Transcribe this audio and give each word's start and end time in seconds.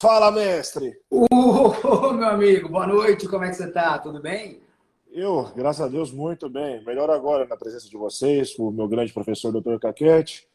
Fala, 0.00 0.30
mestre! 0.30 0.96
Uh, 1.10 2.12
meu 2.12 2.28
amigo, 2.28 2.68
boa 2.68 2.86
noite, 2.86 3.26
como 3.26 3.42
é 3.42 3.48
que 3.48 3.56
você 3.56 3.64
está? 3.64 3.98
Tudo 3.98 4.22
bem? 4.22 4.60
Eu, 5.10 5.50
graças 5.56 5.84
a 5.84 5.88
Deus, 5.88 6.12
muito 6.12 6.48
bem. 6.48 6.84
Melhor 6.84 7.10
agora 7.10 7.44
na 7.48 7.56
presença 7.56 7.88
de 7.88 7.96
vocês, 7.96 8.56
o 8.60 8.70
meu 8.70 8.86
grande 8.86 9.12
professor, 9.12 9.50
doutor 9.50 9.80
Caquete, 9.80 10.46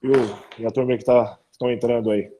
e, 0.00 0.06
o, 0.06 0.64
a 0.64 0.70
turma 0.70 0.96
que 0.96 1.04
tá, 1.04 1.36
estão 1.50 1.72
entrando 1.72 2.08
aí. 2.08 2.30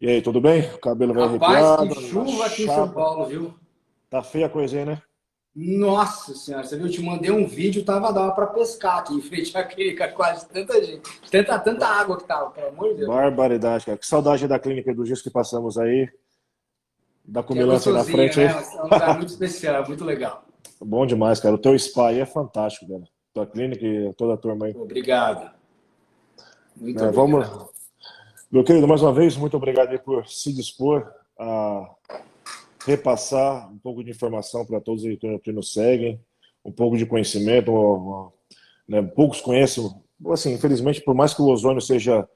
E 0.00 0.08
aí, 0.08 0.22
tudo 0.22 0.40
bem? 0.40 0.62
O 0.72 0.78
cabelo 0.78 1.12
vai 1.12 1.24
arrepiado. 1.24 1.94
que 1.94 2.08
chuva 2.08 2.46
aqui 2.46 2.62
em 2.62 2.68
São 2.68 2.90
Paulo, 2.90 3.26
viu? 3.26 3.54
Tá 4.08 4.22
feia 4.22 4.46
a 4.46 4.48
coisa 4.48 4.78
aí, 4.78 4.86
né? 4.86 5.02
Nossa 5.54 6.34
senhora, 6.34 6.64
você 6.64 6.76
viu? 6.76 6.86
Eu 6.86 6.92
te 6.92 7.00
mandei 7.00 7.30
um 7.30 7.46
vídeo, 7.46 7.84
tava 7.84 8.12
dando 8.12 8.34
para 8.34 8.48
pescar 8.48 8.98
aqui 8.98 9.14
em 9.14 9.20
frente 9.20 9.56
à 9.56 9.62
clínica, 9.62 10.08
quase 10.12 10.48
tanta 10.48 10.82
gente, 10.84 11.02
tanta, 11.30 11.58
tanta 11.60 11.86
água 11.86 12.16
que 12.16 12.24
tava, 12.24 12.50
pelo 12.50 12.68
amor 12.68 12.88
de 12.88 12.94
Deus. 12.96 13.08
Barbaridade, 13.08 13.86
cara. 13.86 13.96
Que 13.96 14.06
saudade 14.06 14.48
da 14.48 14.58
clínica 14.58 14.92
dos 14.92 15.06
dias 15.06 15.22
que 15.22 15.30
passamos 15.30 15.78
aí. 15.78 16.08
Da 17.24 17.42
comilança 17.42 17.92
na 17.92 18.02
frente 18.02 18.38
né? 18.38 18.48
aí. 18.48 18.52
É 18.52 18.80
um 18.80 18.82
lugar 18.84 19.14
muito 19.16 19.30
especial, 19.30 19.86
muito 19.86 20.04
legal. 20.04 20.44
Bom 20.80 21.06
demais, 21.06 21.38
cara. 21.38 21.54
O 21.54 21.58
teu 21.58 21.78
spa 21.78 22.08
aí 22.08 22.18
é 22.18 22.26
fantástico, 22.26 22.88
cara. 22.88 23.04
Tua 23.32 23.46
clínica 23.46 23.86
e 23.86 24.12
toda 24.14 24.34
a 24.34 24.36
turma 24.36 24.66
aí. 24.66 24.74
Obrigado. 24.76 25.50
Muito 26.76 27.02
é, 27.02 27.08
obrigado. 27.08 27.14
Vamos. 27.14 27.74
Meu 28.50 28.64
querido, 28.64 28.88
mais 28.88 29.02
uma 29.02 29.12
vez, 29.12 29.36
muito 29.36 29.56
obrigado 29.56 29.96
por 30.00 30.26
se 30.26 30.52
dispor 30.52 31.10
a 31.38 31.88
repassar 32.86 33.72
um 33.72 33.78
pouco 33.78 34.04
de 34.04 34.10
informação 34.10 34.64
para 34.64 34.80
todos 34.80 35.02
que 35.42 35.52
nos 35.52 35.72
seguem, 35.72 36.20
um 36.64 36.72
pouco 36.72 36.96
de 36.96 37.06
conhecimento. 37.06 38.32
Né? 38.88 39.02
Poucos 39.02 39.40
conhecem, 39.40 39.90
assim, 40.30 40.52
infelizmente, 40.54 41.00
por 41.00 41.14
mais 41.14 41.34
que 41.34 41.42
o 41.42 41.48
ozônio 41.48 41.80
seja 41.80 42.28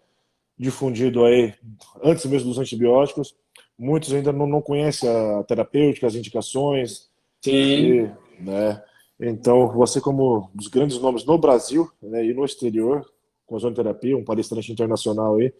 difundido 0.58 1.24
aí 1.24 1.54
antes 2.02 2.26
mesmo 2.26 2.48
dos 2.48 2.58
antibióticos, 2.58 3.34
muitos 3.78 4.12
ainda 4.12 4.32
não, 4.32 4.46
não 4.46 4.60
conhecem 4.60 5.08
a 5.08 5.44
terapêutica, 5.44 6.06
as 6.06 6.14
indicações. 6.14 7.08
Sim. 7.40 7.52
E, 7.52 8.10
né? 8.40 8.82
Então, 9.20 9.68
você 9.72 10.00
como 10.00 10.38
um 10.38 10.56
dos 10.56 10.68
grandes 10.68 10.98
nomes 10.98 11.24
no 11.24 11.38
Brasil 11.38 11.90
né, 12.00 12.24
e 12.24 12.32
no 12.32 12.44
exterior, 12.44 13.04
com 13.46 13.54
a 13.54 13.58
ozonoterapia, 13.58 14.16
um 14.16 14.24
palestrante 14.24 14.70
internacional 14.70 15.36
aí, 15.36 15.52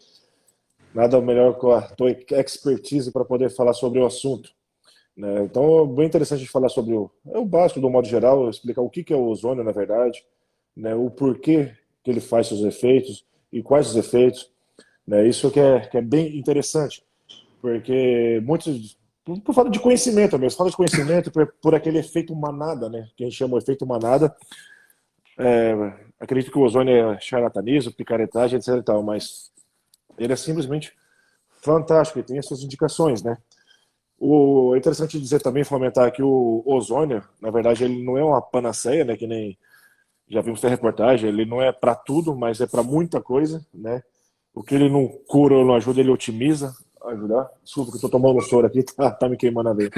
nada 0.95 1.21
melhor 1.21 1.59
com 1.59 1.73
a 1.73 1.83
tua 1.83 2.11
expertise 2.11 3.11
para 3.11 3.25
poder 3.25 3.51
falar 3.51 3.73
sobre 3.73 3.99
o 3.99 4.07
assunto. 4.07 4.51
Né? 5.19 5.43
Então, 5.43 5.83
é 5.83 5.87
bem 5.97 6.07
interessante 6.07 6.47
falar 6.47 6.69
sobre 6.69 6.95
o, 6.95 7.11
é 7.27 7.39
o 7.39 7.45
básico, 7.45 7.81
do 7.81 7.91
modo 7.91 8.07
geral, 8.07 8.49
explicar 8.49 8.83
o 8.83 8.89
que, 8.89 9.13
é 9.13 9.17
o 9.17 9.27
ozônio, 9.27 9.65
na 9.65 9.73
verdade, 9.73 10.25
né? 10.77 10.95
o 10.95 11.11
porquê 11.11 11.75
que 12.05 12.11
ele 12.13 12.21
faz 12.21 12.47
seus 12.47 12.63
efeitos 12.63 13.27
e 13.53 13.61
quais 13.61 13.89
os 13.89 13.97
efeitos. 13.97 14.49
Né? 15.05 15.27
Isso 15.27 15.51
que 15.51 15.59
é, 15.59 15.81
que 15.81 15.99
é 15.99 16.01
bem 16.01 16.39
interessante, 16.39 17.03
porque 17.61 18.41
muitos, 18.45 18.97
por, 19.25 19.41
por 19.41 19.55
falta 19.57 19.71
de 19.73 19.81
conhecimento 19.81 20.39
mesmo, 20.39 20.57
falta 20.57 20.71
de 20.71 20.77
conhecimento 20.77 21.33
por, 21.33 21.53
por, 21.61 21.75
aquele 21.75 21.99
efeito 21.99 22.33
manada, 22.37 22.89
né? 22.89 23.09
que 23.17 23.25
a 23.25 23.27
gente 23.27 23.37
chama 23.37 23.57
o 23.57 23.59
efeito 23.59 23.85
manada. 23.85 24.33
É, 25.37 25.95
acredito 26.21 26.53
que 26.53 26.59
o 26.59 26.63
ozônio 26.63 26.95
é 26.95 27.21
charlatanismo, 27.21 27.93
picaretagem, 27.93 28.57
etc. 28.57 28.85
Tal, 28.85 29.03
mas 29.03 29.51
ele 30.17 30.33
é 30.33 30.37
simplesmente 30.37 30.93
fantástico 31.61 32.21
e 32.21 32.23
tem 32.23 32.39
as 32.39 32.47
suas 32.47 32.63
indicações, 32.63 33.21
né? 33.21 33.37
O, 34.19 34.75
é 34.75 34.79
interessante 34.79 35.21
dizer 35.21 35.41
também, 35.41 35.63
fomentar 35.63 36.11
que 36.13 36.23
o 36.23 36.63
ozônio, 36.67 37.23
na 37.41 37.51
verdade, 37.51 37.85
ele 37.85 38.03
não 38.03 38.19
é 38.19 38.25
uma 38.25 38.43
panaceia, 38.43 39.05
né, 39.05 39.17
que 39.17 39.27
nem 39.27 39.57
já 40.29 40.41
vimos 40.41 40.61
na 40.61 40.69
reportagem, 40.69 41.29
ele 41.29 41.45
não 41.45 41.63
é 41.63 41.73
para 41.73 41.95
tudo, 41.95 42.37
mas 42.37 42.61
é 42.61 42.67
para 42.67 42.83
muita 42.83 43.21
coisa, 43.21 43.65
né? 43.73 44.03
O 44.55 44.63
que 44.63 44.75
ele 44.75 44.89
não 44.89 45.09
cura 45.27 45.55
ou 45.55 45.65
não 45.65 45.75
ajuda, 45.75 46.01
ele 46.01 46.11
otimiza, 46.11 46.75
ajudar. 47.07 47.49
Desculpa 47.65 47.93
que 47.93 47.97
eu 47.97 48.01
tô 48.03 48.09
tomando 48.11 48.41
soro 48.43 48.67
aqui, 48.67 48.83
tá, 48.95 49.11
tá 49.11 49.29
me 49.29 49.37
queimando 49.37 49.71
a 49.71 49.73
veia. 49.73 49.91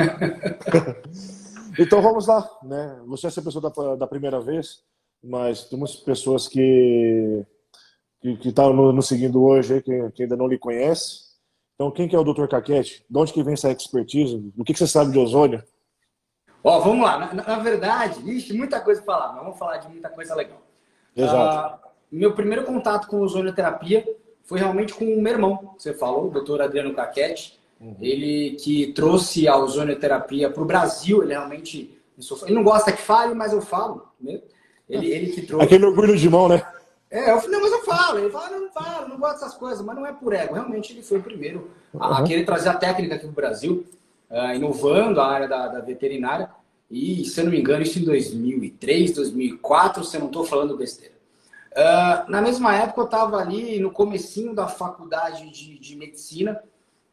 então 1.78 2.00
vamos 2.00 2.28
lá, 2.28 2.48
né? 2.62 3.00
Você 3.06 3.26
é 3.26 3.28
essa 3.28 3.42
pessoa 3.42 3.70
da, 3.70 3.96
da 3.96 4.06
primeira 4.06 4.40
vez, 4.40 4.84
mas 5.22 5.64
temos 5.64 5.96
pessoas 5.96 6.46
que 6.46 7.44
que 8.20 8.48
estão 8.48 8.68
tá 8.68 8.72
nos 8.74 8.94
no 8.94 9.02
seguindo 9.02 9.42
hoje, 9.42 9.80
que, 9.80 10.10
que 10.10 10.22
ainda 10.24 10.36
não 10.36 10.46
lhe 10.46 10.58
conhecem, 10.58 11.20
então, 11.80 11.90
quem 11.90 12.06
que 12.06 12.14
é 12.14 12.18
o 12.18 12.22
Dr. 12.22 12.46
Caquete? 12.46 13.02
De 13.08 13.18
onde 13.18 13.32
que 13.32 13.42
vem 13.42 13.54
essa 13.54 13.72
expertise? 13.72 14.52
O 14.54 14.62
que, 14.62 14.74
que 14.74 14.78
você 14.78 14.86
sabe 14.86 15.12
de 15.12 15.18
ozônio? 15.18 15.64
Ó, 16.62 16.78
vamos 16.80 17.02
lá. 17.02 17.32
Na, 17.32 17.42
na 17.42 17.58
verdade, 17.58 18.20
existe 18.20 18.52
muita 18.52 18.82
coisa 18.82 19.00
para 19.00 19.14
falar, 19.14 19.32
mas 19.32 19.42
vamos 19.44 19.58
falar 19.58 19.78
de 19.78 19.88
muita 19.88 20.10
coisa 20.10 20.34
legal. 20.34 20.60
Exato. 21.16 21.86
Uh, 21.86 21.88
meu 22.12 22.34
primeiro 22.34 22.66
contato 22.66 23.08
com 23.08 23.22
ozonioterapia 23.22 24.06
foi 24.44 24.58
realmente 24.58 24.92
com 24.92 25.06
o 25.06 25.22
meu 25.22 25.32
irmão, 25.32 25.74
você 25.78 25.94
falou, 25.94 26.26
o 26.26 26.30
Dr. 26.30 26.60
Adriano 26.60 26.92
Caquete. 26.92 27.58
Uhum. 27.80 27.96
Ele 27.98 28.56
que 28.56 28.92
trouxe 28.92 29.48
a 29.48 29.56
ozonioterapia 29.56 30.50
para 30.50 30.62
o 30.62 30.66
Brasil, 30.66 31.22
ele 31.22 31.32
realmente... 31.32 31.98
Ele 32.42 32.54
não 32.54 32.62
gosta 32.62 32.92
que 32.92 33.00
fale, 33.00 33.32
mas 33.32 33.54
eu 33.54 33.62
falo. 33.62 34.06
Né? 34.20 34.42
Ele, 34.86 35.10
ele 35.10 35.32
que 35.32 35.46
trouxe... 35.46 35.64
Aquele 35.64 35.86
orgulho 35.86 36.14
de 36.14 36.28
mão, 36.28 36.46
né? 36.46 36.62
É, 37.10 37.32
eu 37.32 37.40
falei, 37.40 37.50
não, 37.50 37.62
mas 37.62 37.72
eu 37.72 37.82
falo. 37.82 38.18
Ele 38.20 38.30
fala, 38.30 38.50
não, 38.50 38.60
não 38.60 38.70
falo, 38.70 39.08
não 39.08 39.18
gosto 39.18 39.40
dessas 39.40 39.54
coisas, 39.54 39.84
mas 39.84 39.96
não 39.96 40.06
é 40.06 40.12
por 40.12 40.32
ego. 40.32 40.54
Realmente 40.54 40.92
ele 40.92 41.02
foi 41.02 41.18
o 41.18 41.22
primeiro 41.22 41.70
a, 41.98 42.18
a 42.18 42.22
querer 42.22 42.44
trazer 42.44 42.68
a 42.68 42.74
técnica 42.74 43.16
aqui 43.16 43.26
no 43.26 43.32
Brasil, 43.32 43.84
uh, 44.30 44.54
inovando 44.54 45.20
a 45.20 45.26
área 45.26 45.48
da, 45.48 45.66
da, 45.66 45.80
veterinária. 45.80 46.48
E, 46.88 47.24
se 47.24 47.40
eu 47.40 47.44
não 47.44 47.52
me 47.52 47.60
engano, 47.60 47.82
isso 47.82 47.98
em 47.98 48.04
2003, 48.04 49.12
2004, 49.12 50.04
se 50.04 50.16
eu 50.16 50.20
não 50.20 50.28
estou 50.28 50.44
falando 50.44 50.76
besteira. 50.76 51.14
Uh, 51.72 52.30
na 52.30 52.40
mesma 52.40 52.76
época, 52.76 53.00
eu 53.00 53.04
estava 53.04 53.38
ali 53.38 53.80
no 53.80 53.90
comecinho 53.90 54.54
da 54.54 54.68
faculdade 54.68 55.50
de, 55.50 55.78
de 55.78 55.96
medicina. 55.96 56.62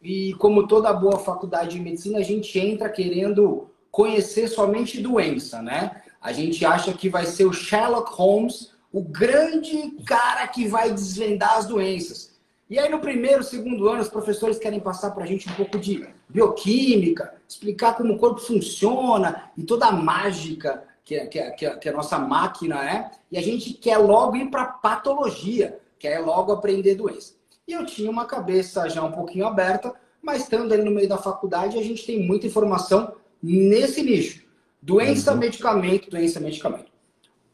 E 0.02 0.36
como 0.36 0.68
toda 0.68 0.94
boa 0.94 1.18
faculdade 1.18 1.72
de 1.72 1.80
medicina, 1.80 2.20
a 2.20 2.24
gente 2.24 2.58
entra 2.60 2.88
querendo 2.88 3.68
conhecer 3.90 4.48
somente 4.48 5.02
doença, 5.02 5.60
né? 5.60 6.04
A 6.22 6.32
gente 6.32 6.64
acha 6.64 6.94
que 6.94 7.10
vai 7.10 7.26
ser 7.26 7.46
o 7.46 7.54
Sherlock 7.54 8.14
Holmes 8.14 8.77
o 8.98 9.04
grande 9.04 9.92
cara 10.08 10.48
que 10.48 10.68
vai 10.68 10.92
desvendar 10.92 11.56
as 11.56 11.68
doenças. 11.68 12.36
E 12.68 12.80
aí, 12.80 12.90
no 12.90 12.98
primeiro, 12.98 13.44
segundo 13.44 13.88
ano, 13.88 14.02
os 14.02 14.10
professores 14.10 14.58
querem 14.58 14.80
passar 14.80 15.12
para 15.12 15.24
a 15.24 15.28
gente 15.28 15.48
um 15.48 15.54
pouco 15.54 15.78
de 15.78 16.10
bioquímica, 16.28 17.32
explicar 17.48 17.96
como 17.96 18.14
o 18.14 18.18
corpo 18.18 18.42
funciona 18.42 19.52
e 19.56 19.62
toda 19.62 19.86
a 19.86 19.92
mágica 19.92 20.84
que, 21.06 21.14
é, 21.14 21.28
que, 21.28 21.38
é, 21.38 21.52
que, 21.52 21.66
é, 21.68 21.76
que 21.76 21.88
a 21.88 21.94
nossa 21.94 22.18
máquina 22.18 22.84
é. 22.90 23.12
E 23.32 23.38
a 23.38 23.42
gente 23.42 23.72
quer 23.72 24.00
logo 24.00 24.36
ir 24.36 24.50
para 24.50 24.66
patologia, 24.66 25.78
quer 26.00 26.18
logo 26.18 26.52
aprender 26.52 26.96
doença. 26.96 27.36
E 27.68 27.74
eu 27.74 27.86
tinha 27.86 28.10
uma 28.10 28.26
cabeça 28.26 28.90
já 28.90 29.04
um 29.04 29.12
pouquinho 29.12 29.46
aberta, 29.46 29.94
mas 30.24 30.42
estando 30.42 30.74
ali 30.74 30.82
no 30.82 30.90
meio 30.90 31.08
da 31.08 31.20
faculdade, 31.20 31.78
a 31.78 31.84
gente 31.84 32.04
tem 32.04 32.26
muita 32.26 32.48
informação 32.48 33.14
nesse 33.44 34.02
nicho. 34.02 34.44
Doença, 34.82 35.34
uhum. 35.34 35.38
medicamento, 35.38 36.10
doença, 36.10 36.40
medicamento. 36.40 36.92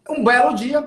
Um 0.10 0.24
belo 0.24 0.56
dia, 0.56 0.84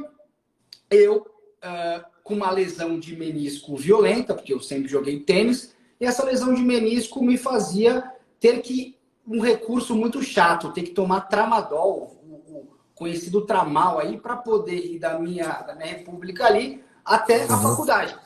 eu 0.90 1.18
uh, 1.18 2.04
com 2.22 2.34
uma 2.34 2.50
lesão 2.50 2.98
de 2.98 3.16
menisco 3.16 3.76
violenta, 3.76 4.34
porque 4.34 4.52
eu 4.52 4.60
sempre 4.60 4.88
joguei 4.88 5.20
tênis, 5.20 5.74
e 6.00 6.04
essa 6.04 6.24
lesão 6.24 6.52
de 6.52 6.62
menisco 6.62 7.22
me 7.22 7.38
fazia 7.38 8.12
ter 8.40 8.60
que 8.60 8.96
um 9.26 9.40
recurso 9.40 9.94
muito 9.94 10.22
chato, 10.22 10.72
ter 10.72 10.82
que 10.82 10.90
tomar 10.90 11.22
tramadol, 11.22 12.16
o, 12.24 12.68
conhecido 12.94 13.42
tramal 13.42 13.98
aí, 13.98 14.18
para 14.18 14.36
poder 14.36 14.76
ir 14.76 14.98
da 14.98 15.18
minha, 15.18 15.48
da 15.62 15.74
minha 15.74 15.88
república 15.88 16.46
ali 16.46 16.82
até 17.04 17.44
a 17.44 17.52
uhum. 17.52 17.62
faculdade. 17.62 18.16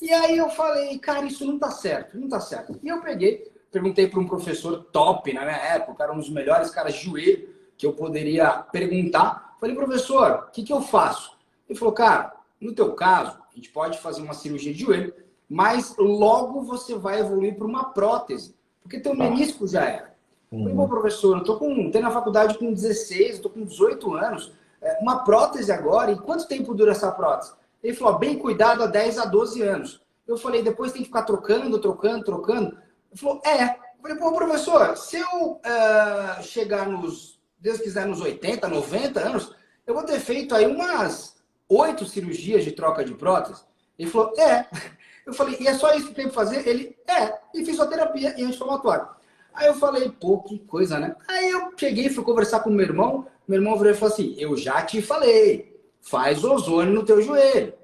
E 0.00 0.12
aí 0.12 0.38
eu 0.38 0.48
falei, 0.48 0.98
cara, 0.98 1.26
isso 1.26 1.44
não 1.44 1.58
tá 1.58 1.70
certo, 1.70 2.18
não 2.18 2.28
tá 2.28 2.40
certo. 2.40 2.78
E 2.82 2.88
eu 2.88 3.00
peguei, 3.02 3.52
perguntei 3.70 4.08
para 4.08 4.20
um 4.20 4.26
professor 4.26 4.84
top 4.84 5.32
na 5.32 5.42
minha 5.42 5.56
época, 5.56 6.02
era 6.02 6.12
um 6.12 6.18
dos 6.18 6.30
melhores 6.30 6.70
caras 6.70 6.94
de 6.94 7.04
joelho 7.04 7.48
que 7.76 7.84
eu 7.84 7.92
poderia 7.92 8.50
perguntar. 8.50 9.56
Falei, 9.60 9.74
professor, 9.74 10.46
o 10.48 10.50
que, 10.50 10.62
que 10.62 10.72
eu 10.72 10.80
faço? 10.80 11.38
Ele 11.70 11.78
falou, 11.78 11.94
cara, 11.94 12.34
no 12.60 12.74
teu 12.74 12.94
caso, 12.94 13.38
a 13.48 13.54
gente 13.54 13.70
pode 13.70 13.96
fazer 14.00 14.20
uma 14.20 14.34
cirurgia 14.34 14.74
de 14.74 14.80
joelho, 14.80 15.14
mas 15.48 15.94
logo 15.96 16.62
você 16.62 16.96
vai 16.96 17.20
evoluir 17.20 17.56
para 17.56 17.66
uma 17.66 17.92
prótese, 17.92 18.56
porque 18.82 18.98
teu 18.98 19.14
menisco 19.14 19.68
já 19.68 19.84
era. 19.84 20.14
Uhum. 20.50 20.68
Eu 20.68 20.74
falei, 20.74 20.88
professor, 20.88 21.38
eu 21.38 21.44
tô 21.44 21.56
com, 21.58 21.88
tenho 21.92 22.04
na 22.04 22.10
faculdade 22.10 22.58
com 22.58 22.72
16, 22.72 23.36
eu 23.36 23.42
tô 23.42 23.50
com 23.50 23.64
18 23.64 24.14
anos, 24.14 24.52
é, 24.82 24.98
uma 25.00 25.22
prótese 25.22 25.70
agora, 25.70 26.10
e 26.10 26.18
quanto 26.18 26.48
tempo 26.48 26.74
dura 26.74 26.90
essa 26.90 27.12
prótese? 27.12 27.52
Ele 27.84 27.94
falou, 27.94 28.18
bem 28.18 28.36
cuidado, 28.36 28.82
a 28.82 28.86
10 28.86 29.18
a 29.18 29.26
12 29.26 29.62
anos. 29.62 30.02
Eu 30.26 30.36
falei, 30.36 30.64
depois 30.64 30.90
tem 30.90 31.02
que 31.02 31.08
ficar 31.08 31.22
trocando, 31.22 31.78
trocando, 31.78 32.24
trocando. 32.24 32.76
Ele 33.12 33.20
falou, 33.20 33.40
é. 33.44 33.64
Eu 33.64 34.02
falei, 34.02 34.16
pô, 34.16 34.32
professor, 34.32 34.96
se 34.96 35.18
eu 35.18 35.52
uh, 35.52 36.42
chegar 36.42 36.88
nos, 36.88 37.38
Deus 37.60 37.78
quiser, 37.78 38.06
nos 38.06 38.20
80, 38.20 38.66
90 38.66 39.20
anos, 39.20 39.54
eu 39.86 39.94
vou 39.94 40.02
ter 40.02 40.18
feito 40.18 40.52
aí 40.52 40.66
umas 40.66 41.39
oito 41.70 42.04
cirurgias 42.04 42.64
de 42.64 42.72
troca 42.72 43.04
de 43.04 43.14
prótese? 43.14 43.62
Ele 43.98 44.10
falou, 44.10 44.34
é. 44.38 44.66
Eu 45.26 45.34
falei, 45.34 45.56
e 45.60 45.68
é 45.68 45.74
só 45.74 45.94
isso 45.94 46.08
que 46.08 46.14
tem 46.14 46.28
que 46.28 46.34
fazer? 46.34 46.66
Ele, 46.66 46.96
é. 47.06 47.38
E 47.54 47.64
fisioterapia 47.64 48.34
e 48.36 48.42
anti-inflamatório. 48.42 49.06
Aí 49.54 49.66
eu 49.66 49.74
falei, 49.74 50.10
pô, 50.10 50.38
que 50.38 50.58
coisa, 50.60 50.98
né? 50.98 51.14
Aí 51.28 51.50
eu 51.50 51.72
cheguei 51.76 52.06
e 52.06 52.10
fui 52.10 52.24
conversar 52.24 52.60
com 52.60 52.70
meu 52.70 52.86
irmão. 52.86 53.26
Meu 53.46 53.58
irmão 53.58 53.76
virou 53.76 53.92
e 53.92 53.96
falou 53.96 54.12
assim: 54.12 54.34
Eu 54.38 54.56
já 54.56 54.82
te 54.82 55.02
falei, 55.02 55.80
faz 56.00 56.42
ozônio 56.42 56.94
no 56.94 57.04
teu 57.04 57.20
joelho. 57.20 57.74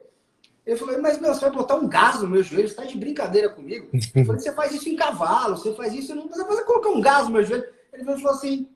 Ele 0.65 0.77
falou, 0.77 1.01
mas 1.01 1.21
meu, 1.21 1.33
você 1.33 1.41
vai 1.43 1.51
botar 1.51 1.77
um 1.77 1.89
gás 1.89 2.21
no 2.21 2.29
meu 2.29 2.43
joelho, 2.43 2.69
você 2.69 2.75
tá 2.75 2.85
de 2.85 2.97
brincadeira 2.97 3.49
comigo? 3.49 3.89
Eu 3.93 4.25
falei, 4.25 4.41
você 4.41 4.53
faz 4.53 4.73
isso 4.73 4.89
em 4.89 4.97
cavalo, 4.97 5.57
você 5.57 5.73
faz 5.75 5.95
isso, 5.95 6.13
não 6.13 6.27
precisa 6.27 6.65
colocar 6.65 6.91
um 6.91 7.01
gás 7.01 7.27
no 7.27 7.35
meu 7.35 7.45
joelho. 7.45 7.65
Ele 7.93 8.05
falou 8.05 8.31
assim, 8.31 8.69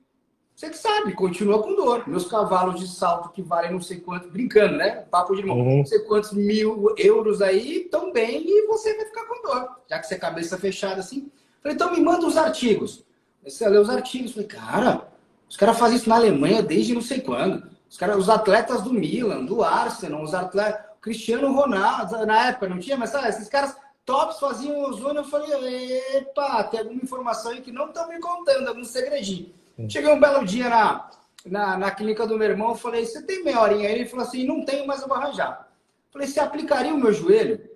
você 0.61 0.69
que 0.69 0.77
sabe, 0.77 1.13
continua 1.15 1.63
com 1.63 1.75
dor. 1.75 2.07
Meus 2.07 2.27
cavalos 2.27 2.79
de 2.79 2.87
salto 2.87 3.29
que 3.29 3.41
valem 3.41 3.71
não 3.71 3.81
sei 3.81 3.99
quanto, 3.99 4.29
brincando, 4.29 4.77
né? 4.77 4.91
Papo 5.09 5.33
de 5.33 5.41
irmão, 5.41 5.57
uhum. 5.57 5.77
não 5.77 5.85
sei 5.87 5.97
quantos 6.01 6.33
mil 6.33 6.93
euros 6.99 7.41
aí, 7.41 7.87
tão 7.89 8.13
bem, 8.13 8.43
e 8.45 8.67
você 8.67 8.95
vai 8.95 9.05
ficar 9.05 9.25
com 9.25 9.41
dor, 9.41 9.79
já 9.89 9.97
que 9.97 10.05
você 10.05 10.13
é 10.13 10.19
cabeça 10.19 10.59
fechada 10.59 10.99
assim. 10.99 11.31
Falei, 11.63 11.73
então 11.73 11.91
me 11.91 11.99
manda 11.99 12.27
os 12.27 12.37
artigos. 12.37 13.03
Você 13.43 13.67
lê 13.67 13.79
os 13.79 13.89
artigos. 13.89 14.33
Falei, 14.33 14.47
cara, 14.47 15.07
os 15.49 15.57
caras 15.57 15.79
fazem 15.79 15.97
isso 15.97 16.07
na 16.07 16.17
Alemanha 16.17 16.61
desde 16.61 16.93
não 16.93 17.01
sei 17.01 17.21
quando. 17.21 17.67
Os, 17.89 17.97
cara, 17.97 18.15
os 18.15 18.29
atletas 18.29 18.83
do 18.83 18.93
Milan, 18.93 19.43
do 19.43 19.63
Arsenal, 19.63 20.21
os 20.21 20.35
atletas. 20.35 20.91
Cristiano 21.01 21.51
Ronaldo, 21.51 22.23
na 22.27 22.49
época 22.49 22.69
não 22.69 22.77
tinha, 22.77 22.95
mas 22.95 23.09
sabe, 23.09 23.29
esses 23.29 23.49
caras 23.49 23.75
tops 24.05 24.39
faziam 24.39 24.83
ozônio. 24.83 25.21
Eu 25.21 25.25
falei, 25.25 25.97
epa, 26.17 26.63
tem 26.65 26.81
alguma 26.81 27.01
informação 27.01 27.51
aí 27.51 27.61
que 27.61 27.71
não 27.71 27.87
estão 27.87 28.07
me 28.07 28.19
contando, 28.19 28.67
algum 28.67 28.83
segredinho. 28.83 29.59
Cheguei 29.89 30.11
um 30.11 30.19
belo 30.19 30.45
dia 30.45 30.69
na, 30.69 31.09
na, 31.45 31.77
na 31.77 31.91
clínica 31.91 32.27
do 32.27 32.37
meu 32.37 32.49
irmão, 32.49 32.75
falei, 32.75 33.05
você 33.05 33.21
tem 33.23 33.43
meia 33.43 33.61
horinha 33.61 33.89
aí? 33.89 33.95
Ele 33.95 34.05
falou 34.05 34.25
assim, 34.25 34.45
não 34.45 34.63
tenho, 34.63 34.85
mas 34.85 35.01
eu 35.01 35.07
vou 35.07 35.17
arranjar. 35.17 35.69
Falei, 36.11 36.27
você 36.27 36.39
aplicaria 36.39 36.93
o 36.93 36.99
meu 36.99 37.13
joelho? 37.13 37.69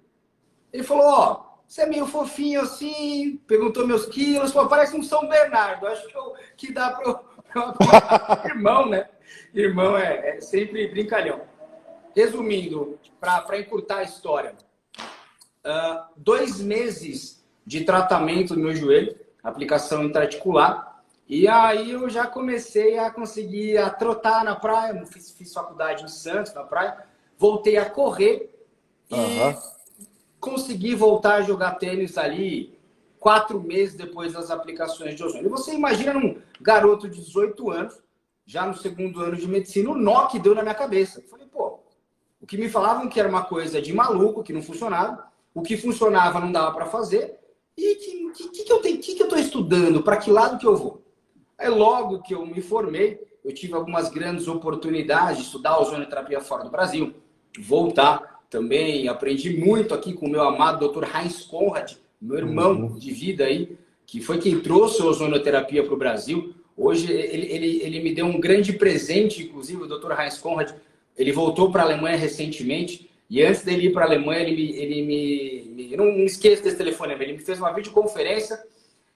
Ele 0.71 0.83
falou, 0.83 1.05
ó, 1.05 1.45
você 1.67 1.81
é 1.81 1.85
meio 1.85 2.05
fofinho 2.05 2.61
assim, 2.61 3.41
perguntou 3.47 3.87
meus 3.87 4.05
quilos, 4.05 4.51
pô, 4.51 4.67
parece 4.67 4.95
um 4.95 5.03
São 5.03 5.27
Bernardo, 5.27 5.87
acho 5.87 6.07
que, 6.07 6.15
eu, 6.15 6.33
que 6.55 6.71
dá 6.71 6.91
para 6.91 8.49
irmão, 8.49 8.87
né? 8.87 9.09
Irmão 9.53 9.97
é, 9.97 10.37
é, 10.37 10.41
sempre 10.41 10.87
brincalhão. 10.87 11.41
Resumindo, 12.15 12.99
para 13.19 13.59
encurtar 13.59 13.97
a 13.97 14.03
história, 14.03 14.53
uh, 15.65 16.05
dois 16.15 16.59
meses 16.61 17.43
de 17.65 17.83
tratamento 17.83 18.55
no 18.55 18.63
meu 18.63 18.75
joelho, 18.75 19.17
aplicação 19.43 20.03
intraarticular, 20.03 20.94
e 21.27 21.47
aí 21.47 21.91
eu 21.91 22.07
já 22.07 22.27
comecei 22.27 22.99
a 22.99 23.09
conseguir 23.09 23.77
a 23.77 23.89
trotar 23.89 24.43
na 24.43 24.55
praia, 24.55 25.05
fiz, 25.07 25.31
fiz 25.31 25.51
faculdade 25.51 26.03
em 26.03 26.07
Santos, 26.07 26.53
na 26.53 26.63
praia, 26.63 27.03
voltei 27.37 27.77
a 27.77 27.89
correr 27.89 28.51
e 29.09 29.15
uhum. 29.15 29.57
consegui 30.39 30.93
voltar 30.93 31.35
a 31.35 31.41
jogar 31.41 31.75
tênis 31.75 32.17
ali 32.17 32.77
quatro 33.19 33.59
meses 33.59 33.95
depois 33.95 34.33
das 34.33 34.51
aplicações 34.51 35.15
de 35.15 35.23
ozônio. 35.23 35.47
E 35.47 35.49
você 35.49 35.73
imagina 35.73 36.15
um 36.15 36.39
garoto 36.61 37.09
de 37.09 37.19
18 37.19 37.71
anos, 37.71 37.99
já 38.45 38.67
no 38.67 38.77
segundo 38.77 39.19
ano 39.21 39.35
de 39.35 39.47
medicina, 39.47 39.89
o 39.89 39.95
nó 39.95 40.27
que 40.27 40.37
deu 40.37 40.53
na 40.53 40.61
minha 40.61 40.75
cabeça. 40.75 41.19
Eu 41.19 41.27
falei, 41.27 41.47
pô, 41.47 41.79
o 42.39 42.45
que 42.45 42.55
me 42.55 42.69
falavam 42.69 43.09
que 43.09 43.19
era 43.19 43.27
uma 43.27 43.43
coisa 43.43 43.81
de 43.81 43.91
maluco, 43.91 44.43
que 44.43 44.53
não 44.53 44.61
funcionava, 44.61 45.27
o 45.55 45.63
que 45.63 45.75
funcionava 45.75 46.39
não 46.39 46.51
dava 46.51 46.71
para 46.75 46.85
fazer, 46.85 47.39
e 47.75 47.95
que, 47.95 48.49
que, 48.49 48.63
que 48.63 48.71
eu 48.71 48.79
tenho, 48.79 48.99
que, 48.99 49.15
que 49.15 49.21
eu 49.23 49.25
estou 49.25 49.39
estudando, 49.39 50.03
para 50.03 50.17
que 50.17 50.29
lado 50.29 50.59
que 50.59 50.67
eu 50.67 50.77
vou? 50.77 51.04
Aí 51.57 51.69
logo 51.69 52.21
que 52.21 52.33
eu 52.33 52.45
me 52.45 52.61
formei, 52.61 53.19
eu 53.43 53.53
tive 53.53 53.73
algumas 53.73 54.09
grandes 54.09 54.47
oportunidades 54.47 55.37
de 55.37 55.43
estudar 55.43 55.79
ozonioterapia 55.79 56.41
fora 56.41 56.63
do 56.63 56.69
Brasil, 56.69 57.13
voltar 57.59 58.43
também, 58.49 59.07
aprendi 59.07 59.57
muito 59.57 59.93
aqui 59.93 60.13
com 60.13 60.25
o 60.25 60.29
meu 60.29 60.41
amado 60.41 60.87
Dr. 60.87 61.03
Heinz 61.03 61.43
Conrad, 61.43 61.93
meu 62.21 62.37
irmão 62.37 62.73
uhum. 62.73 62.97
de 62.97 63.11
vida 63.11 63.45
aí, 63.45 63.77
que 64.05 64.21
foi 64.21 64.39
quem 64.39 64.59
trouxe 64.59 65.01
a 65.01 65.05
ozonioterapia 65.05 65.83
para 65.83 65.93
o 65.93 65.97
Brasil. 65.97 66.53
Hoje 66.75 67.11
ele, 67.11 67.47
ele, 67.51 67.81
ele 67.81 67.99
me 68.01 68.13
deu 68.13 68.25
um 68.25 68.39
grande 68.39 68.73
presente, 68.73 69.43
inclusive 69.43 69.83
o 69.83 69.87
Dr. 69.87 70.11
Heinz 70.19 70.37
Conrad, 70.37 70.71
ele 71.17 71.31
voltou 71.31 71.71
para 71.71 71.83
a 71.83 71.85
Alemanha 71.85 72.17
recentemente, 72.17 73.09
e 73.29 73.41
antes 73.41 73.63
dele 73.63 73.87
ir 73.87 73.93
para 73.93 74.05
a 74.05 74.07
Alemanha, 74.07 74.41
ele 74.41 74.55
me, 74.55 74.71
ele 74.71 75.01
me, 75.01 75.71
me 75.73 75.91
eu 75.91 75.97
não 75.97 76.05
me 76.05 76.25
esqueço 76.25 76.63
desse 76.63 76.77
telefone, 76.77 77.13
ele 77.13 77.33
me 77.33 77.39
fez 77.39 77.59
uma 77.59 77.71
videoconferência 77.71 78.59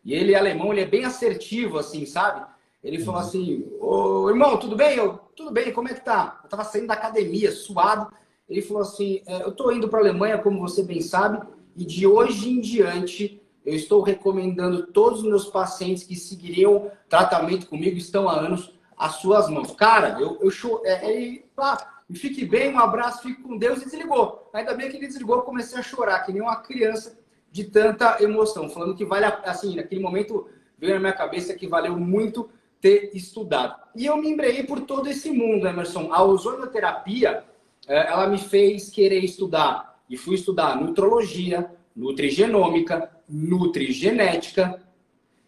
e 0.04 0.14
ele, 0.14 0.36
alemão, 0.36 0.72
ele 0.72 0.82
é 0.82 0.86
bem 0.86 1.06
assertivo, 1.06 1.78
assim, 1.78 2.06
sabe? 2.06 2.46
Ele 2.84 3.00
falou 3.00 3.20
uhum. 3.22 3.28
assim: 3.28 3.68
Ô 3.80 4.30
irmão, 4.30 4.58
tudo 4.58 4.76
bem? 4.76 4.96
Eu, 4.96 5.20
tudo 5.36 5.52
bem, 5.52 5.74
como 5.74 5.90
é 5.90 5.94
que 5.94 6.04
tá? 6.04 6.40
Eu 6.44 6.50
tava 6.50 6.64
saindo 6.64 6.88
da 6.88 6.94
academia, 6.94 7.52
suado. 7.52 8.12
Ele 8.48 8.62
falou 8.62 8.84
assim: 8.84 9.22
é, 9.28 9.44
Eu 9.44 9.52
tô 9.52 9.72
indo 9.72 9.90
para 9.90 10.00
a 10.00 10.02
Alemanha, 10.02 10.38
como 10.38 10.60
você 10.60 10.84
bem 10.84 11.02
sabe, 11.02 11.46
e 11.76 11.86
de 11.86 12.08
hoje 12.08 12.50
em 12.50 12.62
diante 12.62 13.42
eu 13.66 13.76
estou 13.76 14.02
recomendando 14.02 14.88
todos 14.88 15.20
os 15.20 15.26
meus 15.26 15.46
pacientes 15.46 16.04
que 16.04 16.16
seguiriam 16.16 16.90
tratamento 17.08 17.68
comigo, 17.68 17.98
estão 17.98 18.28
há 18.28 18.40
anos, 18.40 18.74
as 18.98 19.16
suas 19.16 19.50
mãos. 19.50 19.72
Cara, 19.76 20.20
eu, 20.20 20.40
eu 20.42 20.50
show, 20.50 20.82
é, 20.86 21.44
ah, 21.58 22.02
fique 22.14 22.46
bem, 22.46 22.74
um 22.74 22.80
abraço, 22.80 23.22
fique 23.22 23.44
com 23.44 23.58
Deus 23.58 23.82
e 23.82 23.86
desligou. 23.86 24.50
Ainda 24.54 24.74
bem 24.74 24.90
que 24.90 24.98
ele 24.98 25.08
desligou, 25.08 25.36
eu 25.36 25.42
comecei 25.44 25.78
a 25.78 25.84
chorar, 25.84 26.22
que 26.22 26.32
nem 26.32 26.42
uma 26.42 26.56
criança 26.56 27.20
de 27.52 27.64
tanta 27.64 28.22
emoção, 28.22 28.70
falando 28.70 28.96
que 28.96 29.06
vale, 29.06 29.26
assim, 29.44 29.76
naquele 29.76 30.02
momento 30.02 30.48
veio 30.78 30.94
na 30.94 31.00
minha 31.00 31.14
cabeça 31.14 31.54
que 31.56 31.68
valeu 31.68 31.98
muito 31.98 32.50
ter 32.80 33.12
estudado. 33.14 33.76
E 33.96 34.06
eu 34.06 34.18
me 34.18 34.30
embreiei 34.30 34.64
por 34.64 34.82
todo 34.82 35.10
esse 35.10 35.30
mundo, 35.32 35.68
Emerson. 35.68 36.14
A 36.14 36.24
ozonoterapia, 36.24 37.44
é, 37.88 38.08
ela 38.08 38.28
me 38.28 38.38
fez 38.38 38.90
querer 38.90 39.24
estudar, 39.24 40.00
e 40.10 40.16
fui 40.16 40.36
estudar 40.36 40.80
nutrologia, 40.80 41.70
nutrigenômica, 41.96 43.12
nutrigenética, 43.28 44.82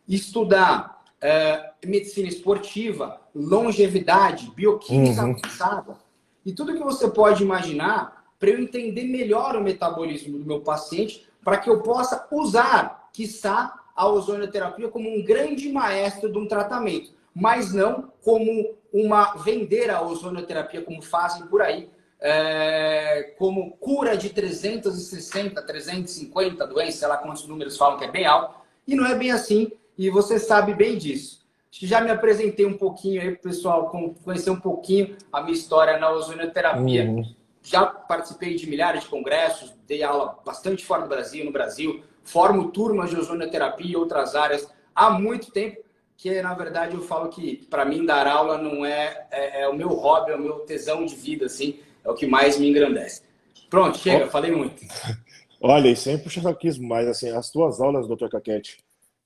estudar 0.08 1.04
é, 1.22 1.72
medicina 1.86 2.28
esportiva, 2.28 3.22
longevidade, 3.34 4.52
bioquímica 4.52 5.24
uhum. 5.24 5.32
avançada, 5.32 5.98
e 6.46 6.52
tudo 6.52 6.74
que 6.74 6.84
você 6.84 7.10
pode 7.10 7.44
imaginar 7.44 8.26
para 8.40 8.50
eu 8.50 8.60
entender 8.60 9.04
melhor 9.04 9.56
o 9.56 9.64
metabolismo 9.64 10.40
do 10.40 10.46
meu 10.46 10.62
paciente, 10.62 11.28
para 11.44 11.58
que 11.58 11.70
eu 11.70 11.82
possa 11.82 12.28
usar, 12.32 13.10
quiçá, 13.14 13.74
a 13.96 14.08
ozonioterapia 14.08 14.88
como 14.88 15.10
um 15.14 15.24
grande 15.24 15.72
maestro 15.72 16.32
de 16.32 16.38
um 16.38 16.48
tratamento, 16.48 17.12
mas 17.34 17.74
não 17.74 18.12
como 18.24 18.74
uma 18.92 19.36
vender 19.36 19.90
a 19.90 20.02
ozonioterapia 20.02 20.82
como 20.82 21.02
fazem 21.02 21.46
por 21.48 21.62
aí, 21.62 21.90
é, 22.20 23.34
como 23.38 23.72
cura 23.78 24.16
de 24.16 24.30
360, 24.30 25.62
350 25.62 26.68
doenças, 26.68 26.96
sei 26.96 27.08
lá 27.08 27.18
quantos 27.18 27.48
números 27.48 27.78
falam 27.78 27.98
que 27.98 28.06
é 28.06 28.12
bem 28.12 28.26
alto, 28.26 28.60
e 28.88 28.96
não 28.96 29.06
é 29.06 29.16
bem 29.16 29.32
assim, 29.32 29.72
e 29.98 30.10
você 30.10 30.40
sabe 30.40 30.74
bem 30.74 30.98
disso. 30.98 31.42
Já 31.72 32.02
me 32.02 32.12
apresentei 32.12 32.66
um 32.66 32.78
pouquinho 32.78 33.22
aí, 33.22 33.36
pessoal, 33.36 33.90
conhecer 34.24 34.50
um 34.50 34.60
pouquinho 34.60 35.16
a 35.32 35.42
minha 35.42 35.54
história 35.54 35.98
na 35.98 36.12
ozonioterapia. 36.12 37.06
Uhum 37.06 37.41
já 37.64 37.86
participei 37.86 38.56
de 38.56 38.68
milhares 38.68 39.04
de 39.04 39.10
congressos, 39.10 39.74
dei 39.88 40.04
aula 40.04 40.40
bastante 40.46 40.84
fora 40.86 41.04
do 41.04 41.10
Brasil, 41.10 41.46
no 41.46 41.52
Brasil, 41.52 42.04
formo 42.24 42.72
turmas 42.72 43.10
de 43.10 43.18
ozonioterapia 43.18 43.92
e 43.92 43.96
outras 43.96 44.36
áreas 44.36 44.68
há 44.96 45.10
muito 45.10 45.52
tempo, 45.52 45.82
que 46.18 46.42
na 46.42 46.54
verdade 46.54 46.96
eu 46.96 47.02
falo 47.02 47.30
que 47.30 47.66
para 47.70 47.86
mim 47.86 48.06
dar 48.06 48.28
aula 48.28 48.58
não 48.58 48.86
é, 48.86 49.28
é, 49.32 49.62
é, 49.62 49.68
o 49.68 49.76
meu 49.76 49.90
hobby, 49.90 50.32
é 50.32 50.36
o 50.36 50.42
meu 50.42 50.60
tesão 50.60 51.06
de 51.06 51.16
vida, 51.16 51.46
assim, 51.46 51.80
é 52.04 52.10
o 52.10 52.14
que 52.14 52.26
mais 52.26 52.58
me 52.58 52.70
engrandece. 52.70 53.22
Pronto, 53.70 53.98
chega, 53.98 54.26
oh. 54.26 54.30
falei 54.30 54.52
muito. 54.52 54.84
Olha, 55.64 55.90
e 55.90 55.96
sem 55.96 56.18
puxa 56.18 56.42
saquismo, 56.42 56.88
mas 56.88 57.08
assim, 57.08 57.30
as 57.30 57.52
tuas 57.52 57.80
aulas, 57.80 58.08
doutor 58.08 58.30
Caquete, 58.30 58.80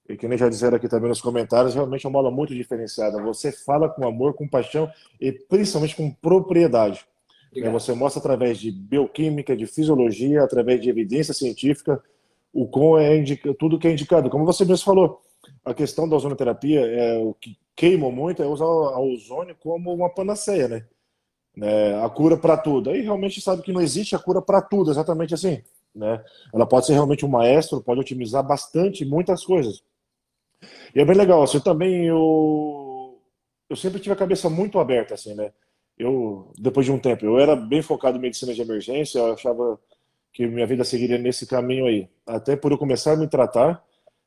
e 0.07 0.15
que 0.15 0.27
nem 0.27 0.37
já 0.37 0.49
disseram 0.49 0.77
aqui 0.77 0.87
também 0.87 1.09
nos 1.09 1.21
comentários, 1.21 1.73
realmente 1.73 2.05
é 2.05 2.09
uma 2.09 2.19
aula 2.19 2.29
muito 2.29 2.53
diferenciada. 2.53 3.21
Você 3.23 3.51
fala 3.51 3.89
com 3.89 4.05
amor, 4.07 4.33
com 4.33 4.47
paixão 4.47 4.91
e 5.19 5.31
principalmente 5.31 5.95
com 5.95 6.11
propriedade. 6.11 7.05
Obrigado. 7.55 7.73
Você 7.73 7.93
mostra 7.93 8.19
através 8.19 8.59
de 8.59 8.71
bioquímica, 8.71 9.55
de 9.55 9.65
fisiologia, 9.65 10.43
através 10.43 10.81
de 10.81 10.89
evidência 10.89 11.33
científica, 11.33 12.03
o 12.53 12.67
com 12.67 12.97
é 12.97 13.17
indica, 13.17 13.53
tudo 13.53 13.79
que 13.79 13.87
é 13.87 13.91
indicado. 13.91 14.29
Como 14.29 14.45
você 14.45 14.65
mesmo 14.65 14.85
falou, 14.85 15.21
a 15.63 15.73
questão 15.73 16.07
da 16.07 16.15
ozonoterapia, 16.15 16.81
é, 16.81 17.17
o 17.17 17.33
que 17.33 17.57
queima 17.75 18.11
muito 18.11 18.43
é 18.43 18.45
usar 18.45 18.65
a 18.65 18.99
ozônio 18.99 19.55
como 19.59 19.93
uma 19.93 20.09
panaceia, 20.09 20.67
né? 20.67 20.85
É, 21.61 21.95
a 22.03 22.09
cura 22.09 22.35
para 22.35 22.57
tudo. 22.57 22.89
Aí 22.89 23.01
realmente 23.01 23.39
sabe 23.39 23.61
que 23.61 23.71
não 23.71 23.81
existe 23.81 24.15
a 24.15 24.19
cura 24.19 24.41
para 24.41 24.61
tudo, 24.61 24.91
exatamente 24.91 25.33
assim. 25.33 25.61
Né? 25.93 26.21
Ela 26.53 26.65
pode 26.65 26.85
ser 26.85 26.93
realmente 26.93 27.25
um 27.25 27.29
maestro, 27.29 27.81
pode 27.81 28.01
otimizar 28.01 28.45
bastante 28.45 29.05
muitas 29.05 29.45
coisas. 29.45 29.81
E 30.93 30.99
é 30.99 31.05
bem 31.05 31.15
legal, 31.15 31.41
assim, 31.41 31.59
também 31.61 32.05
eu, 32.05 33.17
eu 33.69 33.75
sempre 33.75 33.99
tive 33.99 34.11
a 34.11 34.17
cabeça 34.17 34.49
muito 34.49 34.79
aberta, 34.79 35.13
assim, 35.13 35.33
né? 35.33 35.53
Eu, 35.97 36.51
depois 36.57 36.85
de 36.85 36.91
um 36.91 36.99
tempo, 36.99 37.25
eu 37.25 37.39
era 37.39 37.55
bem 37.55 37.81
focado 37.81 38.17
em 38.17 38.21
medicina 38.21 38.53
de 38.53 38.61
emergência, 38.61 39.19
eu 39.19 39.33
achava 39.33 39.79
que 40.33 40.45
minha 40.47 40.67
vida 40.67 40.83
seguiria 40.83 41.17
nesse 41.17 41.47
caminho 41.47 41.85
aí. 41.85 42.09
Até 42.25 42.55
por 42.55 42.71
eu 42.71 42.77
começar 42.77 43.13
a 43.13 43.15
me 43.15 43.27
tratar, 43.27 43.83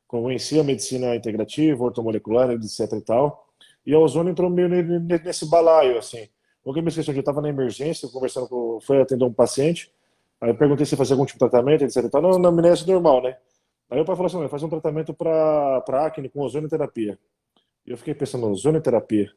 conheci 0.07 0.59
a 0.59 0.63
medicina 0.63 1.15
integrativa, 1.15 1.83
ortomolecular, 1.83 2.49
etc 2.51 2.93
e 2.93 3.01
tal, 3.01 3.47
e 3.85 3.93
a 3.93 3.99
ozônio 3.99 4.31
entrou 4.31 4.49
meio 4.49 4.67
nesse 4.69 5.47
balaio, 5.47 5.97
assim. 5.97 6.27
Porque 6.63 6.81
me 6.81 6.89
esqueci, 6.89 7.11
eu 7.11 7.19
estava 7.19 7.41
na 7.41 7.49
emergência, 7.49 8.09
conversando 8.09 8.47
com, 8.47 8.79
foi 8.81 9.01
atender 9.01 9.23
um 9.23 9.33
paciente, 9.33 9.91
aí 10.41 10.49
eu 10.49 10.55
perguntei 10.55 10.85
se 10.85 10.95
fazia 10.95 11.13
algum 11.13 11.25
tipo 11.25 11.37
de 11.37 11.49
tratamento, 11.49 11.83
etc 11.83 12.03
e 12.03 12.09
tal, 12.09 12.21
não, 12.21 12.39
na 12.39 12.49
amnésia 12.49 12.85
normal, 12.91 13.21
né? 13.21 13.37
Aí 13.89 13.99
o 13.99 14.05
pai 14.05 14.15
falou 14.15 14.27
assim, 14.27 14.47
faz 14.49 14.61
um 14.63 14.69
tratamento 14.69 15.13
para 15.13 16.05
acne 16.05 16.29
com 16.29 16.41
ozonioterapia. 16.41 17.17
E 17.85 17.91
eu 17.91 17.97
fiquei 17.97 18.13
pensando, 18.13 18.47
ozonioterapia? 18.49 19.31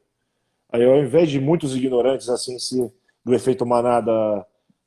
Aí, 0.73 0.85
ao 0.85 0.97
invés 0.99 1.31
de 1.31 1.39
muitos 1.39 1.77
ignorantes 1.77 2.31
assim 2.31 2.59
se 2.59 2.91
do 3.23 3.35
efeito 3.35 3.67
manada 3.67 4.47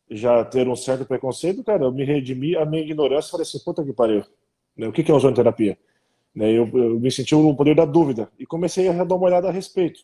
já 0.10 0.44
ter 0.44 0.68
um 0.68 0.76
certo 0.76 1.06
preconceito, 1.06 1.64
cara, 1.64 1.86
eu 1.86 1.92
me 1.92 2.04
redimi 2.04 2.56
a 2.56 2.66
minha 2.66 2.82
ignorância 2.82 3.30
e 3.30 3.32
falei 3.32 3.44
assim, 3.44 3.60
puta 3.60 3.84
que 3.84 3.94
pariu. 3.94 4.24
Né? 4.76 4.88
O 4.88 4.92
que 4.92 5.10
é 5.10 5.14
ozonoterapia? 5.14 5.78
Né? 6.34 6.52
Eu, 6.52 6.68
eu 6.74 7.00
me 7.00 7.12
senti 7.12 7.36
no 7.36 7.56
poder 7.56 7.76
da 7.76 7.86
dúvida 7.86 8.30
e 8.38 8.46
comecei 8.46 8.88
a 8.88 9.04
dar 9.04 9.16
uma 9.16 9.26
olhada 9.26 9.48
a 9.48 9.52
respeito. 9.52 10.02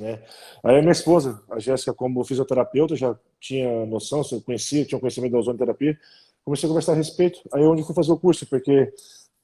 Né? 0.00 0.22
Aí 0.62 0.78
a 0.78 0.80
minha 0.80 0.92
esposa, 0.92 1.42
a 1.50 1.58
Jéssica, 1.58 1.92
como 1.92 2.24
fisioterapeuta, 2.24 2.94
já 2.96 3.16
tinha 3.40 3.86
noção, 3.86 4.22
eu 4.32 4.40
conhecia, 4.40 4.84
tinha 4.84 5.00
conhecimento 5.00 5.32
da 5.32 5.38
ozonoterapia, 5.38 5.98
comecei 6.44 6.68
a 6.68 6.70
conversar 6.70 6.92
a 6.92 6.96
respeito. 6.96 7.40
Aí 7.52 7.62
onde 7.62 7.82
fui 7.82 7.94
fazer 7.94 8.12
o 8.12 8.18
curso, 8.18 8.46
porque 8.46 8.92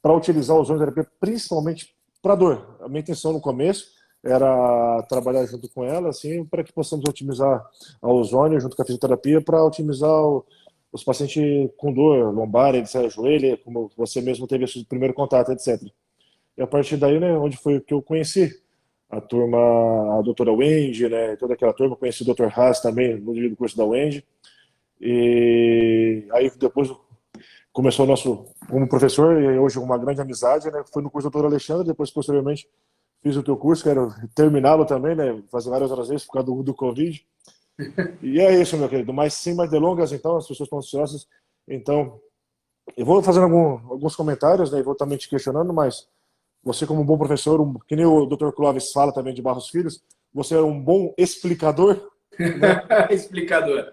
para 0.00 0.14
utilizar 0.14 0.56
a 0.56 0.61
ozonoterapia, 0.61 1.06
principalmente 1.20 1.94
para 2.20 2.34
dor, 2.37 2.78
a 2.80 2.88
minha 2.88 3.00
intenção 3.00 3.32
no 3.32 3.40
começo 3.40 4.01
era 4.25 5.02
trabalhar 5.09 5.45
junto 5.47 5.69
com 5.69 5.85
ela, 5.85 6.11
assim, 6.11 6.45
para 6.45 6.62
que 6.62 6.73
possamos 6.73 7.05
otimizar 7.09 7.64
a 8.00 8.09
ozônio 8.09 8.61
junto 8.61 8.76
com 8.76 8.83
a 8.83 8.85
fisioterapia 8.85 9.41
para 9.41 9.64
otimizar 9.64 10.11
o, 10.11 10.45
os 10.93 11.02
pacientes 11.02 11.71
com 11.76 11.93
dor 11.93 12.33
lombar, 12.33 12.75
etc., 12.75 13.09
joelho, 13.09 13.59
como 13.59 13.91
você 13.97 14.21
mesmo 14.21 14.47
teve 14.47 14.64
esse 14.64 14.85
primeiro 14.85 15.14
contato, 15.14 15.50
etc. 15.50 15.83
E 16.57 16.62
a 16.62 16.67
partir 16.67 16.97
daí, 16.97 17.19
né, 17.19 17.33
onde 17.37 17.57
foi 17.57 17.81
que 17.81 17.95
eu 17.95 18.02
conheci 18.02 18.61
a 19.11 19.21
turma, 19.21 20.19
a 20.19 20.23
doutora 20.23 20.52
Wendy, 20.52 21.09
né, 21.09 21.37
toda 21.37 21.55
aquela 21.55 21.73
turma, 21.73 21.97
conheci 21.97 22.23
o 22.23 22.35
Dr. 22.35 22.49
Haas 22.55 22.81
também 22.81 23.19
no 23.19 23.35
dia 23.35 23.49
do 23.49 23.57
curso 23.57 23.76
da 23.76 23.85
Wendy. 23.85 24.25
E 25.00 26.26
aí 26.33 26.50
depois 26.59 26.91
começou 27.73 28.05
o 28.05 28.09
nosso 28.09 28.47
como 28.69 28.88
professor 28.88 29.41
e 29.43 29.59
hoje 29.59 29.79
uma 29.79 29.99
grande 29.99 30.21
amizade, 30.21 30.71
né? 30.71 30.85
Foi 30.93 31.02
no 31.02 31.11
curso 31.11 31.29
do 31.29 31.38
Dr. 31.38 31.47
Alexandre, 31.47 31.87
depois 31.87 32.11
posteriormente 32.11 32.69
fiz 33.23 33.37
o 33.37 33.43
teu 33.43 33.57
curso, 33.57 33.85
quero 33.85 34.12
terminá-lo 34.35 34.85
também, 34.85 35.14
né? 35.14 35.41
Fazer 35.50 35.71
várias 35.71 35.91
outras 35.91 36.09
vezes 36.09 36.26
por 36.26 36.33
causa 36.33 36.47
do, 36.47 36.62
do 36.62 36.75
Covid. 36.75 37.25
E 38.23 38.38
é 38.38 38.61
isso, 38.61 38.76
meu 38.76 38.88
querido. 38.88 39.12
Mas 39.12 39.35
sem 39.35 39.55
mais 39.55 39.71
delongas, 39.71 40.12
então, 40.12 40.37
as 40.37 40.47
pessoas 40.47 40.67
estão 40.67 40.79
ansiosas. 40.79 41.26
Então, 41.67 42.21
eu 42.97 43.05
vou 43.05 43.23
fazendo 43.23 43.45
algum, 43.45 43.91
alguns 43.91 44.14
comentários, 44.14 44.71
né? 44.71 44.79
E 44.79 44.83
vou 44.83 44.95
também 44.95 45.17
te 45.17 45.29
questionando, 45.29 45.73
mas 45.73 46.07
você, 46.62 46.87
como 46.87 47.00
um 47.00 47.05
bom 47.05 47.19
professor, 47.19 47.61
um, 47.61 47.75
que 47.88 47.97
nem 47.97 48.05
o 48.05 48.26
Dr. 48.26 48.50
Clóvis 48.50 48.93
fala 48.93 49.12
também 49.12 49.35
de 49.35 49.43
Barros 49.43 49.69
Filhos, 49.69 50.02
você 50.33 50.55
é 50.55 50.61
um 50.61 50.81
bom 50.81 51.14
explicador. 51.17 52.11
Né? 52.38 52.87
explicador. 53.11 53.93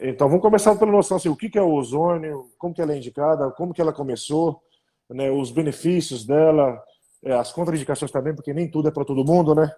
Então, 0.00 0.28
vamos 0.28 0.42
começar 0.42 0.74
pela 0.76 0.92
noção 0.92 1.16
assim, 1.16 1.28
o 1.28 1.36
que 1.36 1.56
é 1.56 1.62
o 1.62 1.72
ozônio, 1.72 2.50
como 2.58 2.74
que 2.74 2.82
ela 2.82 2.92
é 2.92 2.96
indicada, 2.96 3.50
como 3.52 3.72
que 3.72 3.80
ela 3.80 3.92
começou, 3.92 4.62
né, 5.08 5.30
os 5.30 5.50
benefícios 5.50 6.26
dela, 6.26 6.82
as 7.32 7.52
contraindicações 7.52 8.10
também, 8.10 8.34
porque 8.34 8.52
nem 8.52 8.70
tudo 8.70 8.88
é 8.88 8.90
para 8.90 9.04
todo 9.04 9.24
mundo, 9.24 9.54
né? 9.54 9.74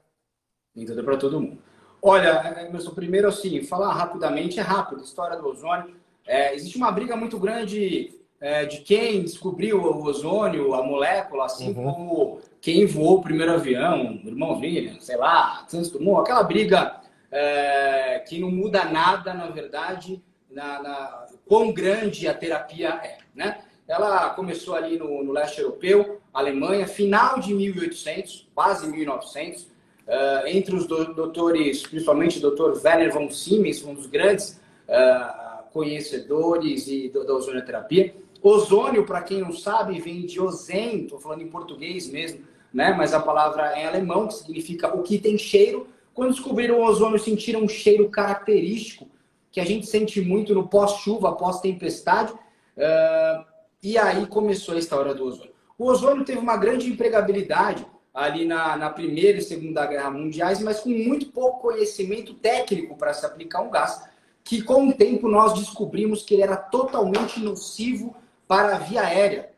Nem 0.74 0.86
tudo 0.86 1.00
é 1.00 1.02
para 1.02 1.16
todo 1.16 1.40
mundo. 1.40 1.58
Olha, 2.00 2.66
Emerson, 2.68 2.90
primeiro 2.90 3.28
assim, 3.28 3.62
falar 3.62 3.92
rapidamente 3.92 4.58
é 4.58 4.62
rápido, 4.62 5.02
história 5.02 5.36
do 5.36 5.48
ozônio. 5.48 5.94
É, 6.26 6.54
existe 6.54 6.76
uma 6.76 6.92
briga 6.92 7.16
muito 7.16 7.38
grande 7.38 8.14
é, 8.40 8.64
de 8.66 8.78
quem 8.78 9.22
descobriu 9.22 9.80
o 9.82 10.04
ozônio, 10.04 10.74
a 10.74 10.82
molécula, 10.82 11.46
assim 11.46 11.68
uhum. 11.68 11.92
como 11.92 12.40
quem 12.60 12.86
voou 12.86 13.18
o 13.18 13.22
primeiro 13.22 13.52
avião, 13.52 14.20
o 14.24 14.28
irmão 14.28 14.58
William, 14.58 15.00
sei 15.00 15.16
lá, 15.16 15.64
Santos 15.66 15.90
Dumont, 15.90 16.20
aquela 16.20 16.42
briga 16.42 17.00
é, 17.32 18.22
que 18.28 18.38
não 18.38 18.50
muda 18.50 18.84
nada, 18.84 19.34
na 19.34 19.46
verdade, 19.48 20.22
na, 20.50 20.82
na, 20.82 21.26
quão 21.46 21.72
grande 21.72 22.28
a 22.28 22.34
terapia 22.34 22.88
é, 23.02 23.18
né? 23.34 23.60
Ela 23.88 24.28
começou 24.30 24.74
ali 24.74 24.98
no, 24.98 25.24
no 25.24 25.32
leste 25.32 25.62
europeu, 25.62 26.20
Alemanha, 26.32 26.86
final 26.86 27.40
de 27.40 27.54
1800, 27.54 28.46
quase 28.54 28.86
1900, 28.86 29.62
uh, 29.62 29.68
eh, 30.06 30.52
entre 30.58 30.76
os 30.76 30.86
do, 30.86 31.14
doutores, 31.14 31.86
principalmente 31.86 32.44
o 32.44 32.50
Dr. 32.50 32.78
Werner 32.84 33.10
von 33.10 33.30
Siemens, 33.30 33.82
um 33.82 33.94
dos 33.94 34.06
grandes 34.06 34.60
uh, 34.86 35.62
conhecedores 35.72 36.86
e 36.86 37.08
do, 37.08 37.26
da 37.26 37.32
ozonioterapia. 37.32 38.14
Ozônio, 38.42 39.06
para 39.06 39.22
quem 39.22 39.40
não 39.40 39.52
sabe, 39.52 39.98
vem 40.00 40.26
de 40.26 40.38
ozen, 40.38 41.04
estou 41.04 41.18
falando 41.18 41.42
em 41.42 41.48
português 41.48 42.10
mesmo, 42.10 42.44
né? 42.72 42.92
mas 42.92 43.14
a 43.14 43.20
palavra 43.20 43.72
é 43.74 43.84
em 43.84 43.86
alemão, 43.86 44.28
que 44.28 44.34
significa 44.34 44.94
o 44.94 45.02
que 45.02 45.18
tem 45.18 45.38
cheiro. 45.38 45.88
Quando 46.12 46.32
descobriram 46.32 46.78
o 46.78 46.84
ozônio, 46.84 47.18
sentiram 47.18 47.62
um 47.62 47.68
cheiro 47.68 48.10
característico, 48.10 49.08
que 49.50 49.60
a 49.60 49.64
gente 49.64 49.86
sente 49.86 50.20
muito 50.20 50.54
no 50.54 50.68
pós-chuva, 50.68 51.32
pós-tempestade. 51.32 52.32
Uh, 52.32 53.47
e 53.82 53.96
aí 53.96 54.26
começou 54.26 54.74
a 54.74 54.78
história 54.78 55.14
do 55.14 55.24
ozônio. 55.24 55.52
O 55.76 55.86
ozônio 55.86 56.24
teve 56.24 56.38
uma 56.38 56.56
grande 56.56 56.90
empregabilidade 56.90 57.86
ali 58.12 58.44
na, 58.44 58.76
na 58.76 58.90
Primeira 58.90 59.38
e 59.38 59.42
Segunda 59.42 59.86
Guerra 59.86 60.10
Mundiais, 60.10 60.60
mas 60.60 60.80
com 60.80 60.90
muito 60.90 61.26
pouco 61.26 61.60
conhecimento 61.60 62.34
técnico 62.34 62.96
para 62.96 63.14
se 63.14 63.24
aplicar 63.24 63.60
um 63.62 63.70
gás, 63.70 64.02
que 64.42 64.62
com 64.62 64.88
o 64.88 64.92
tempo 64.92 65.28
nós 65.28 65.54
descobrimos 65.54 66.24
que 66.24 66.34
ele 66.34 66.42
era 66.42 66.56
totalmente 66.56 67.38
nocivo 67.38 68.16
para 68.48 68.74
a 68.74 68.78
via 68.78 69.02
aérea. 69.02 69.50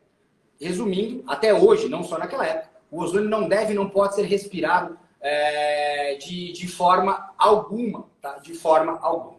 Resumindo, 0.59 1.23
até 1.25 1.51
hoje, 1.53 1.89
não 1.89 2.03
só 2.03 2.19
naquela 2.19 2.45
época, 2.45 2.69
o 2.91 3.01
ozônio 3.01 3.29
não 3.29 3.47
deve, 3.47 3.73
não 3.73 3.89
pode 3.89 4.13
ser 4.13 4.23
respirado 4.23 4.99
é, 5.19 6.15
de, 6.15 6.51
de 6.51 6.67
forma 6.67 7.33
alguma, 7.37 8.05
tá? 8.21 8.37
De 8.37 8.53
forma 8.53 8.99
alguma. 9.01 9.37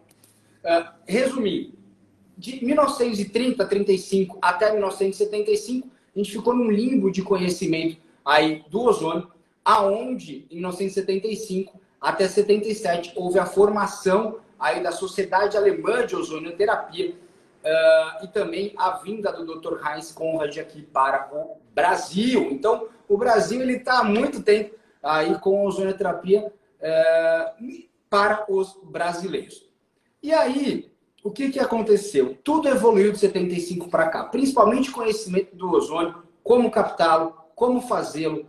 Uh, 0.65 0.89
resumindo, 1.07 1.77
de 2.43 2.65
1930, 2.65 3.65
35 3.65 4.37
até 4.43 4.73
1975, 4.73 5.89
a 6.13 6.19
gente 6.19 6.33
ficou 6.33 6.53
num 6.53 6.73
limbo 6.73 7.09
de 7.09 7.23
conhecimento 7.23 7.99
aí 8.25 8.65
do 8.69 8.81
ozônio, 8.83 9.31
aonde 9.65 10.45
em 10.51 10.57
1975 10.57 11.81
até 12.01 12.27
77 12.27 13.13
houve 13.15 13.39
a 13.39 13.47
formação 13.47 14.41
aí 14.59 14.83
da 14.83 14.91
Sociedade 14.91 15.57
Alemã 15.57 16.05
de 16.05 16.17
Ozonioterapia 16.17 17.11
uh, 17.11 18.25
e 18.25 18.27
também 18.27 18.75
a 18.77 18.91
vinda 18.99 19.33
do 19.33 19.61
Dr. 19.61 19.79
Heinz 19.87 20.11
Conrad 20.11 20.59
aqui 20.59 20.83
para 20.83 21.31
o 21.33 21.59
Brasil. 21.73 22.49
Então, 22.51 22.89
o 23.09 23.17
Brasil 23.17 23.61
ele 23.63 23.77
está 23.77 24.01
há 24.01 24.05
muito 24.05 24.43
tempo 24.43 24.75
aí 25.01 25.39
com 25.39 25.61
a 25.61 25.69
ozonioterapia 25.69 26.53
uh, 26.81 27.85
para 28.11 28.45
os 28.49 28.77
brasileiros. 28.83 29.65
E 30.21 30.33
aí, 30.33 30.92
o 31.23 31.31
que, 31.31 31.51
que 31.51 31.61
aconteceu? 31.61 32.37
Tudo 32.43 32.69
evoluiu 32.69 33.13
de 33.13 33.19
75 33.19 33.89
para 33.89 34.09
cá, 34.09 34.25
principalmente 34.25 34.91
conhecimento 34.91 35.55
do 35.55 35.71
ozônio, 35.71 36.23
como 36.43 36.71
captá-lo, 36.71 37.37
como 37.55 37.81
fazê-lo, 37.81 38.47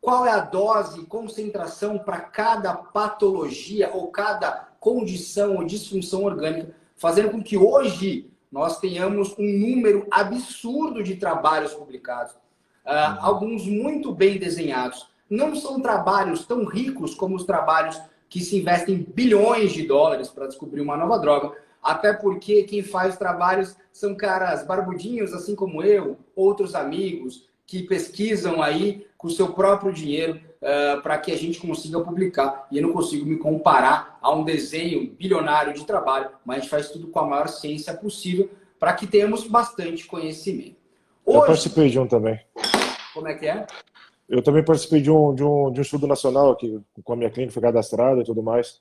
qual 0.00 0.24
é 0.26 0.30
a 0.30 0.40
dose, 0.40 1.04
concentração 1.06 1.98
para 1.98 2.20
cada 2.20 2.74
patologia 2.74 3.90
ou 3.92 4.08
cada 4.08 4.68
condição 4.78 5.56
ou 5.56 5.64
disfunção 5.64 6.24
orgânica, 6.24 6.74
fazendo 6.96 7.30
com 7.30 7.42
que 7.42 7.56
hoje 7.56 8.30
nós 8.50 8.78
tenhamos 8.78 9.34
um 9.38 9.58
número 9.58 10.06
absurdo 10.10 11.02
de 11.02 11.16
trabalhos 11.16 11.72
publicados, 11.72 12.34
uh, 12.34 13.18
alguns 13.20 13.66
muito 13.66 14.12
bem 14.12 14.38
desenhados. 14.38 15.08
Não 15.28 15.56
são 15.56 15.80
trabalhos 15.80 16.44
tão 16.44 16.64
ricos 16.64 17.14
como 17.14 17.34
os 17.34 17.44
trabalhos 17.44 18.00
que 18.28 18.40
se 18.40 18.58
investem 18.58 19.06
bilhões 19.14 19.72
de 19.72 19.86
dólares 19.86 20.28
para 20.28 20.46
descobrir 20.46 20.80
uma 20.80 20.96
nova 20.96 21.18
droga, 21.18 21.56
até 21.82 22.12
porque 22.12 22.62
quem 22.62 22.82
faz 22.82 23.16
trabalhos 23.16 23.76
são 23.92 24.14
caras 24.14 24.64
barbudinhos, 24.66 25.32
assim 25.32 25.54
como 25.54 25.82
eu, 25.82 26.16
outros 26.36 26.74
amigos, 26.74 27.48
que 27.66 27.82
pesquisam 27.82 28.62
aí 28.62 29.06
com 29.16 29.28
o 29.28 29.30
seu 29.30 29.52
próprio 29.52 29.92
dinheiro 29.92 30.40
uh, 30.60 31.00
para 31.02 31.18
que 31.18 31.32
a 31.32 31.36
gente 31.36 31.60
consiga 31.60 32.00
publicar. 32.00 32.66
E 32.70 32.76
eu 32.76 32.82
não 32.82 32.92
consigo 32.92 33.26
me 33.26 33.36
comparar 33.36 34.18
a 34.20 34.32
um 34.32 34.44
desenho 34.44 35.10
bilionário 35.10 35.72
de 35.72 35.84
trabalho, 35.84 36.30
mas 36.44 36.58
a 36.58 36.60
gente 36.60 36.70
faz 36.70 36.90
tudo 36.90 37.08
com 37.08 37.18
a 37.18 37.26
maior 37.26 37.48
ciência 37.48 37.94
possível 37.94 38.50
para 38.78 38.92
que 38.92 39.06
tenhamos 39.06 39.46
bastante 39.46 40.06
conhecimento. 40.06 40.76
Hoje... 41.24 41.38
Eu 41.38 41.46
participei 41.46 41.88
de 41.88 41.98
um 41.98 42.06
também. 42.06 42.40
Como 43.14 43.28
é 43.28 43.34
que 43.34 43.46
é? 43.46 43.66
Eu 44.28 44.42
também 44.42 44.64
participei 44.64 45.00
de 45.00 45.10
um, 45.10 45.34
de 45.34 45.44
um, 45.44 45.70
de 45.70 45.78
um 45.78 45.82
estudo 45.82 46.06
nacional 46.06 46.50
aqui, 46.50 46.80
com 47.04 47.12
a 47.12 47.16
minha 47.16 47.30
clínica, 47.30 47.52
foi 47.52 47.62
cadastrada 47.62 48.20
e 48.20 48.24
tudo 48.24 48.42
mais. 48.42 48.80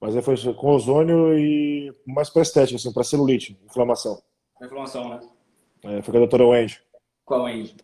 Mas 0.00 0.14
aí 0.14 0.22
foi 0.22 0.36
com 0.54 0.74
ozônio 0.74 1.36
e 1.36 1.92
mais 2.06 2.30
para 2.30 2.42
estética, 2.42 2.76
assim, 2.76 2.92
para 2.92 3.02
celulite, 3.02 3.58
inflamação. 3.66 4.20
Inflamação, 4.62 5.08
né? 5.08 5.20
É, 5.82 6.02
foi 6.02 6.12
com 6.12 6.18
a 6.18 6.20
doutora 6.20 6.46
Wendy. 6.46 6.80
Com 7.24 7.34
a 7.34 7.42
Wendy. 7.44 7.76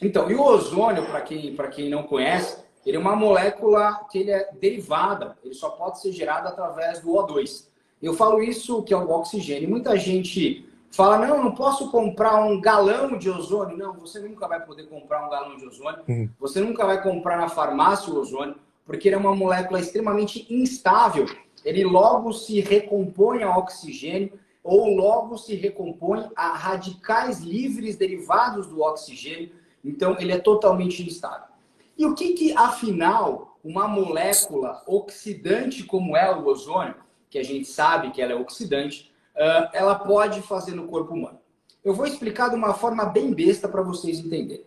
Então, 0.00 0.30
e 0.30 0.34
o 0.34 0.42
ozônio, 0.42 1.06
para 1.06 1.20
quem, 1.22 1.56
quem 1.72 1.88
não 1.88 2.04
conhece, 2.04 2.64
ele 2.84 2.96
é 2.96 3.00
uma 3.00 3.16
molécula 3.16 4.06
que 4.10 4.18
ele 4.18 4.30
é 4.30 4.50
derivada, 4.52 5.36
ele 5.44 5.54
só 5.54 5.70
pode 5.70 6.00
ser 6.00 6.12
gerado 6.12 6.48
através 6.48 7.00
do 7.00 7.08
O2. 7.08 7.66
Eu 8.02 8.14
falo 8.14 8.42
isso 8.42 8.82
que 8.82 8.92
é 8.92 8.96
o 8.96 9.10
oxigênio. 9.10 9.68
Muita 9.68 9.96
gente 9.96 10.68
fala, 10.90 11.18
não, 11.26 11.42
não 11.42 11.52
posso 11.52 11.90
comprar 11.90 12.44
um 12.44 12.60
galão 12.60 13.16
de 13.16 13.30
ozônio. 13.30 13.76
Não, 13.76 13.94
você 13.94 14.20
nunca 14.20 14.46
vai 14.46 14.64
poder 14.64 14.86
comprar 14.88 15.26
um 15.26 15.30
galão 15.30 15.56
de 15.56 15.66
ozônio. 15.66 16.02
Uhum. 16.06 16.28
Você 16.38 16.60
nunca 16.60 16.84
vai 16.84 17.02
comprar 17.02 17.38
na 17.38 17.48
farmácia 17.48 18.12
o 18.12 18.18
ozônio 18.18 18.56
porque 18.84 19.08
ele 19.08 19.16
é 19.16 19.18
uma 19.18 19.34
molécula 19.34 19.80
extremamente 19.80 20.46
instável. 20.50 21.26
Ele 21.64 21.84
logo 21.84 22.32
se 22.32 22.60
recompõe 22.60 23.42
a 23.42 23.56
oxigênio 23.56 24.38
ou 24.62 24.94
logo 24.94 25.36
se 25.36 25.54
recompõe 25.54 26.30
a 26.34 26.54
radicais 26.54 27.40
livres 27.40 27.96
derivados 27.96 28.66
do 28.66 28.80
oxigênio. 28.80 29.50
Então, 29.84 30.16
ele 30.18 30.32
é 30.32 30.38
totalmente 30.38 31.06
instável. 31.06 31.48
E 31.96 32.06
o 32.06 32.14
que, 32.14 32.32
que 32.32 32.52
afinal, 32.56 33.58
uma 33.62 33.86
molécula 33.86 34.82
oxidante 34.86 35.84
como 35.84 36.16
é 36.16 36.34
o 36.34 36.46
ozônio, 36.46 36.96
que 37.30 37.38
a 37.38 37.42
gente 37.42 37.68
sabe 37.68 38.10
que 38.10 38.22
ela 38.22 38.32
é 38.32 38.36
oxidante, 38.36 39.12
uh, 39.36 39.68
ela 39.72 39.94
pode 39.94 40.40
fazer 40.42 40.72
no 40.72 40.88
corpo 40.88 41.14
humano. 41.14 41.38
Eu 41.84 41.92
vou 41.92 42.06
explicar 42.06 42.48
de 42.48 42.56
uma 42.56 42.72
forma 42.72 43.04
bem 43.04 43.32
besta 43.32 43.68
para 43.68 43.82
vocês 43.82 44.18
entenderem. 44.18 44.64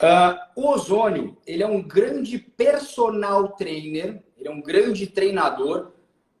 Uh, 0.00 0.38
o 0.56 0.68
ozônio, 0.68 1.36
ele 1.46 1.62
é 1.62 1.66
um 1.66 1.82
grande 1.82 2.38
personal 2.38 3.48
trainer, 3.48 4.22
ele 4.38 4.48
é 4.48 4.50
um 4.50 4.62
grande 4.62 5.06
treinador 5.06 5.92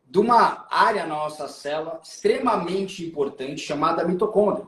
de 0.08 0.18
uma 0.18 0.66
área 0.70 1.06
na 1.06 1.14
nossa 1.14 1.46
célula 1.46 2.00
extremamente 2.02 3.04
importante 3.04 3.60
chamada 3.60 4.02
mitocôndria. 4.02 4.66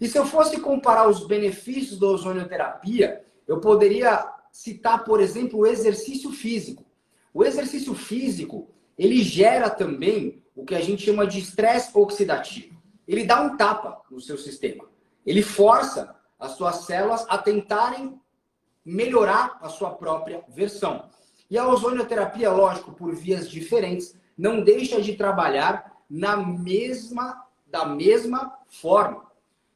E 0.00 0.08
se 0.08 0.18
eu 0.18 0.26
fosse 0.26 0.60
comparar 0.60 1.08
os 1.08 1.26
benefícios 1.26 1.98
da 1.98 2.08
ozonioterapia, 2.08 3.24
eu 3.46 3.60
poderia 3.60 4.28
citar, 4.50 5.04
por 5.04 5.20
exemplo, 5.20 5.60
o 5.60 5.66
exercício 5.66 6.32
físico. 6.32 6.84
O 7.32 7.44
exercício 7.44 7.94
físico, 7.94 8.68
ele 8.98 9.22
gera 9.22 9.70
também 9.70 10.42
o 10.56 10.64
que 10.64 10.74
a 10.74 10.80
gente 10.80 11.04
chama 11.04 11.24
de 11.24 11.38
estresse 11.38 11.90
oxidativo. 11.94 12.76
Ele 13.06 13.24
dá 13.24 13.40
um 13.40 13.56
tapa 13.56 14.02
no 14.10 14.20
seu 14.20 14.36
sistema. 14.36 14.84
Ele 15.24 15.40
força 15.40 16.17
as 16.38 16.52
suas 16.52 16.84
células 16.84 17.26
a 17.28 17.38
tentarem 17.38 18.20
melhorar 18.84 19.58
a 19.60 19.68
sua 19.68 19.90
própria 19.90 20.42
versão. 20.48 21.04
E 21.50 21.58
a 21.58 21.66
ozonioterapia, 21.66 22.50
lógico, 22.50 22.92
por 22.92 23.14
vias 23.14 23.50
diferentes, 23.50 24.14
não 24.36 24.62
deixa 24.62 25.00
de 25.00 25.16
trabalhar 25.16 25.92
na 26.08 26.36
mesma 26.36 27.44
da 27.70 27.84
mesma 27.84 28.58
forma. 28.66 29.26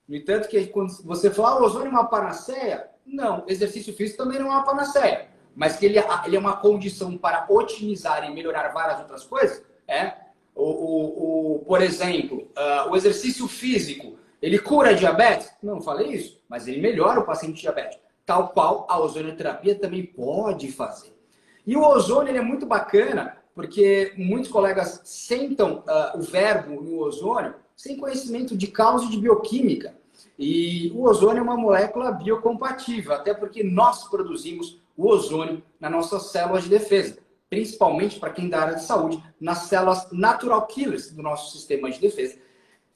No 0.09 0.17
entanto, 0.17 0.49
que 0.49 0.67
quando 0.67 0.93
você 1.05 1.31
fala 1.31 1.61
ah, 1.61 1.63
ozônio 1.63 1.89
é 1.89 1.91
uma 1.91 2.07
panaceia, 2.07 2.89
não, 3.05 3.45
exercício 3.47 3.95
físico 3.95 4.23
também 4.23 4.39
não 4.39 4.47
é 4.47 4.51
uma 4.51 4.65
panaceia. 4.65 5.29
Mas 5.55 5.77
que 5.77 5.85
ele, 5.85 5.99
ele 6.25 6.37
é 6.37 6.39
uma 6.39 6.57
condição 6.57 7.17
para 7.19 7.47
otimizar 7.49 8.25
e 8.25 8.33
melhorar 8.33 8.69
várias 8.69 9.01
outras 9.01 9.25
coisas, 9.25 9.63
é. 9.87 10.15
O, 10.55 10.65
o, 10.65 11.55
o 11.55 11.59
por 11.61 11.83
exemplo, 11.83 12.51
uh, 12.57 12.91
o 12.91 12.97
exercício 12.97 13.49
físico, 13.49 14.19
ele 14.43 14.59
cura 14.59 14.95
diabetes? 14.95 15.53
Não, 15.63 15.81
falei 15.81 16.09
isso, 16.09 16.43
mas 16.49 16.67
ele 16.67 16.81
melhora 16.81 17.21
o 17.21 17.25
paciente 17.25 17.61
diabético. 17.61 18.03
Tal 18.27 18.49
qual 18.49 18.87
a 18.91 19.01
ozonioterapia 19.01 19.77
também 19.77 20.05
pode 20.05 20.71
fazer. 20.73 21.17
E 21.65 21.77
o 21.77 21.83
ozônio 21.83 22.37
é 22.37 22.41
muito 22.41 22.67
bacana, 22.67 23.39
porque 23.55 24.13
muitos 24.17 24.51
colegas 24.51 25.01
sentam 25.05 25.85
uh, 25.87 26.19
o 26.19 26.23
verbo 26.23 26.83
no 26.83 26.99
ozônio 26.99 27.55
sem 27.77 27.97
conhecimento 27.97 28.57
de 28.57 28.67
causa 28.67 29.05
e 29.05 29.11
de 29.11 29.17
bioquímica. 29.19 29.95
E 30.39 30.91
o 30.95 31.05
ozônio 31.05 31.41
é 31.41 31.43
uma 31.43 31.57
molécula 31.57 32.11
biocompatível, 32.11 33.13
até 33.13 33.33
porque 33.33 33.63
nós 33.63 34.09
produzimos 34.09 34.81
o 34.97 35.09
ozônio 35.09 35.63
nas 35.79 35.91
nossas 35.91 36.31
células 36.31 36.65
de 36.65 36.71
defesa, 36.71 37.19
principalmente 37.49 38.19
para 38.19 38.31
quem 38.31 38.49
da 38.49 38.61
área 38.61 38.75
de 38.75 38.85
saúde, 38.85 39.23
nas 39.41 39.65
células 39.65 40.11
natural 40.11 40.67
killers 40.67 41.13
do 41.13 41.23
nosso 41.23 41.53
sistema 41.57 41.91
de 41.91 42.01
defesa, 42.01 42.39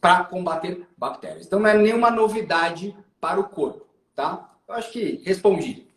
para 0.07 0.23
combater 0.23 0.87
bactérias. 0.97 1.47
Então 1.47 1.59
não 1.59 1.69
é 1.69 1.77
nenhuma 1.77 2.13
novidade 2.13 2.97
para 3.21 3.41
o 3.41 3.49
corpo, 3.49 3.85
tá? 4.15 4.57
Eu 4.69 4.75
acho 4.77 4.93
que 4.93 5.21
respondi. 5.25 5.89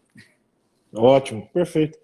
Ótimo, 0.92 1.48
perfeito. 1.54 2.00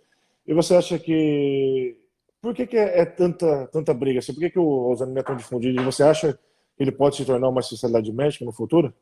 E 0.45 0.53
você 0.53 0.75
acha 0.75 0.99
que 0.99 1.97
por 2.39 2.53
que, 2.53 2.67
que 2.67 2.77
é, 2.77 2.99
é, 2.99 3.05
tanta, 3.05 3.67
tanta 3.71 3.91
briga? 3.91 4.19
Assim? 4.19 4.33
Por 4.33 4.39
que, 4.39 4.51
que 4.51 4.59
o 4.59 4.91
ozônio 4.91 5.17
é 5.17 5.23
tão 5.23 5.35
difundido? 5.35 5.81
E 5.81 5.83
você 5.83 6.03
acha 6.03 6.33
que 6.77 6.83
ele 6.83 6.91
pode 6.91 7.15
se 7.15 7.25
tornar 7.25 7.49
uma 7.49 7.59
especialidade 7.59 8.11
médica 8.11 8.45
no 8.45 8.51
futuro? 8.51 8.93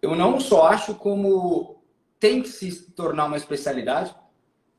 Eu 0.00 0.14
não 0.14 0.38
só 0.38 0.66
acho 0.68 0.94
como 0.94 1.82
tem 2.20 2.42
que 2.42 2.48
se 2.48 2.92
tornar 2.92 3.24
uma 3.24 3.36
especialidade, 3.36 4.14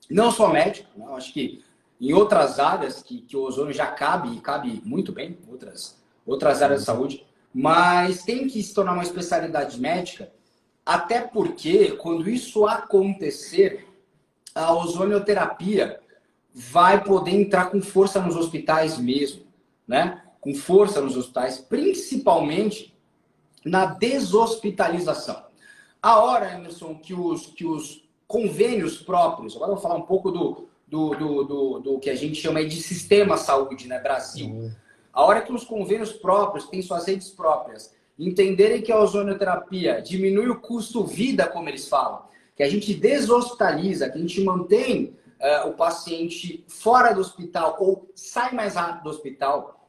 não 0.09 0.31
só 0.31 0.47
médico, 0.47 0.89
né? 0.97 1.05
acho 1.17 1.33
que 1.33 1.61
em 1.99 2.13
outras 2.13 2.59
áreas 2.59 3.03
que, 3.03 3.19
que 3.23 3.35
o 3.35 3.41
ozônio 3.41 3.73
já 3.73 3.87
cabe 3.87 4.33
e 4.33 4.39
cabe 4.39 4.81
muito 4.85 5.11
bem, 5.11 5.37
outras, 5.49 6.01
outras 6.25 6.61
áreas 6.61 6.81
de 6.81 6.85
saúde, 6.85 7.25
mas 7.53 8.23
tem 8.23 8.47
que 8.47 8.61
se 8.63 8.73
tornar 8.73 8.93
uma 8.93 9.03
especialidade 9.03 9.79
médica, 9.79 10.31
até 10.85 11.21
porque 11.21 11.91
quando 11.91 12.29
isso 12.29 12.65
acontecer, 12.65 13.87
a 14.55 14.73
ozonioterapia 14.73 15.99
vai 16.53 17.03
poder 17.03 17.31
entrar 17.31 17.71
com 17.71 17.81
força 17.81 18.21
nos 18.21 18.35
hospitais 18.35 18.97
mesmo, 18.97 19.43
né? 19.87 20.21
Com 20.39 20.53
força 20.53 21.01
nos 21.01 21.15
hospitais, 21.15 21.57
principalmente 21.57 22.93
na 23.65 23.85
deshospitalização. 23.85 25.43
A 26.01 26.19
hora, 26.19 26.53
Emerson, 26.53 26.95
que 26.95 27.13
os, 27.13 27.47
que 27.47 27.65
os 27.65 28.03
convênios 28.27 28.97
próprios, 28.97 29.55
agora 29.55 29.71
eu 29.71 29.75
vou 29.75 29.81
falar 29.81 29.95
um 29.95 30.05
pouco 30.05 30.31
do, 30.31 30.67
do, 30.87 31.15
do, 31.15 31.43
do, 31.43 31.79
do 31.79 31.99
que 31.99 32.09
a 32.09 32.15
gente 32.15 32.35
chama 32.35 32.63
de 32.65 32.81
sistema 32.81 33.37
saúde, 33.37 33.87
né, 33.87 33.99
Brasil. 33.99 34.47
Uhum. 34.47 34.71
A 35.13 35.23
hora 35.23 35.41
que 35.41 35.53
os 35.53 35.63
convênios 35.63 36.11
próprios 36.11 36.67
têm 36.67 36.81
suas 36.81 37.05
redes 37.05 37.29
próprias, 37.29 37.93
entenderem 38.17 38.81
que 38.81 38.91
a 38.91 38.99
ozonioterapia 38.99 40.01
diminui 40.01 40.49
o 40.49 40.59
custo 40.59 41.05
vida, 41.05 41.47
como 41.47 41.69
eles 41.69 41.87
falam, 41.87 42.23
que 42.55 42.63
a 42.63 42.69
gente 42.69 42.93
deshospitaliza, 42.93 44.09
que 44.09 44.17
a 44.17 44.21
gente 44.21 44.43
mantém 44.43 45.15
uh, 45.39 45.69
o 45.69 45.73
paciente 45.73 46.63
fora 46.67 47.13
do 47.13 47.21
hospital 47.21 47.77
ou 47.79 48.09
sai 48.15 48.53
mais 48.53 48.75
rápido 48.75 49.03
do 49.03 49.09
hospital, 49.09 49.87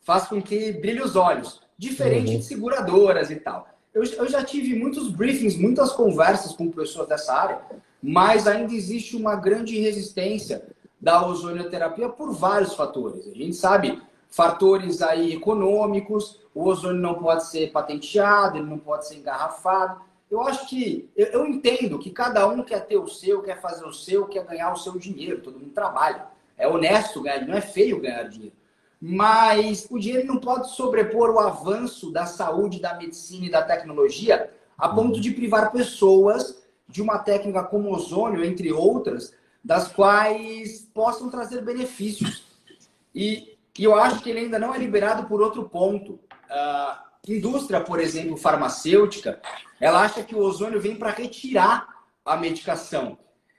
faz 0.00 0.26
com 0.26 0.40
que 0.40 0.72
brilhe 0.72 1.02
os 1.02 1.16
olhos, 1.16 1.60
diferente 1.76 2.32
uhum. 2.32 2.38
de 2.38 2.44
seguradoras 2.44 3.30
e 3.30 3.36
tal. 3.36 3.68
Eu, 3.92 4.04
eu 4.04 4.28
já 4.28 4.44
tive 4.44 4.78
muitos 4.78 5.10
briefings, 5.10 5.56
muitas 5.56 5.92
conversas 5.92 6.52
com 6.52 6.70
pessoas 6.70 7.08
dessa 7.08 7.34
área, 7.34 7.60
mas 8.02 8.46
ainda 8.46 8.72
existe 8.72 9.16
uma 9.16 9.36
grande 9.36 9.78
resistência 9.80 10.66
da 11.00 11.26
ozonioterapia 11.26 12.08
por 12.08 12.32
vários 12.32 12.74
fatores. 12.74 13.26
A 13.26 13.34
gente 13.34 13.54
sabe 13.54 14.00
fatores 14.36 15.02
aí 15.02 15.32
econômicos, 15.32 16.40
o 16.54 16.68
ozônio 16.68 17.00
não 17.00 17.14
pode 17.14 17.46
ser 17.46 17.72
patenteado, 17.72 18.58
ele 18.58 18.66
não 18.66 18.78
pode 18.78 19.08
ser 19.08 19.16
engarrafado 19.16 20.00
eu 20.30 20.42
acho 20.42 20.68
que 20.68 21.08
eu, 21.16 21.26
eu, 21.26 21.46
entendo 21.46 21.98
que 21.98 22.10
cada 22.10 22.46
um 22.48 22.62
quer 22.62 22.84
ter 22.86 22.96
o 22.96 23.08
seu, 23.08 23.42
quer 23.42 23.60
fazer 23.60 23.84
o 23.84 23.92
seu, 23.92 24.26
quer 24.26 24.44
ganhar 24.44 24.72
o 24.72 24.76
seu 24.76 24.98
dinheiro. 24.98 25.40
Todo 25.40 25.58
mundo 25.58 25.70
trabalha. 25.70 26.26
É 26.56 26.66
honesto 26.66 27.22
ganhar, 27.22 27.46
não 27.46 27.54
é 27.54 27.60
feio 27.60 28.00
ganhar 28.00 28.24
dinheiro. 28.24 28.54
Mas 29.00 29.86
o 29.90 29.98
dinheiro 29.98 30.26
não 30.26 30.38
pode 30.38 30.70
sobrepor 30.70 31.30
o 31.30 31.38
avanço 31.38 32.10
da 32.10 32.26
saúde, 32.26 32.80
da 32.80 32.94
medicina 32.94 33.46
e 33.46 33.50
da 33.50 33.62
tecnologia 33.62 34.50
a 34.76 34.88
ponto 34.88 35.20
de 35.20 35.30
privar 35.30 35.70
pessoas 35.70 36.62
de 36.88 37.00
uma 37.00 37.18
técnica 37.18 37.62
como 37.62 37.94
ozônio, 37.94 38.44
entre 38.44 38.72
outras, 38.72 39.32
das 39.64 39.88
quais 39.88 40.88
possam 40.92 41.30
trazer 41.30 41.62
benefícios. 41.62 42.44
E, 43.14 43.55
e 43.78 43.84
eu 43.84 43.94
acho 43.94 44.20
que 44.20 44.30
ele 44.30 44.40
ainda 44.40 44.58
não 44.58 44.74
é 44.74 44.78
liberado 44.78 45.26
por 45.26 45.40
outro 45.40 45.68
ponto. 45.68 46.20
Uh, 46.50 47.06
indústria, 47.28 47.80
por 47.80 48.00
exemplo, 48.00 48.36
farmacêutica, 48.36 49.40
ela 49.80 50.02
acha 50.02 50.22
que 50.22 50.34
o 50.34 50.38
ozônio 50.38 50.80
vem 50.80 50.96
para 50.96 51.10
retirar 51.10 51.88
a 52.24 52.36
medicação 52.36 53.18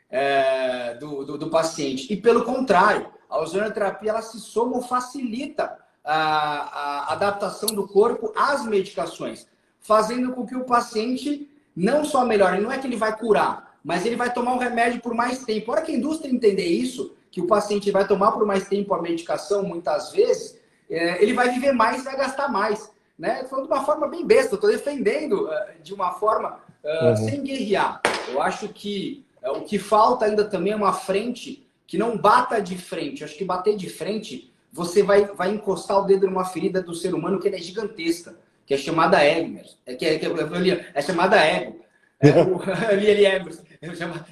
é, 0.10 0.96
do, 0.96 1.24
do, 1.24 1.38
do, 1.38 1.50
paciente. 1.50 2.12
E 2.12 2.18
pelo 2.18 2.44
contrário, 2.44 3.12
a 3.30 3.40
ozonioterapia 3.40 4.12
ela 4.12 4.22
se 4.22 4.40
soma 4.40 4.78
ou 4.78 4.82
facilita 4.82 5.78
a, 6.04 7.10
a 7.10 7.14
adaptação 7.14 7.70
do 7.70 7.88
corpo 7.88 8.32
às 8.36 8.66
medicações, 8.66 9.48
fazendo 9.80 10.32
com 10.34 10.46
que 10.46 10.56
o 10.56 10.64
paciente 10.64 11.50
não 11.76 12.06
só 12.06 12.26
melhore, 12.26 12.62
não 12.62 12.72
é 12.72 12.78
que 12.78 12.88
ele 12.88 12.96
vai 12.96 13.16
curar, 13.18 13.78
mas 13.84 14.06
ele 14.06 14.16
vai 14.16 14.34
tomar 14.34 14.54
o 14.54 14.60
remédio 14.60 15.02
por 15.02 15.14
mais 15.14 15.44
tempo. 15.44 15.72
A 15.72 15.76
hora 15.76 15.86
que 15.86 15.92
a 15.92 15.96
indústria 15.96 16.32
entender 16.32 16.66
isso, 16.66 17.16
que 17.32 17.42
o 17.42 17.48
paciente 17.48 17.92
vai 17.92 18.08
tomar 18.08 18.32
por 18.32 18.46
mais 18.46 18.68
tempo 18.68 18.94
a 18.94 19.02
medicação, 19.02 19.64
muitas 19.64 20.12
vezes, 20.12 20.60
é, 20.90 21.22
ele 21.22 21.34
vai 21.34 21.50
viver 21.50 21.72
mais 21.72 22.02
e 22.02 22.06
vai 22.06 22.16
gastar 22.18 22.50
mais 22.50 22.90
né? 23.18 23.44
Falando 23.46 23.68
de 23.68 23.74
uma 23.74 23.84
forma 23.84 24.08
bem 24.08 24.26
besta, 24.26 24.56
estou 24.56 24.70
defendendo 24.70 25.48
uh, 25.48 25.82
de 25.82 25.94
uma 25.94 26.12
forma 26.14 26.60
uh, 26.84 27.08
uhum. 27.08 27.16
sem 27.18 27.44
guerrear. 27.44 28.02
Eu 28.30 28.42
acho 28.42 28.70
que 28.70 29.26
uh, 29.44 29.54
o 29.54 29.62
que 29.62 29.80
falta 29.80 30.26
ainda 30.26 30.46
também 30.46 30.74
é 30.74 30.76
uma 30.76 30.94
frente 30.94 31.68
que 31.88 31.98
não 31.98 32.18
bata 32.18 32.62
de 32.62 32.78
frente. 32.78 33.22
Eu 33.22 33.28
acho 33.28 33.38
que 33.38 33.46
bater 33.46 33.76
de 33.76 33.90
frente, 33.90 34.54
você 34.72 35.02
vai, 35.02 35.26
vai 35.26 35.50
encostar 35.50 36.00
o 36.00 36.06
dedo 36.06 36.28
numa 36.28 36.46
ferida 36.46 36.82
do 36.82 36.94
ser 36.94 37.16
humano 37.16 37.40
que 37.40 37.48
é 37.48 37.58
gigantesca, 37.58 38.36
que 38.66 38.74
é 38.74 38.78
chamada 38.78 39.24
ego. 39.24 39.62
É, 39.86 39.96
que 39.96 40.06
é, 40.06 40.20
que 40.20 40.26
é, 40.26 40.92
é 40.94 41.02
chamada 41.02 41.38
ego. 41.38 41.80
É, 42.20 42.30
o, 42.42 42.62
ali, 42.92 43.10
ali, 43.10 43.26
é, 43.26 43.46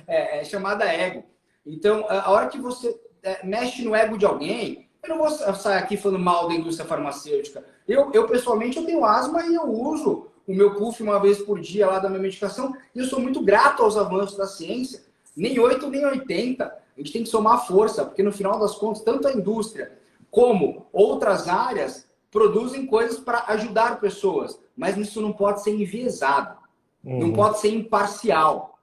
é, 0.08 0.40
é 0.40 0.44
chamada 0.44 0.86
ego. 0.86 1.24
Então, 1.66 2.06
a 2.10 2.30
hora 2.30 2.48
que 2.48 2.60
você 2.60 3.00
é, 3.24 3.46
mexe 3.46 3.84
no 3.84 3.96
ego 3.96 4.18
de 4.18 4.26
alguém, 4.26 4.88
eu 5.02 5.10
não 5.10 5.18
vou 5.18 5.30
sair 5.30 5.78
aqui 5.78 5.98
falando 5.98 6.20
mal 6.20 6.48
da 6.48 6.54
indústria 6.54 6.88
farmacêutica. 6.88 7.64
Eu, 7.88 8.12
eu 8.14 8.28
pessoalmente, 8.28 8.78
eu 8.78 8.86
tenho 8.86 9.06
asma 9.06 9.46
e 9.46 9.56
eu 9.56 9.64
uso 9.64 10.28
o 10.48 10.54
meu 10.54 10.76
puff 10.76 11.02
uma 11.02 11.20
vez 11.20 11.40
por 11.40 11.60
dia 11.60 11.88
lá 11.88 12.00
da 12.00 12.10
minha 12.10 12.22
medicação 12.22 12.76
e 12.94 13.00
eu 13.00 13.06
sou 13.06 13.20
muito 13.20 13.42
grato 13.42 13.84
aos 13.84 13.98
avanços 13.98 14.38
da 14.38 14.48
ciência. 14.48 15.04
Nem 15.36 15.60
8, 15.60 15.90
nem 15.90 16.06
80. 16.06 16.66
A 16.66 17.00
gente 17.00 17.12
tem 17.12 17.24
que 17.24 17.30
somar 17.30 17.68
força, 17.68 18.06
porque 18.06 18.24
no 18.24 18.32
final 18.32 18.60
das 18.60 18.76
contas, 18.76 19.02
tanto 19.02 19.28
a 19.28 19.34
indústria 19.34 19.92
como 20.32 20.86
outras 20.94 21.48
áreas 21.48 22.08
produzem 22.32 22.86
coisas 22.86 23.20
para 23.20 23.46
ajudar 23.48 24.00
pessoas, 24.00 24.60
mas 24.76 24.98
isso 24.98 25.22
não 25.22 25.32
pode 25.32 25.64
ser 25.64 25.72
enviesado, 25.72 26.58
uhum. 27.04 27.20
não 27.20 27.34
pode 27.34 27.60
ser 27.60 27.70
imparcial. 27.70 28.75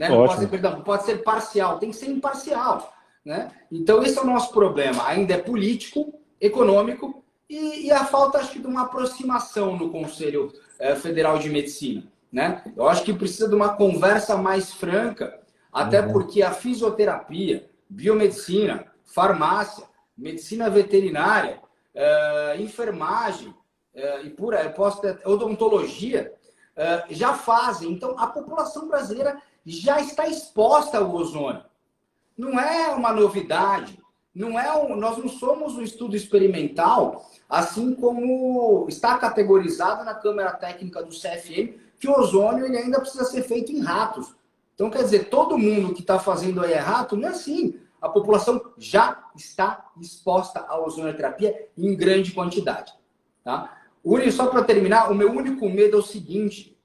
Né? 0.00 0.08
Não 0.08 0.26
pode 0.26 0.40
ser, 0.40 0.48
perdão, 0.48 0.80
pode 0.80 1.04
ser 1.04 1.22
parcial, 1.22 1.78
tem 1.78 1.90
que 1.90 1.96
ser 1.96 2.06
imparcial. 2.06 2.90
Né? 3.22 3.50
Então, 3.70 4.02
esse 4.02 4.18
é 4.18 4.22
o 4.22 4.26
nosso 4.26 4.50
problema. 4.50 5.06
Ainda 5.06 5.34
é 5.34 5.36
político, 5.36 6.14
econômico 6.40 7.22
e, 7.46 7.88
e 7.88 7.92
a 7.92 8.06
falta, 8.06 8.38
acho 8.38 8.52
que, 8.52 8.58
de 8.60 8.66
uma 8.66 8.84
aproximação 8.84 9.76
no 9.76 9.90
Conselho 9.90 10.54
é, 10.78 10.96
Federal 10.96 11.38
de 11.38 11.50
Medicina. 11.50 12.04
Né? 12.32 12.64
Eu 12.74 12.88
acho 12.88 13.04
que 13.04 13.12
precisa 13.12 13.46
de 13.46 13.54
uma 13.54 13.74
conversa 13.74 14.38
mais 14.38 14.72
franca, 14.72 15.38
até 15.70 16.00
uhum. 16.00 16.12
porque 16.12 16.40
a 16.40 16.52
fisioterapia, 16.52 17.68
biomedicina, 17.86 18.86
farmácia, 19.04 19.84
medicina 20.16 20.70
veterinária, 20.70 21.60
é, 21.94 22.56
enfermagem, 22.58 23.54
é, 23.94 24.22
e 24.22 24.30
por 24.30 24.56
posso 24.74 25.02
ter, 25.02 25.20
odontologia, 25.26 26.32
já 27.10 27.34
fazem. 27.34 27.92
Então, 27.92 28.18
a 28.18 28.26
população 28.26 28.88
brasileira 28.88 29.36
já 29.64 30.00
está 30.00 30.26
exposta 30.26 30.98
ao 30.98 31.14
ozônio. 31.14 31.64
Não 32.36 32.58
é 32.58 32.88
uma 32.94 33.12
novidade. 33.12 33.98
Não 34.34 34.58
é 34.58 34.72
um, 34.76 34.94
nós 34.94 35.18
não 35.18 35.28
somos 35.28 35.74
um 35.74 35.82
estudo 35.82 36.14
experimental, 36.14 37.28
assim 37.48 37.94
como 37.94 38.86
está 38.88 39.18
categorizado 39.18 40.04
na 40.04 40.14
Câmara 40.14 40.52
Técnica 40.52 41.02
do 41.02 41.10
CFM, 41.10 41.74
que 41.98 42.08
o 42.08 42.16
ozônio 42.16 42.64
ele 42.64 42.78
ainda 42.78 43.00
precisa 43.00 43.24
ser 43.24 43.42
feito 43.42 43.72
em 43.72 43.80
ratos. 43.80 44.32
Então, 44.74 44.88
quer 44.88 45.02
dizer, 45.02 45.28
todo 45.28 45.58
mundo 45.58 45.92
que 45.92 46.00
está 46.00 46.18
fazendo 46.18 46.62
aí 46.62 46.72
é 46.72 46.78
rato, 46.78 47.16
não 47.16 47.28
é 47.28 47.32
assim. 47.32 47.78
A 48.00 48.08
população 48.08 48.72
já 48.78 49.24
está 49.36 49.90
exposta 50.00 50.60
à 50.60 50.80
ozonioterapia 50.80 51.68
em 51.76 51.94
grande 51.94 52.32
quantidade. 52.32 52.92
Tá? 53.44 53.76
só 54.32 54.46
para 54.46 54.64
terminar, 54.64 55.10
o 55.10 55.14
meu 55.14 55.30
único 55.30 55.68
medo 55.68 55.96
é 55.96 56.00
o 56.00 56.02
seguinte: 56.02 56.78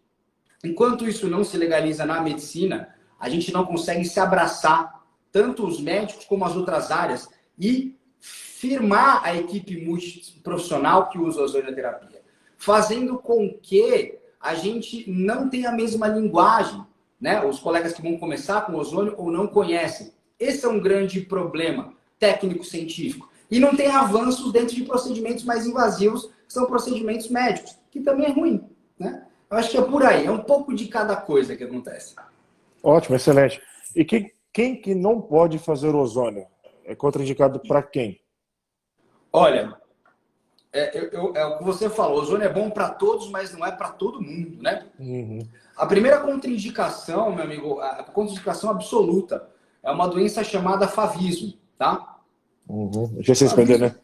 enquanto 0.66 1.08
isso 1.08 1.28
não 1.28 1.44
se 1.44 1.58
legaliza 1.58 2.06
na 2.06 2.22
medicina, 2.22 2.90
a 3.20 3.30
gente 3.30 3.52
não 3.54 3.66
consegue 3.66 4.06
se 4.06 4.20
abraçar, 4.20 5.04
tanto 5.32 5.66
os 5.66 5.80
médicos 5.80 6.26
como 6.26 6.46
as 6.46 6.56
outras 6.56 6.92
áreas, 6.92 7.30
e 7.58 7.96
firmar 8.20 9.24
a 9.24 9.36
equipe 9.36 9.86
multiprofissional 9.86 11.10
que 11.10 11.18
usa 11.18 11.42
a 11.42 11.44
ozonioterapia, 11.44 12.22
fazendo 12.58 13.18
com 13.18 13.54
que 13.62 14.18
a 14.40 14.56
gente 14.56 15.10
não 15.10 15.50
tenha 15.50 15.70
a 15.70 15.76
mesma 15.76 16.08
linguagem, 16.08 16.86
né? 17.20 17.44
Os 17.44 17.60
colegas 17.60 17.94
que 17.94 18.02
vão 18.02 18.18
começar 18.18 18.62
com 18.62 18.76
ozônio 18.76 19.16
ou 19.18 19.32
não 19.32 19.48
conhecem. 19.48 20.14
Esse 20.40 20.66
é 20.66 20.70
um 20.70 20.80
grande 20.80 21.22
problema 21.22 21.94
técnico-científico. 22.20 23.30
E 23.50 23.60
não 23.60 23.76
tem 23.76 23.88
avanços 23.88 24.52
dentro 24.52 24.76
de 24.76 24.84
procedimentos 24.84 25.44
mais 25.44 25.66
invasivos, 25.66 26.30
que 26.48 26.54
são 26.54 26.66
procedimentos 26.66 27.30
médicos, 27.30 27.78
que 27.92 28.02
também 28.02 28.28
é 28.28 28.32
ruim, 28.32 28.64
né? 28.98 29.25
Eu 29.50 29.58
acho 29.58 29.70
que 29.70 29.78
é 29.78 29.82
por 29.82 30.04
aí, 30.04 30.26
é 30.26 30.32
um 30.32 30.44
pouco 30.44 30.74
de 30.74 30.88
cada 30.88 31.16
coisa 31.16 31.56
que 31.56 31.64
acontece. 31.64 32.16
Ótimo, 32.84 33.16
excelente. 33.16 33.62
E 33.96 34.04
quem, 34.04 34.32
quem 34.52 34.76
que 34.80 34.94
não 34.94 35.22
pode 35.22 35.58
fazer 35.60 35.96
ozônio? 35.96 36.46
É 36.84 36.96
contraindicado 36.96 37.60
para 37.60 37.82
quem? 37.82 38.20
Olha, 39.32 39.76
é, 40.76 41.10
eu, 41.14 41.34
é, 41.36 41.46
o 41.46 41.58
que 41.58 41.64
você 41.64 41.90
falou, 41.90 42.22
ozônio 42.22 42.46
é 42.46 42.52
bom 42.52 42.70
para 42.70 42.90
todos, 42.90 43.30
mas 43.30 43.54
não 43.54 43.66
é 43.66 43.72
para 43.72 43.90
todo 43.90 44.22
mundo, 44.22 44.62
né? 44.62 44.86
Uhum. 45.00 45.40
A 45.76 45.86
primeira 45.86 46.20
contraindicação, 46.20 47.34
meu 47.34 47.46
amigo, 47.46 47.80
a 47.80 48.04
contraindicação 48.04 48.70
absoluta 48.70 49.48
é 49.82 49.90
uma 49.90 50.08
doença 50.08 50.44
chamada 50.44 50.86
favismo, 50.86 51.54
tá? 51.78 52.18
Uhum. 52.68 53.16
GCSPD, 53.20 53.78
né? 53.78 53.96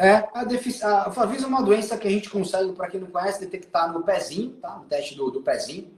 É, 0.00 0.26
a, 0.32 0.44
defici... 0.44 0.82
a 0.82 1.10
favismo 1.10 1.44
é 1.44 1.48
uma 1.50 1.62
doença 1.62 1.98
que 1.98 2.08
a 2.08 2.10
gente 2.10 2.30
consegue, 2.30 2.72
para 2.72 2.88
quem 2.88 2.98
não 2.98 3.08
conhece, 3.08 3.38
detectar 3.38 3.92
no 3.92 4.02
pezinho, 4.02 4.52
tá? 4.52 4.76
No 4.76 4.84
teste 4.84 5.14
do, 5.14 5.30
do 5.30 5.42
pezinho. 5.42 5.90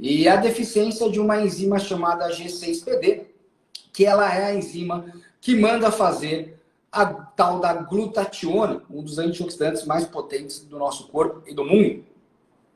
E 0.00 0.26
a 0.26 0.36
deficiência 0.36 1.10
de 1.10 1.20
uma 1.20 1.38
enzima 1.38 1.78
chamada 1.78 2.30
G6PD, 2.30 3.26
que 3.92 4.06
ela 4.06 4.34
é 4.34 4.46
a 4.46 4.54
enzima 4.54 5.04
que 5.38 5.54
manda 5.54 5.92
fazer 5.92 6.58
a 6.90 7.04
tal 7.04 7.60
da 7.60 7.74
glutationa, 7.74 8.82
um 8.90 9.02
dos 9.02 9.18
antioxidantes 9.18 9.84
mais 9.84 10.06
potentes 10.06 10.60
do 10.60 10.78
nosso 10.78 11.08
corpo 11.08 11.42
e 11.46 11.54
do 11.54 11.62
mundo. 11.62 12.06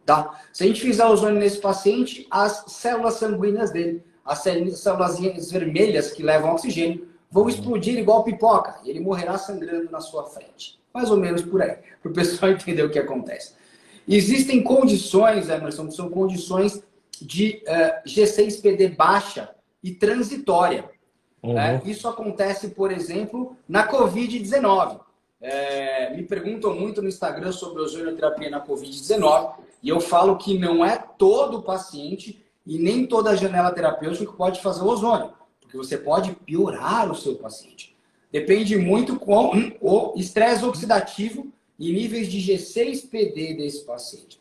Tá? 0.05 0.43
Se 0.53 0.65
a 0.65 0.67
gente 0.67 0.83
fizer 0.83 1.07
ozônio 1.07 1.41
nesse 1.41 1.59
paciente, 1.59 2.27
as 2.31 2.65
células 2.69 3.15
sanguíneas 3.15 3.71
dele, 3.71 4.05
as 4.23 4.41
células 4.41 5.19
vermelhas 5.51 6.13
que 6.13 6.23
levam 6.23 6.53
oxigênio, 6.53 7.09
vão 7.37 7.51
explodir 7.51 7.99
igual 7.99 8.25
pipoca 8.25 8.77
e 8.83 8.89
ele 8.89 9.01
morrerá 9.01 9.37
sangrando 9.37 9.91
na 9.91 10.01
sua 10.01 10.25
frente. 10.25 10.81
Mais 10.93 11.11
ou 11.11 11.19
menos 11.19 11.43
por 11.43 11.61
aí, 11.61 11.77
para 12.03 12.11
o 12.11 12.15
pessoal 12.15 12.53
entender 12.53 12.83
o 12.83 12.89
que 12.89 12.99
acontece. 12.99 13.53
Existem 14.09 14.63
condições, 14.63 15.51
Emerson, 15.51 15.87
que 15.89 15.95
são 15.95 16.09
condições 16.09 16.83
de 17.21 17.63
uh, 17.67 17.71
eh, 17.71 18.03
G6PD 18.07 18.97
baixa 18.97 19.51
e 19.83 19.91
transitória. 19.91 20.89
Uhum. 21.43 21.53
Né? 21.53 21.83
Isso 21.85 22.09
acontece, 22.09 22.69
por 22.69 22.91
exemplo, 22.91 23.55
na 23.69 23.87
Covid-19. 23.87 25.01
É, 25.39 26.17
me 26.17 26.23
perguntam 26.23 26.75
muito 26.75 27.03
no 27.03 27.09
Instagram 27.09 27.53
sobre 27.53 27.83
ozonioterapia 27.83 28.49
na 28.49 28.65
Covid-19 28.65 29.57
e 29.83 29.91
eu 29.91 30.01
falo 30.01 30.39
que 30.39 30.59
não 30.59 30.83
é 30.83 30.97
todo 31.19 31.63
paciente 31.63 32.43
e 32.67 32.79
nem 32.79 33.07
toda 33.07 33.37
janela 33.37 33.71
terapêutica 33.71 34.25
que 34.25 34.37
pode 34.37 34.63
fazer 34.63 34.83
ozônio, 34.83 35.33
porque 35.67 35.77
você 35.77 35.99
pode 35.99 36.33
piorar 36.33 37.11
o 37.11 37.15
seu 37.15 37.35
paciente. 37.35 37.95
Depende 38.31 38.77
muito 38.77 39.19
com 39.19 39.73
o 39.81 40.15
estresse 40.17 40.65
oxidativo 40.65 41.53
e 41.79 41.93
níveis 41.93 42.31
de 42.31 42.39
G6PD 42.39 43.57
desse 43.57 43.85
paciente. 43.85 44.41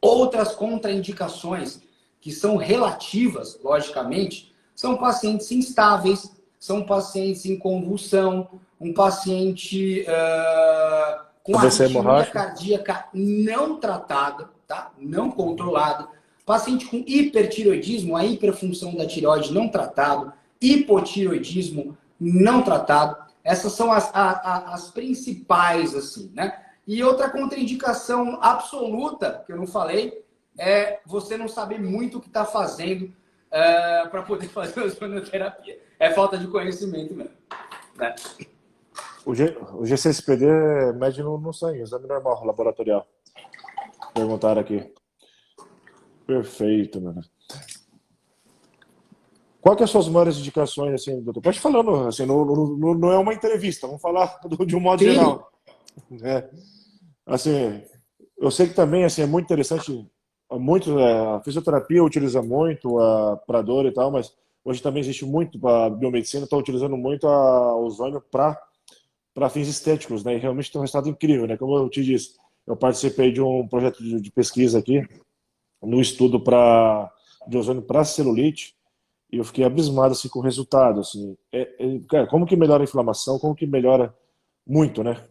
Outras 0.00 0.54
contraindicações 0.54 1.80
que 2.20 2.30
são 2.30 2.56
relativas, 2.56 3.58
logicamente, 3.62 4.54
são 4.74 4.96
pacientes 4.96 5.50
instáveis, 5.50 6.32
são 6.58 6.84
pacientes 6.84 7.44
em 7.46 7.58
convulsão, 7.58 8.48
um 8.80 8.92
paciente 8.92 10.02
uh, 10.02 11.24
com 11.42 11.58
arritmia 11.58 12.26
cardíaca 12.26 13.08
não 13.12 13.78
tratada, 13.78 14.48
tá? 14.66 14.92
não 14.98 15.30
controlada, 15.30 16.08
paciente 16.46 16.86
com 16.86 17.02
hipertiroidismo, 17.06 18.16
a 18.16 18.24
hiperfunção 18.24 18.94
da 18.94 19.06
tireoide 19.06 19.52
não 19.52 19.68
tratado, 19.68 20.32
hipotiroidismo 20.72 21.96
não 22.18 22.62
tratado. 22.62 23.16
Essas 23.42 23.72
são 23.72 23.92
as, 23.92 24.10
as, 24.14 24.72
as 24.72 24.90
principais, 24.90 25.94
assim, 25.94 26.32
né? 26.34 26.60
E 26.86 27.02
outra 27.02 27.30
contraindicação 27.30 28.38
absoluta, 28.42 29.42
que 29.46 29.52
eu 29.52 29.56
não 29.56 29.66
falei, 29.66 30.24
é 30.58 31.00
você 31.06 31.36
não 31.36 31.48
saber 31.48 31.80
muito 31.80 32.18
o 32.18 32.20
que 32.20 32.28
está 32.28 32.44
fazendo 32.44 33.06
uh, 33.06 34.08
para 34.10 34.22
poder 34.22 34.48
fazer 34.50 34.80
a 34.80 34.84
ozonioterapia. 34.84 35.80
É 35.98 36.10
falta 36.10 36.38
de 36.38 36.46
conhecimento 36.46 37.14
mesmo. 37.14 37.32
Né? 37.96 38.14
O, 39.24 39.34
G, 39.34 39.56
o 39.72 39.86
GCSPD 39.86 40.46
mede 40.94 41.22
no, 41.22 41.38
no 41.38 41.52
sangue, 41.52 41.80
exame 41.80 42.06
normal, 42.06 42.44
laboratorial. 42.44 43.06
Perguntaram 44.12 44.60
aqui. 44.60 44.92
Perfeito, 46.26 47.00
mano. 47.00 47.22
Qual 49.64 49.74
que 49.74 49.82
é 49.82 49.84
as 49.84 49.90
suas 49.90 50.10
maiores 50.10 50.36
indicações, 50.36 50.92
assim, 50.92 51.22
doutor? 51.22 51.40
Pode 51.40 51.58
falando, 51.58 52.06
assim, 52.06 52.26
não, 52.26 52.44
não, 52.44 52.94
não 52.94 53.10
é 53.10 53.16
uma 53.16 53.32
entrevista, 53.32 53.86
vamos 53.86 54.02
falar 54.02 54.38
de 54.66 54.76
um 54.76 54.80
modo 54.80 55.02
Sim. 55.02 55.12
geral. 55.12 55.50
É. 56.22 56.50
Assim, 57.24 57.80
eu 58.36 58.50
sei 58.50 58.66
que 58.66 58.74
também, 58.74 59.04
assim, 59.04 59.22
é 59.22 59.26
muito 59.26 59.46
interessante 59.46 60.06
muito 60.52 60.98
é, 60.98 61.36
a 61.36 61.40
fisioterapia 61.40 62.04
utiliza 62.04 62.42
muito 62.42 62.96
para 63.46 63.62
dor 63.62 63.86
e 63.86 63.90
tal, 63.90 64.10
mas 64.10 64.34
hoje 64.62 64.82
também 64.82 65.00
existe 65.00 65.24
muito 65.24 65.66
a 65.66 65.88
biomedicina 65.88 66.44
está 66.44 66.58
utilizando 66.58 66.98
muito 66.98 67.26
a 67.26 67.74
ozônio 67.74 68.22
para 68.30 69.48
fins 69.48 69.66
estéticos, 69.66 70.22
né? 70.22 70.34
E 70.34 70.38
realmente 70.38 70.70
tem 70.70 70.78
um 70.78 70.82
resultado 70.82 71.08
incrível, 71.08 71.46
né? 71.46 71.56
Como 71.56 71.74
eu 71.74 71.88
te 71.88 72.04
disse, 72.04 72.34
eu 72.66 72.76
participei 72.76 73.32
de 73.32 73.40
um 73.40 73.66
projeto 73.66 74.02
de, 74.02 74.20
de 74.20 74.30
pesquisa 74.30 74.78
aqui 74.78 75.02
no 75.82 76.02
estudo 76.02 76.38
para 76.38 77.10
de 77.48 77.56
ozônio 77.56 77.80
para 77.80 78.04
celulite 78.04 78.74
e 79.30 79.38
eu 79.38 79.44
fiquei 79.44 79.64
abismado 79.64 80.12
assim 80.12 80.28
com 80.28 80.38
o 80.38 80.42
resultado, 80.42 81.00
assim. 81.00 81.36
É, 81.52 81.62
é, 81.78 82.00
cara, 82.08 82.26
como 82.26 82.46
que 82.46 82.56
melhora 82.56 82.82
a 82.82 82.84
inflamação? 82.84 83.38
Como 83.38 83.54
que 83.54 83.66
melhora 83.66 84.14
muito, 84.66 85.02
né? 85.02 85.22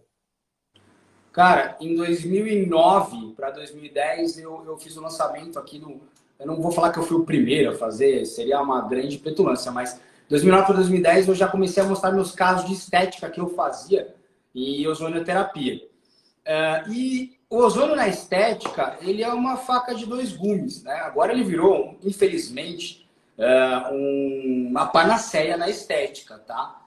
Cara, 1.32 1.76
em 1.80 1.96
2009 1.96 3.34
para 3.36 3.50
2010 3.52 4.38
eu, 4.38 4.64
eu 4.66 4.78
fiz 4.78 4.96
o 4.96 5.02
lançamento 5.02 5.58
aqui 5.58 5.80
no. 5.80 6.02
Eu 6.40 6.48
não 6.48 6.62
vou 6.62 6.72
falar 6.72 6.92
que 6.92 7.00
eu 7.00 7.04
fui 7.04 7.18
o 7.18 7.26
primeiro 7.26 7.72
a 7.72 7.76
fazer, 7.76 8.26
seria 8.26 8.62
uma 8.62 8.82
grande 8.82 9.18
petulância, 9.18 9.72
mas 9.72 10.00
2009 10.30 10.66
para 10.66 10.76
2010 10.76 11.28
eu 11.28 11.36
já 11.36 11.48
comecei 11.48 11.82
a 11.82 11.86
mostrar 11.86 12.12
meus 12.12 12.32
casos 12.32 12.68
de 12.68 12.74
estética 12.74 13.30
que 13.30 13.40
eu 13.40 13.50
fazia 13.50 14.14
e 14.54 14.88
ozonioterapia. 14.88 15.82
Uh, 16.46 16.92
e 16.92 17.38
o 17.50 17.58
ozônio 17.58 17.96
na 17.96 18.08
estética, 18.08 18.98
ele 19.02 19.24
é 19.24 19.32
uma 19.32 19.58
faca 19.58 19.94
de 19.94 20.08
dois 20.08 20.34
gumes, 20.34 20.84
né? 20.84 20.94
Agora 21.02 21.32
ele 21.32 21.44
virou, 21.44 21.98
infelizmente, 22.04 23.03
uh, 23.38 23.94
um, 23.94 24.68
uma 24.70 24.88
panaceia 24.88 25.58
na 25.58 25.70
estética, 25.70 26.38
tá? 26.40 26.84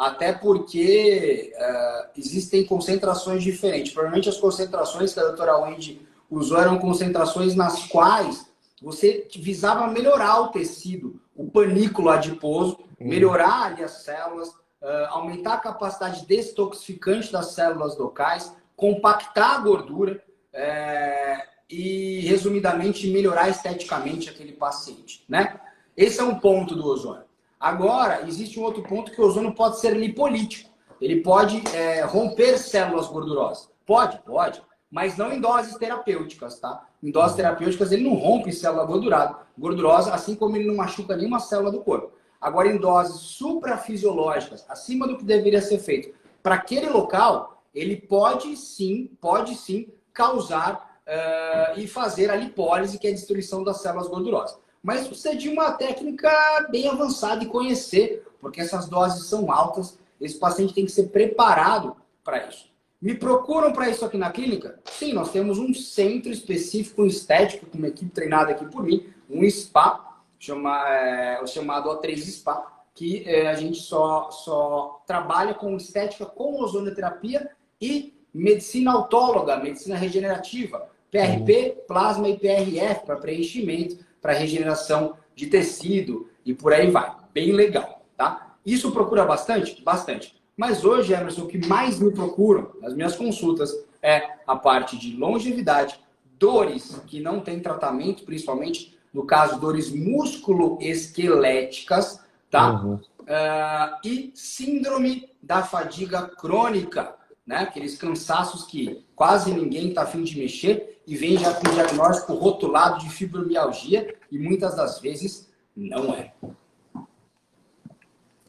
até 0.00 0.32
porque 0.32 1.52
uh, 1.54 2.08
existem 2.16 2.64
concentrações 2.64 3.42
diferentes. 3.42 3.92
Provavelmente 3.92 4.30
as 4.30 4.38
concentrações 4.38 5.12
que 5.12 5.20
a 5.20 5.24
doutora 5.24 5.58
Wendy 5.58 6.00
usou 6.30 6.58
eram 6.58 6.78
concentrações 6.78 7.54
nas 7.54 7.84
quais 7.86 8.50
você 8.80 9.28
visava 9.36 9.86
melhorar 9.88 10.40
o 10.40 10.48
tecido, 10.48 11.20
o 11.36 11.50
panículo 11.50 12.08
adiposo, 12.08 12.78
uhum. 12.98 13.08
melhorar 13.08 13.64
ali 13.64 13.84
as 13.84 14.02
células, 14.02 14.48
uh, 14.48 15.06
aumentar 15.10 15.54
a 15.54 15.60
capacidade 15.60 16.24
detoxificante 16.24 17.30
das 17.30 17.48
células 17.52 17.98
locais, 17.98 18.50
compactar 18.74 19.56
a 19.56 19.58
gordura 19.58 20.22
é, 20.50 21.46
e, 21.68 22.20
resumidamente, 22.20 23.10
melhorar 23.10 23.50
esteticamente 23.50 24.30
aquele 24.30 24.52
paciente, 24.52 25.22
né? 25.28 25.60
Esse 26.00 26.18
é 26.18 26.24
um 26.24 26.36
ponto 26.36 26.74
do 26.74 26.86
ozônio. 26.86 27.24
Agora, 27.60 28.22
existe 28.26 28.58
um 28.58 28.62
outro 28.62 28.82
ponto 28.82 29.12
que 29.12 29.20
o 29.20 29.24
ozônio 29.26 29.54
pode 29.54 29.80
ser 29.80 29.94
lipolítico. 29.94 30.70
Ele 30.98 31.20
pode 31.20 31.62
é, 31.76 32.00
romper 32.00 32.56
células 32.56 33.06
gordurosas. 33.06 33.68
Pode, 33.84 34.18
pode, 34.20 34.62
mas 34.90 35.18
não 35.18 35.30
em 35.30 35.38
doses 35.38 35.76
terapêuticas, 35.76 36.58
tá? 36.58 36.86
Em 37.02 37.10
doses 37.10 37.36
terapêuticas 37.36 37.92
ele 37.92 38.04
não 38.04 38.14
rompe 38.14 38.50
célula 38.50 38.86
gordurada, 38.86 39.40
gordurosa, 39.58 40.14
assim 40.14 40.34
como 40.34 40.56
ele 40.56 40.66
não 40.66 40.74
machuca 40.74 41.14
nenhuma 41.14 41.38
célula 41.38 41.70
do 41.70 41.82
corpo. 41.82 42.12
Agora, 42.40 42.68
em 42.68 42.78
doses 42.78 43.20
suprafisiológicas, 43.20 44.64
acima 44.70 45.06
do 45.06 45.18
que 45.18 45.24
deveria 45.24 45.60
ser 45.60 45.80
feito 45.80 46.14
para 46.42 46.54
aquele 46.54 46.88
local, 46.88 47.62
ele 47.74 47.96
pode 47.96 48.56
sim, 48.56 49.10
pode 49.20 49.54
sim 49.54 49.92
causar 50.14 50.98
uh, 51.06 51.78
e 51.78 51.86
fazer 51.86 52.30
a 52.30 52.36
lipólise, 52.36 52.98
que 52.98 53.06
é 53.06 53.10
a 53.10 53.14
destruição 53.14 53.62
das 53.62 53.82
células 53.82 54.08
gordurosas. 54.08 54.58
Mas 54.82 55.06
precisa 55.06 55.36
de 55.36 55.48
uma 55.48 55.72
técnica 55.72 56.30
bem 56.70 56.88
avançada 56.88 57.44
e 57.44 57.48
conhecer, 57.48 58.26
porque 58.40 58.60
essas 58.60 58.88
doses 58.88 59.26
são 59.26 59.52
altas, 59.52 59.98
esse 60.20 60.38
paciente 60.38 60.74
tem 60.74 60.86
que 60.86 60.92
ser 60.92 61.08
preparado 61.08 61.96
para 62.24 62.46
isso. 62.46 62.70
Me 63.00 63.14
procuram 63.14 63.72
para 63.72 63.88
isso 63.88 64.04
aqui 64.04 64.18
na 64.18 64.30
clínica? 64.30 64.78
Sim, 64.84 65.14
nós 65.14 65.30
temos 65.30 65.58
um 65.58 65.72
centro 65.72 66.30
específico 66.30 67.06
estético, 67.06 67.66
com 67.66 67.78
uma 67.78 67.88
equipe 67.88 68.10
treinada 68.10 68.50
aqui 68.50 68.66
por 68.66 68.82
mim, 68.82 69.06
um 69.28 69.48
SPA, 69.48 70.20
chama, 70.38 70.86
é, 70.88 71.40
o 71.42 71.46
chamado 71.46 71.88
O3 71.88 72.18
SPA, 72.18 72.66
que 72.94 73.24
é, 73.26 73.48
a 73.48 73.54
gente 73.54 73.80
só, 73.80 74.30
só 74.30 75.02
trabalha 75.06 75.54
com 75.54 75.76
estética 75.76 76.26
com 76.26 76.60
ozonioterapia 76.60 77.50
e 77.80 78.12
medicina 78.32 78.92
autóloga, 78.92 79.56
medicina 79.56 79.96
regenerativa, 79.96 80.88
PRP, 81.10 81.84
plasma 81.88 82.28
e 82.28 82.38
PRF 82.38 83.06
para 83.06 83.16
preenchimento, 83.16 83.98
para 84.20 84.32
regeneração 84.32 85.16
de 85.34 85.46
tecido 85.46 86.28
e 86.44 86.54
por 86.54 86.72
aí 86.72 86.90
vai. 86.90 87.12
Bem 87.32 87.52
legal, 87.52 88.04
tá? 88.16 88.56
Isso 88.64 88.92
procura 88.92 89.24
bastante? 89.24 89.82
Bastante. 89.82 90.40
Mas 90.56 90.84
hoje, 90.84 91.12
Emerson, 91.14 91.42
o 91.42 91.46
que 91.46 91.66
mais 91.66 91.98
me 91.98 92.12
procuram 92.12 92.72
nas 92.80 92.94
minhas 92.94 93.16
consultas 93.16 93.72
é 94.02 94.22
a 94.46 94.56
parte 94.56 94.98
de 94.98 95.16
longevidade, 95.16 95.98
dores 96.38 97.00
que 97.06 97.20
não 97.20 97.40
tem 97.40 97.60
tratamento, 97.60 98.24
principalmente 98.24 98.98
no 99.12 99.24
caso, 99.24 99.58
dores 99.58 99.90
músculo-esqueléticas, 99.90 102.20
tá? 102.50 102.72
Uhum. 102.72 102.94
Uh, 102.94 103.98
e 104.04 104.30
síndrome 104.34 105.28
da 105.42 105.62
fadiga 105.62 106.22
crônica, 106.22 107.14
né? 107.46 107.58
Aqueles 107.58 107.96
cansaços 107.96 108.64
que 108.64 109.04
quase 109.16 109.52
ninguém 109.52 109.88
está 109.88 110.02
afim 110.02 110.22
de 110.22 110.38
mexer 110.38 110.99
e 111.10 111.16
vem 111.16 111.36
já 111.36 111.52
com 111.52 111.74
diagnóstico 111.74 112.34
rotulado 112.34 113.00
de 113.00 113.10
fibromialgia 113.10 114.14
e 114.30 114.38
muitas 114.38 114.76
das 114.76 115.00
vezes 115.00 115.50
não 115.74 116.14
é. 116.14 116.32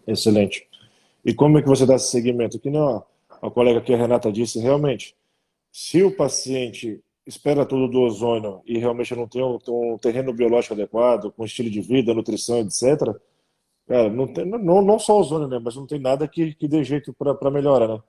Excelente. 0.06 0.68
E 1.26 1.34
como 1.34 1.58
é 1.58 1.64
que 1.64 1.68
você 1.68 1.88
dá 1.88 1.96
esse 1.96 2.12
segmento? 2.12 2.60
Que 2.60 2.70
não 2.70 3.04
a 3.42 3.50
colega 3.50 3.82
que 3.82 3.92
a 3.92 3.98
Renata 3.98 4.32
disse, 4.32 4.60
realmente, 4.60 5.16
se 5.72 6.04
o 6.04 6.16
paciente 6.16 7.04
espera 7.26 7.66
tudo 7.66 7.88
do 7.88 8.02
ozônio 8.02 8.62
e 8.64 8.78
realmente 8.78 9.16
não 9.16 9.28
tem 9.28 9.42
um, 9.42 9.58
um 9.68 9.98
terreno 9.98 10.32
biológico 10.32 10.76
adequado, 10.76 11.32
com 11.32 11.44
estilo 11.44 11.70
de 11.72 11.82
vida, 11.82 12.14
nutrição, 12.14 12.60
etc., 12.60 13.16
cara, 13.88 14.08
não, 14.12 14.32
tem, 14.32 14.46
não, 14.46 14.84
não 14.84 15.00
só 15.00 15.20
ozônio, 15.20 15.48
né, 15.48 15.58
mas 15.58 15.76
não 15.76 15.88
tem 15.88 16.00
nada 16.00 16.28
que, 16.28 16.54
que 16.54 16.68
dê 16.68 16.84
jeito 16.84 17.12
para 17.12 17.50
melhorar, 17.50 17.88
né? 17.88 18.00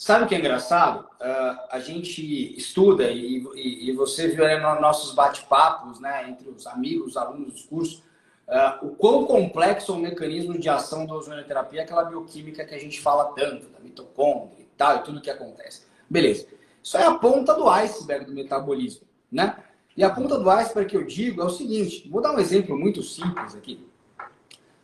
Sabe 0.00 0.24
o 0.24 0.26
que 0.26 0.34
é 0.34 0.38
engraçado? 0.38 1.00
Uh, 1.20 1.60
a 1.70 1.78
gente 1.78 2.56
estuda 2.56 3.10
e, 3.10 3.46
e, 3.54 3.90
e 3.90 3.92
você 3.92 4.28
viu 4.28 4.46
aí 4.46 4.58
nos 4.58 4.80
nossos 4.80 5.14
bate-papos, 5.14 6.00
né, 6.00 6.26
entre 6.26 6.48
os 6.48 6.66
amigos, 6.66 7.08
os 7.08 7.16
alunos 7.18 7.52
dos 7.52 7.62
cursos, 7.64 8.02
uh, 8.48 8.86
o 8.86 8.94
quão 8.96 9.26
complexo 9.26 9.92
é 9.92 9.94
o 9.94 9.98
mecanismo 9.98 10.58
de 10.58 10.70
ação 10.70 11.04
da 11.04 11.12
ozonioterapia, 11.12 11.82
aquela 11.82 12.04
bioquímica 12.04 12.64
que 12.64 12.74
a 12.74 12.78
gente 12.78 12.98
fala 12.98 13.34
tanto, 13.34 13.68
da 13.68 13.78
mitocôndria 13.78 14.60
e 14.60 14.68
tal, 14.74 14.96
e 14.96 15.02
tudo 15.02 15.20
que 15.20 15.28
acontece. 15.28 15.82
Beleza. 16.08 16.46
Isso 16.82 16.96
é 16.96 17.04
a 17.04 17.16
ponta 17.16 17.52
do 17.52 17.68
iceberg 17.68 18.24
do 18.24 18.32
metabolismo, 18.32 19.06
né? 19.30 19.62
E 19.94 20.02
a 20.02 20.08
ponta 20.08 20.38
do 20.38 20.48
iceberg 20.48 20.88
que 20.88 20.96
eu 20.96 21.04
digo 21.04 21.42
é 21.42 21.44
o 21.44 21.50
seguinte: 21.50 22.08
vou 22.08 22.22
dar 22.22 22.34
um 22.34 22.38
exemplo 22.38 22.74
muito 22.74 23.02
simples 23.02 23.54
aqui. 23.54 23.86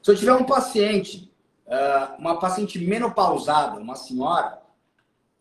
Se 0.02 0.10
eu 0.10 0.14
tiver 0.14 0.34
um 0.34 0.44
paciente, 0.44 1.32
uma 2.18 2.38
paciente 2.38 2.78
menopausada, 2.78 3.80
uma 3.80 3.96
senhora, 3.96 4.65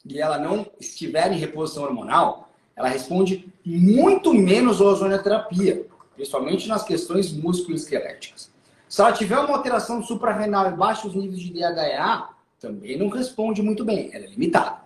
e 0.06 0.22
ela 0.22 0.38
não 0.38 0.66
estiver 0.80 1.32
em 1.32 1.38
reposição 1.38 1.84
hormonal, 1.84 2.50
ela 2.76 2.88
responde 2.88 3.52
muito 3.66 4.34
menos 4.34 4.82
à 4.82 4.86
ozonioterapia, 4.86 5.86
principalmente 6.14 6.68
nas 6.68 6.84
questões 6.84 7.32
musculoesqueléticas. 7.32 8.52
Se 8.88 9.02
ela 9.02 9.12
tiver 9.12 9.40
uma 9.40 9.58
alteração 9.58 10.04
suprarrenal 10.04 10.72
e 10.72 10.76
baixos 10.76 11.16
níveis 11.16 11.42
de 11.42 11.54
DHA, 11.54 12.30
também 12.60 12.98
não 12.98 13.10
responde 13.10 13.62
muito 13.62 13.84
bem, 13.84 14.10
ela 14.14 14.26
é 14.26 14.28
limitada. 14.28 14.78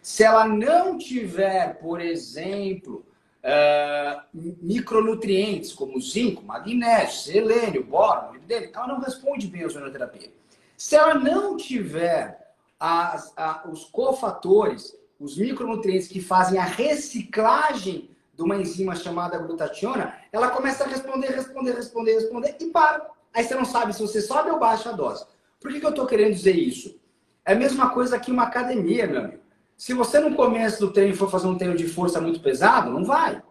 Se 0.00 0.22
ela 0.22 0.46
não 0.46 0.96
tiver, 0.96 1.78
por 1.78 2.00
exemplo, 2.00 3.04
uh, 3.44 4.22
micronutrientes 4.32 5.72
como 5.72 6.00
zinco, 6.00 6.42
magnésio, 6.44 7.32
selênio, 7.32 7.84
boro, 7.84 8.38
ela 8.48 8.86
não 8.86 9.00
responde 9.00 9.46
bem 9.46 9.64
à 9.64 9.66
ozonoterapia. 9.66 10.30
Se 10.76 10.96
ela 10.96 11.14
não 11.14 11.56
tiver 11.56 12.47
as, 12.78 13.32
a, 13.36 13.68
os 13.68 13.84
cofatores, 13.84 14.96
os 15.18 15.36
micronutrientes 15.36 16.08
que 16.08 16.20
fazem 16.20 16.58
a 16.58 16.64
reciclagem 16.64 18.10
de 18.34 18.42
uma 18.42 18.56
enzima 18.56 18.94
chamada 18.94 19.38
glutationa, 19.38 20.14
ela 20.32 20.50
começa 20.50 20.84
a 20.84 20.86
responder, 20.86 21.28
responder, 21.28 21.74
responder, 21.74 22.14
responder 22.14 22.56
e 22.60 22.66
para. 22.66 23.10
Aí 23.34 23.42
você 23.42 23.54
não 23.54 23.64
sabe 23.64 23.92
se 23.92 24.00
você 24.00 24.20
sobe 24.20 24.50
ou 24.50 24.58
baixa 24.58 24.90
a 24.90 24.92
dose. 24.92 25.26
Por 25.60 25.72
que, 25.72 25.80
que 25.80 25.86
eu 25.86 25.90
estou 25.90 26.06
querendo 26.06 26.34
dizer 26.34 26.54
isso? 26.54 27.00
É 27.44 27.52
a 27.52 27.56
mesma 27.56 27.90
coisa 27.90 28.18
que 28.18 28.30
uma 28.30 28.44
academia, 28.44 29.06
meu 29.06 29.20
amigo. 29.20 29.42
Se 29.76 29.92
você 29.92 30.20
no 30.20 30.36
começo 30.36 30.80
do 30.80 30.92
treino 30.92 31.16
for 31.16 31.30
fazer 31.30 31.46
um 31.46 31.56
treino 31.56 31.76
de 31.76 31.88
força 31.88 32.20
muito 32.20 32.40
pesado, 32.40 32.90
não 32.90 33.04
vai. 33.04 33.42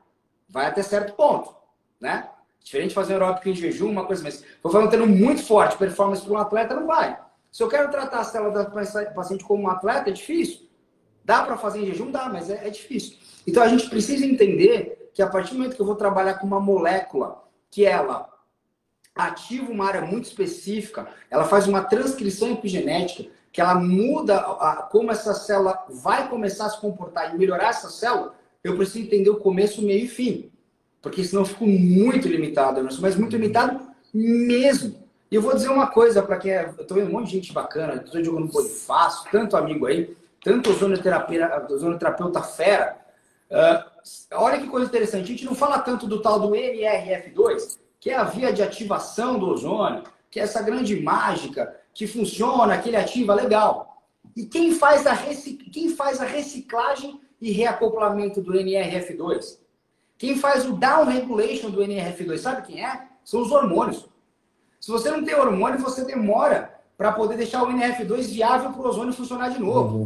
Vai 0.47 0.67
até 0.67 0.81
certo 0.81 1.13
ponto, 1.15 1.53
né? 1.99 2.29
Diferente 2.63 2.89
de 2.89 2.95
fazer 2.95 3.13
aeróbico 3.13 3.47
em 3.49 3.55
jejum, 3.55 3.89
uma 3.89 4.05
coisa 4.05 4.23
mais. 4.23 4.43
For 4.61 4.71
fazer 4.71 4.85
um 4.85 4.89
treino 4.89 5.07
muito 5.07 5.43
forte, 5.43 5.77
performance 5.77 6.21
para 6.21 6.33
um 6.33 6.37
atleta, 6.37 6.75
não 6.75 6.85
vai. 6.87 7.17
Se 7.51 7.63
eu 7.63 7.67
quero 7.67 7.89
tratar 7.89 8.19
a 8.19 8.23
célula 8.23 8.51
da 8.51 8.65
paciente 9.11 9.43
como 9.43 9.63
um 9.63 9.69
atleta, 9.69 10.09
é 10.09 10.13
difícil. 10.13 10.67
Dá 11.23 11.43
para 11.43 11.57
fazer 11.57 11.81
em 11.81 11.87
jejum? 11.87 12.11
Dá, 12.11 12.29
mas 12.29 12.49
é, 12.49 12.67
é 12.67 12.69
difícil. 12.69 13.17
Então 13.45 13.63
a 13.63 13.67
gente 13.67 13.89
precisa 13.89 14.25
entender 14.25 15.11
que 15.13 15.21
a 15.21 15.27
partir 15.27 15.51
do 15.51 15.57
momento 15.57 15.75
que 15.75 15.81
eu 15.81 15.85
vou 15.85 15.95
trabalhar 15.95 16.35
com 16.35 16.45
uma 16.45 16.59
molécula 16.59 17.43
que 17.69 17.85
ela 17.85 18.29
ativa 19.15 19.71
uma 19.71 19.85
área 19.85 20.01
muito 20.01 20.25
específica, 20.25 21.07
ela 21.29 21.45
faz 21.45 21.67
uma 21.67 21.83
transcrição 21.83 22.51
epigenética, 22.51 23.29
que 23.51 23.59
ela 23.59 23.75
muda 23.75 24.37
a, 24.37 24.87
como 24.91 25.11
essa 25.11 25.33
célula 25.33 25.85
vai 25.89 26.29
começar 26.29 26.67
a 26.67 26.69
se 26.69 26.79
comportar 26.79 27.33
e 27.33 27.37
melhorar 27.37 27.69
essa 27.69 27.89
célula, 27.89 28.35
eu 28.63 28.75
preciso 28.75 29.05
entender 29.05 29.29
o 29.29 29.39
começo, 29.39 29.81
meio 29.81 30.05
e 30.05 30.07
fim. 30.07 30.51
Porque 31.01 31.23
senão 31.23 31.41
eu 31.41 31.47
fico 31.47 31.65
muito 31.65 32.27
limitado, 32.27 32.87
mas 33.01 33.15
muito 33.15 33.35
limitado 33.35 33.81
mesmo. 34.13 35.06
E 35.29 35.35
eu 35.35 35.41
vou 35.41 35.53
dizer 35.53 35.69
uma 35.69 35.87
coisa 35.87 36.23
para 36.23 36.37
quem 36.37 36.51
é. 36.51 36.73
Eu 36.77 36.85
tô 36.85 36.95
vendo 36.95 37.09
um 37.09 37.13
monte 37.13 37.27
de 37.27 37.33
gente 37.33 37.53
bacana, 37.53 38.01
estou 38.03 38.23
jogando 38.23 38.49
Polifácil, 38.49 39.29
tanto 39.29 39.57
amigo 39.57 39.85
aí, 39.85 40.15
tanto 40.41 40.69
ozonoterapeuta 40.69 42.41
fera. 42.41 42.97
Uh, 43.49 43.83
olha 44.33 44.59
que 44.59 44.67
coisa 44.67 44.87
interessante, 44.87 45.23
a 45.23 45.27
gente 45.27 45.45
não 45.45 45.55
fala 45.55 45.79
tanto 45.79 46.07
do 46.07 46.21
tal 46.21 46.39
do 46.39 46.49
NRF2, 46.49 47.77
que 47.99 48.09
é 48.09 48.15
a 48.15 48.23
via 48.23 48.53
de 48.53 48.61
ativação 48.61 49.37
do 49.37 49.47
ozônio, 49.47 50.03
que 50.29 50.39
é 50.39 50.43
essa 50.43 50.61
grande 50.61 51.01
mágica 51.01 51.75
que 51.93 52.07
funciona, 52.07 52.77
que 52.77 52.89
ele 52.89 52.97
ativa, 52.97 53.33
legal. 53.33 54.03
E 54.35 54.45
quem 54.45 54.73
faz 54.73 55.07
a, 55.07 55.13
recic... 55.13 55.69
quem 55.71 55.89
faz 55.89 56.21
a 56.21 56.25
reciclagem 56.25 57.19
e 57.41 57.51
reacoplamento 57.51 58.41
do 58.41 58.53
NRF2? 58.53 59.57
Quem 60.17 60.37
faz 60.37 60.65
o 60.65 60.73
down 60.73 61.05
regulation 61.05 61.69
do 61.69 61.81
NRF2, 61.81 62.37
sabe 62.37 62.67
quem 62.67 62.85
é? 62.85 63.07
São 63.23 63.41
os 63.41 63.51
hormônios. 63.51 64.07
Se 64.87 64.91
você 64.91 65.11
não 65.11 65.21
tem 65.21 65.35
hormônio, 65.35 65.81
você 65.81 66.05
demora 66.05 66.73
para 66.97 67.11
poder 67.11 67.35
deixar 67.35 67.61
o 67.61 67.67
NRF2 67.67 68.31
viável 68.31 68.71
para 68.71 68.81
o 68.81 68.87
ozônio 68.87 69.11
funcionar 69.11 69.49
de 69.49 69.59
novo. 69.59 69.97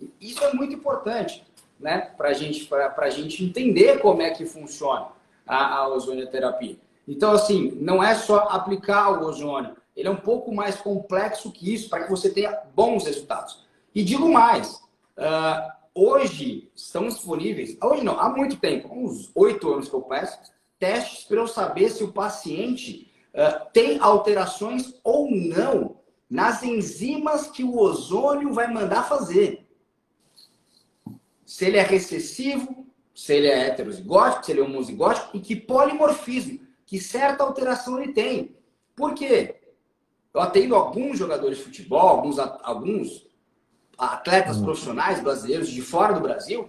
Uhum. 0.00 0.08
Isso 0.18 0.42
é 0.42 0.54
muito 0.54 0.74
importante, 0.74 1.46
né? 1.78 2.10
Para 2.16 2.32
gente, 2.32 2.66
a 2.72 3.10
gente 3.10 3.44
entender 3.44 3.98
como 3.98 4.22
é 4.22 4.30
que 4.30 4.46
funciona 4.46 5.08
a, 5.46 5.74
a 5.74 5.88
ozonioterapia. 5.88 6.78
Então, 7.06 7.32
assim, 7.32 7.76
não 7.82 8.02
é 8.02 8.14
só 8.14 8.48
aplicar 8.48 9.10
o 9.10 9.26
ozônio, 9.26 9.76
ele 9.94 10.08
é 10.08 10.10
um 10.10 10.16
pouco 10.16 10.54
mais 10.54 10.76
complexo 10.76 11.52
que 11.52 11.74
isso 11.74 11.90
para 11.90 12.04
que 12.04 12.10
você 12.10 12.30
tenha 12.30 12.60
bons 12.74 13.04
resultados. 13.04 13.66
E 13.94 14.02
digo 14.02 14.26
mais, 14.32 14.76
uh, 15.18 15.70
hoje 15.94 16.70
estão 16.74 17.08
disponíveis, 17.08 17.76
hoje 17.78 18.02
não, 18.02 18.18
há 18.18 18.30
muito 18.30 18.56
tempo, 18.56 18.88
uns 18.90 19.30
oito 19.34 19.70
anos 19.70 19.90
que 19.90 19.94
eu 19.94 20.00
peço, 20.00 20.38
testes 20.78 21.24
para 21.24 21.36
eu 21.36 21.46
saber 21.46 21.90
se 21.90 22.02
o 22.02 22.10
paciente 22.10 23.09
uh, 23.34 23.70
tem 23.72 23.98
alterações 24.00 24.94
ou 25.02 25.30
não 25.30 25.96
nas 26.28 26.62
enzimas 26.62 27.48
que 27.48 27.64
o 27.64 27.76
ozônio 27.76 28.52
vai 28.52 28.72
mandar 28.72 29.02
fazer. 29.02 29.66
Se 31.44 31.64
ele 31.64 31.78
é 31.78 31.82
recessivo, 31.82 32.86
se 33.14 33.34
ele 33.34 33.48
é 33.48 33.66
heterozigótico, 33.66 34.46
se 34.46 34.52
ele 34.52 34.60
é 34.60 34.64
homozigótico 34.64 35.36
e 35.36 35.40
que 35.40 35.56
polimorfismo, 35.56 36.60
que 36.86 37.00
certa 37.00 37.42
alteração 37.42 38.00
ele 38.00 38.12
tem. 38.12 38.56
Por 38.94 39.14
quê? 39.14 39.60
Eu 40.32 40.40
atendo 40.40 40.76
alguns 40.76 41.18
jogadores 41.18 41.58
de 41.58 41.64
futebol, 41.64 42.08
alguns, 42.08 42.38
alguns 42.38 43.26
atletas 43.98 44.58
uhum. 44.58 44.64
profissionais 44.64 45.20
brasileiros 45.20 45.68
de 45.68 45.82
fora 45.82 46.14
do 46.14 46.20
Brasil, 46.20 46.68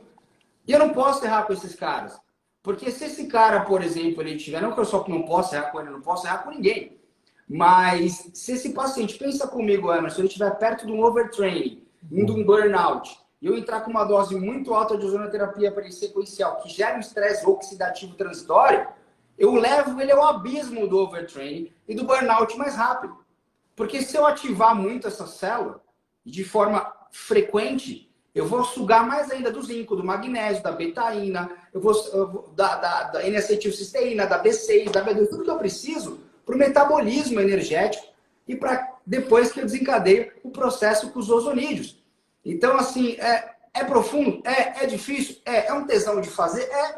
e 0.67 0.71
eu 0.71 0.79
não 0.79 0.89
posso 0.89 1.23
errar 1.23 1.43
com 1.43 1.53
esses 1.53 1.75
caras. 1.75 2.19
Porque 2.63 2.91
se 2.91 3.05
esse 3.05 3.27
cara, 3.27 3.61
por 3.61 3.81
exemplo, 3.81 4.21
ele 4.21 4.37
tiver, 4.37 4.61
não 4.61 4.73
que 4.73 4.79
eu 4.79 4.85
só 4.85 5.03
não 5.07 5.23
posso 5.23 5.55
errar 5.55 5.71
com 5.71 5.79
ele, 5.79 5.89
não 5.89 6.01
posso 6.01 6.27
errar 6.27 6.39
com 6.39 6.51
ninguém. 6.51 6.99
Mas 7.47 8.29
se 8.33 8.53
esse 8.53 8.69
paciente, 8.71 9.17
pensa 9.17 9.47
comigo, 9.47 9.91
Emerson, 9.91 10.15
se 10.15 10.21
ele 10.21 10.27
estiver 10.27 10.51
perto 10.57 10.85
de 10.85 10.91
um 10.91 11.03
overtraining, 11.03 11.83
indo 12.11 12.35
um 12.35 12.45
burnout, 12.45 13.19
e 13.41 13.47
eu 13.47 13.57
entrar 13.57 13.81
com 13.81 13.89
uma 13.89 14.03
dose 14.03 14.35
muito 14.35 14.73
alta 14.73 14.95
de 14.95 15.05
ozonoterapia 15.05 15.73
sequencial, 15.91 16.57
que 16.57 16.69
gera 16.69 16.95
um 16.95 16.99
estresse 16.99 17.45
oxidativo 17.45 18.15
transitório, 18.15 18.87
eu 19.37 19.55
levo 19.55 19.99
ele 19.99 20.11
ao 20.11 20.23
abismo 20.23 20.87
do 20.87 20.99
overtraining 20.99 21.73
e 21.87 21.95
do 21.95 22.03
burnout 22.03 22.55
mais 22.57 22.75
rápido. 22.75 23.17
Porque 23.75 24.03
se 24.03 24.15
eu 24.15 24.27
ativar 24.27 24.75
muito 24.75 25.07
essa 25.07 25.25
célula, 25.25 25.81
de 26.23 26.43
forma 26.43 26.93
frequente, 27.09 28.10
eu 28.33 28.45
vou 28.45 28.63
sugar 28.63 29.05
mais 29.05 29.29
ainda 29.29 29.51
do 29.51 29.61
zinco, 29.61 29.95
do 29.95 30.03
magnésio, 30.03 30.63
da 30.63 30.71
betaína, 30.71 31.49
eu 31.73 31.81
vou, 31.81 31.93
eu 32.13 32.31
vou 32.31 32.53
da, 32.55 32.75
da, 32.75 33.03
da 33.03 33.27
N-acetilcisteína, 33.27 34.25
da 34.25 34.41
B6, 34.41 34.89
da 34.89 35.03
B2, 35.03 35.27
tudo 35.27 35.43
que 35.43 35.49
eu 35.49 35.57
preciso 35.57 36.19
para 36.45 36.55
o 36.55 36.57
metabolismo 36.57 37.39
energético 37.39 38.05
e 38.47 38.55
para 38.55 38.95
depois 39.05 39.51
que 39.51 39.59
eu 39.59 39.65
desencadeio 39.65 40.31
o 40.43 40.49
processo 40.49 41.09
com 41.09 41.19
os 41.19 41.29
ozonídeos. 41.29 42.01
Então, 42.43 42.77
assim, 42.77 43.13
é, 43.19 43.53
é 43.73 43.83
profundo? 43.83 44.41
É, 44.45 44.83
é 44.83 44.87
difícil? 44.87 45.37
É, 45.45 45.67
é 45.67 45.73
um 45.73 45.85
tesão 45.85 46.19
de 46.21 46.29
fazer? 46.29 46.63
É, 46.63 46.97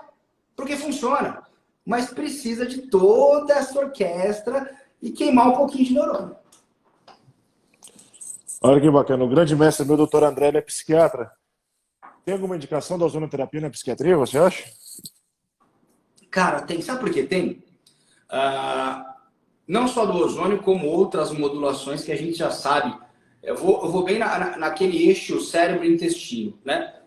porque 0.55 0.75
funciona. 0.75 1.43
Mas 1.85 2.11
precisa 2.11 2.65
de 2.65 2.83
toda 2.83 3.53
essa 3.53 3.77
orquestra 3.77 4.71
e 5.01 5.11
queimar 5.11 5.49
um 5.49 5.57
pouquinho 5.57 5.85
de 5.85 5.93
neurônio. 5.93 6.35
Olha 8.65 8.79
que 8.79 8.89
bacana. 8.89 9.25
O 9.25 9.29
grande 9.29 9.53
mestre, 9.57 9.85
meu 9.85 9.97
doutor 9.97 10.23
André, 10.23 10.47
ele 10.47 10.57
é 10.57 10.61
psiquiatra. 10.61 11.29
Tem 12.23 12.33
alguma 12.33 12.55
indicação 12.55 12.97
da 12.97 13.05
ozonoterapia 13.05 13.59
na 13.59 13.69
psiquiatria, 13.69 14.15
você 14.15 14.37
acha? 14.37 14.63
Cara, 16.31 16.61
tem. 16.61 16.81
Sabe 16.81 17.01
por 17.01 17.09
que 17.09 17.23
tem? 17.23 17.61
Uh, 18.31 19.03
não 19.67 19.85
só 19.85 20.05
do 20.05 20.17
ozônio, 20.17 20.63
como 20.63 20.87
outras 20.87 21.31
modulações 21.31 22.05
que 22.05 22.11
a 22.13 22.15
gente 22.15 22.37
já 22.37 22.51
sabe. 22.51 22.97
Eu 23.43 23.57
vou, 23.57 23.83
eu 23.83 23.91
vou 23.91 24.05
bem 24.05 24.17
na, 24.17 24.39
na, 24.39 24.57
naquele 24.57 25.09
eixo 25.09 25.41
cérebro-intestino, 25.41 26.57
né? 26.63 27.01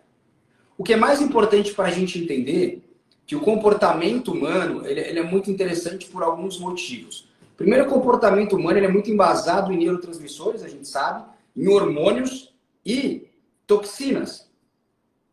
O 0.77 0.83
que 0.83 0.93
é 0.93 0.95
mais 0.95 1.19
importante 1.19 1.73
para 1.73 1.87
a 1.87 1.91
gente 1.91 2.19
entender 2.19 2.87
que 3.25 3.35
o 3.35 3.41
comportamento 3.41 4.31
humano 4.31 4.85
ele, 4.85 4.99
ele, 4.99 5.19
é 5.19 5.23
muito 5.23 5.49
interessante 5.49 6.05
por 6.05 6.21
alguns 6.21 6.59
motivos. 6.59 7.27
Primeiro, 7.57 7.85
o 7.85 7.89
comportamento 7.89 8.55
humano 8.55 8.77
ele 8.77 8.85
é 8.85 8.91
muito 8.91 9.09
embasado 9.09 9.73
em 9.73 9.77
neurotransmissores, 9.77 10.61
a 10.61 10.69
gente 10.69 10.87
sabe, 10.87 11.25
em 11.57 11.67
hormônios 11.67 12.55
e 12.85 13.31
toxinas. 13.65 14.47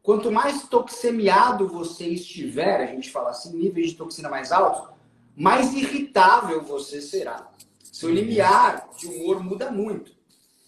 Quanto 0.03 0.33
mais 0.33 0.67
toxemiado 0.67 1.69
você 1.69 2.07
estiver, 2.07 2.81
a 2.81 2.87
gente 2.87 3.11
fala 3.11 3.31
assim, 3.31 3.57
níveis 3.57 3.91
de 3.91 3.97
toxina 3.97 4.31
mais 4.31 4.51
altos, 4.51 4.91
mais 5.37 5.75
irritável 5.75 6.63
você 6.63 7.01
será. 7.01 7.51
Seu 7.79 8.11
limiar 8.11 8.89
de 8.97 9.07
humor 9.07 9.43
muda 9.43 9.71
muito. 9.71 10.13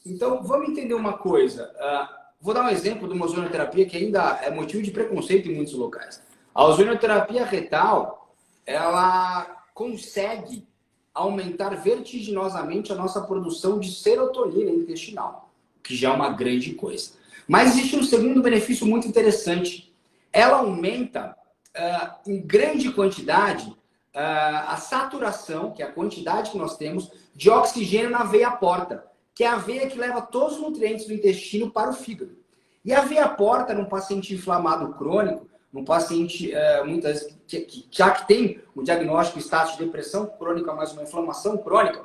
Então, 0.05 0.43
vamos 0.43 0.69
entender 0.69 0.95
uma 0.95 1.15
coisa. 1.15 1.73
Uh, 1.75 2.15
vou 2.41 2.55
dar 2.55 2.65
um 2.65 2.69
exemplo 2.69 3.09
de 3.09 3.15
uma 3.15 3.25
ozonoterapia 3.25 3.87
que 3.87 3.97
ainda 3.97 4.39
é 4.43 4.51
motivo 4.51 4.83
de 4.83 4.91
preconceito 4.91 5.49
em 5.49 5.55
muitos 5.55 5.75
locais. 5.75 6.23
A 6.55 6.65
ozonoterapia 6.65 7.45
retal, 7.45 8.33
ela 8.65 9.65
consegue 9.75 10.67
aumentar 11.13 11.71
vertiginosamente 11.77 12.93
a 12.93 12.95
nossa 12.95 13.21
produção 13.23 13.81
de 13.81 13.91
serotonina 13.91 14.71
intestinal 14.71 15.46
que 15.87 15.97
já 15.97 16.11
é 16.11 16.13
uma 16.13 16.31
grande 16.31 16.75
coisa. 16.75 17.13
Mas 17.47 17.77
existe 17.77 17.97
um 17.97 18.03
segundo 18.03 18.43
benefício 18.43 18.87
muito 18.87 19.07
interessante. 19.07 19.95
Ela 20.33 20.59
aumenta 20.59 21.37
uh, 21.77 22.31
em 22.31 22.41
grande 22.41 22.93
quantidade 22.93 23.69
uh, 23.69 23.77
a 24.15 24.77
saturação, 24.77 25.73
que 25.73 25.83
é 25.83 25.87
a 25.87 25.93
quantidade 25.93 26.51
que 26.51 26.59
nós 26.59 26.77
temos, 26.77 27.11
de 27.35 27.49
oxigênio 27.49 28.11
na 28.11 28.25
veia 28.25 28.51
porta, 28.51 29.07
que 29.35 29.45
é 29.45 29.49
a 29.49 29.57
veia 29.57 29.87
que 29.87 29.99
leva 29.99 30.21
todos 30.21 30.57
os 30.57 30.63
nutrientes 30.63 31.07
do 31.07 31.15
intestino 31.15 31.71
para 31.71 31.91
o 31.91 31.95
fígado. 31.95 32.37
E 32.85 32.93
a 32.93 33.03
veia 33.03 33.29
porta, 33.29 33.75
num 33.75 33.85
paciente 33.85 34.35
inflamado 34.35 34.93
crônico, 34.95 35.47
num 35.73 35.85
paciente, 35.85 36.53
uh, 36.53 36.85
muitas 36.85 37.37
que, 37.47 37.61
que, 37.61 37.87
já 37.91 38.11
que 38.11 38.27
tem 38.27 38.61
o 38.75 38.83
diagnóstico 38.83 39.39
status 39.39 39.77
de 39.77 39.85
depressão 39.85 40.27
crônica, 40.27 40.73
mais 40.75 40.93
uma 40.93 41.03
inflamação 41.03 41.57
crônica, 41.59 42.05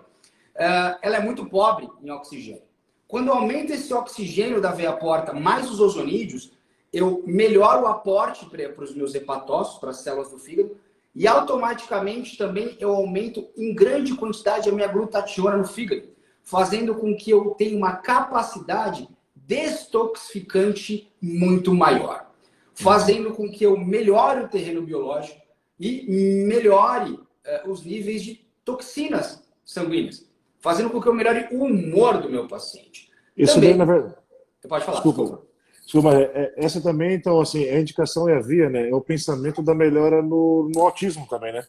ela 1.02 1.16
é 1.16 1.20
muito 1.20 1.46
pobre 1.46 1.90
em 2.04 2.12
oxigênio. 2.12 2.62
Quando 3.12 3.30
aumenta 3.30 3.74
esse 3.74 3.94
oxigênio 3.94 4.62
da 4.62 4.72
veia 4.72 4.94
porta 4.94 5.34
mais 5.34 5.70
os 5.70 5.82
ozonídeos, 5.82 6.50
eu 6.94 7.22
melhoro 7.28 7.84
o 7.84 7.88
aporte 7.88 8.46
para 8.46 8.86
os 8.86 8.96
meus 8.96 9.14
hepatócitos, 9.14 9.82
para 9.82 9.90
as 9.90 9.98
células 9.98 10.32
do 10.32 10.40
fígado, 10.40 10.78
e 11.14 11.28
automaticamente 11.28 12.38
também 12.38 12.78
eu 12.80 12.96
aumento 12.96 13.50
em 13.58 13.76
grande 13.76 14.16
quantidade 14.16 14.70
a 14.70 14.72
minha 14.72 14.88
glutationa 14.88 15.58
no 15.58 15.68
fígado, 15.68 16.08
fazendo 16.42 16.96
com 16.96 17.14
que 17.14 17.30
eu 17.30 17.50
tenha 17.58 17.76
uma 17.76 17.98
capacidade 17.98 19.10
destoxificante 19.36 21.12
muito 21.22 21.74
maior, 21.74 22.32
fazendo 22.74 23.34
com 23.34 23.52
que 23.52 23.66
eu 23.66 23.78
melhore 23.78 24.46
o 24.46 24.48
terreno 24.48 24.84
biológico 24.84 25.42
e 25.78 26.06
melhore 26.48 27.12
uh, 27.12 27.70
os 27.70 27.84
níveis 27.84 28.24
de 28.24 28.48
toxinas 28.64 29.44
sanguíneas 29.66 30.31
fazendo 30.62 30.90
com 30.90 31.02
que 31.02 31.08
eu 31.08 31.14
melhore 31.14 31.48
o 31.52 31.64
humor 31.64 32.22
do 32.22 32.30
meu 32.30 32.48
paciente. 32.48 33.10
Isso 33.36 33.56
também, 33.56 33.76
na 33.76 33.86
verdade. 33.86 34.16
Você 34.62 34.68
pode 34.68 34.86
falar. 34.86 35.02
Desculpa. 35.02 35.42
Desculpa, 35.84 36.14
é, 36.14 36.22
é, 36.24 36.54
essa 36.58 36.80
também, 36.80 37.14
então, 37.14 37.42
assim, 37.42 37.68
a 37.68 37.80
indicação 37.80 38.30
é 38.30 38.38
a 38.38 38.42
via, 38.42 38.70
né? 38.70 38.90
É 38.90 38.96
o 38.96 39.02
pensamento 39.02 39.62
da 39.62 39.76
melhora 39.76 40.22
no, 40.22 40.70
no 40.74 40.82
autismo 40.82 41.28
também, 41.28 41.52
né? 41.52 41.66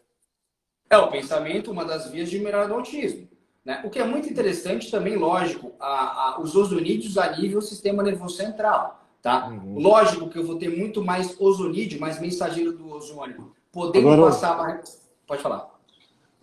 É 0.89 0.97
o 0.97 1.11
pensamento, 1.11 1.73
uma 1.73 1.85
das 1.85 2.11
vias 2.11 2.31
de 2.31 2.39
melhora 2.39 2.69
do 2.69 2.75
autismo. 2.75 3.27
Né? 3.65 3.81
O 3.85 3.91
que 3.91 3.99
é 3.99 4.05
muito 4.05 4.29
interessante 4.29 4.91
também, 4.91 5.17
lógico, 5.17 5.73
a, 5.81 6.35
a, 6.35 6.41
os 6.41 6.55
ozonídeos 6.55 7.17
a 7.17 7.35
nível 7.37 7.63
sistema 7.63 8.03
nervoso 8.03 8.37
central. 8.37 9.01
Tá? 9.23 9.49
Uhum. 9.49 9.79
Lógico 9.79 10.29
que 10.29 10.39
eu 10.39 10.45
vou 10.45 10.59
ter 10.59 10.69
muito 10.69 11.03
mais 11.03 11.41
ozonídeo, 11.41 12.01
mais 12.01 12.21
mensageiro 12.21 12.73
do 12.73 12.93
ozônio, 12.93 13.53
podendo 13.71 14.11
Agora, 14.11 14.31
passar. 14.31 14.83
Pode 15.27 15.41
falar. 15.41 15.73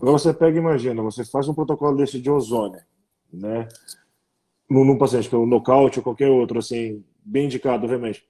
Agora 0.02 0.18
você 0.18 0.34
pega 0.34 0.58
e 0.58 0.62
imagina, 0.62 1.04
você 1.04 1.26
faz 1.26 1.50
um 1.50 1.54
protocolo 1.54 1.98
desse 1.98 2.22
de 2.22 2.32
ozônio, 2.32 2.80
né? 3.32 3.68
Num, 4.70 4.98
paciente 4.98 5.36
um 5.36 5.46
nocaute 5.46 6.00
ou 6.00 6.04
qualquer 6.04 6.30
outro, 6.30 6.60
assim, 6.60 7.04
bem 7.24 7.46
indicado, 7.46 7.84
obviamente. 7.84 8.24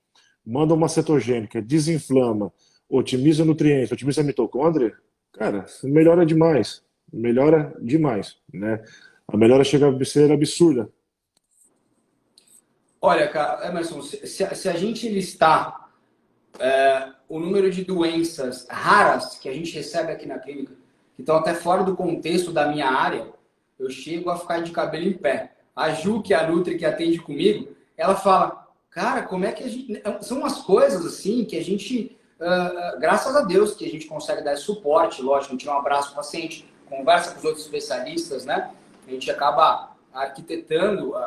Manda 0.43 0.73
uma 0.73 0.89
cetogênica, 0.89 1.61
desinflama, 1.61 2.51
otimiza 2.89 3.45
nutrientes, 3.45 3.91
otimiza 3.91 4.21
a 4.21 4.23
mitocôndria, 4.23 4.95
cara, 5.31 5.65
melhora 5.83 6.25
demais. 6.25 6.83
Melhora 7.11 7.75
demais, 7.79 8.37
né? 8.51 8.83
A 9.27 9.37
melhora 9.37 9.63
chega 9.63 9.89
a 9.89 10.05
ser 10.05 10.31
absurda. 10.31 10.89
Olha, 13.01 13.27
cara, 13.27 13.67
Emerson, 13.67 14.01
se, 14.01 14.25
se 14.27 14.69
a 14.69 14.73
gente 14.73 15.07
listar 15.07 15.91
é, 16.59 17.11
o 17.27 17.39
número 17.39 17.69
de 17.69 17.83
doenças 17.83 18.67
raras 18.69 19.37
que 19.37 19.47
a 19.47 19.53
gente 19.53 19.73
recebe 19.73 20.11
aqui 20.11 20.25
na 20.25 20.39
clínica, 20.39 20.73
então, 21.19 21.35
até 21.35 21.53
fora 21.53 21.83
do 21.83 21.97
contexto 21.97 22.51
da 22.51 22.65
minha 22.67 22.87
área, 22.87 23.27
eu 23.77 23.89
chego 23.89 24.29
a 24.29 24.37
ficar 24.37 24.61
de 24.61 24.71
cabelo 24.71 25.05
em 25.05 25.13
pé. 25.13 25.51
A 25.75 25.89
Ju, 25.91 26.21
que 26.21 26.33
é 26.33 26.37
a 26.37 26.49
Nutri 26.49 26.77
que 26.77 26.85
atende 26.85 27.19
comigo, 27.19 27.75
ela 27.97 28.15
fala, 28.15 28.67
cara, 28.89 29.23
como 29.23 29.43
é 29.43 29.51
que 29.51 29.63
a 29.63 29.67
gente... 29.67 30.01
São 30.21 30.39
umas 30.39 30.61
coisas, 30.61 31.05
assim, 31.05 31.43
que 31.43 31.57
a 31.57 31.63
gente... 31.63 32.17
Uh, 32.39 32.99
graças 33.01 33.35
a 33.35 33.41
Deus 33.41 33.73
que 33.73 33.85
a 33.85 33.89
gente 33.89 34.07
consegue 34.07 34.41
dar 34.41 34.55
suporte, 34.55 35.21
lógico, 35.21 35.49
a 35.49 35.57
gente 35.57 35.65
dá 35.65 35.75
um 35.75 35.79
abraço 35.79 36.11
para 36.11 36.13
o 36.13 36.23
paciente, 36.23 36.73
conversa 36.89 37.31
com 37.31 37.39
os 37.39 37.43
outros 37.43 37.65
especialistas, 37.65 38.45
né? 38.45 38.71
A 39.05 39.11
gente 39.11 39.29
acaba 39.29 39.91
arquitetando 40.13 41.15
a, 41.15 41.19
a, 41.19 41.25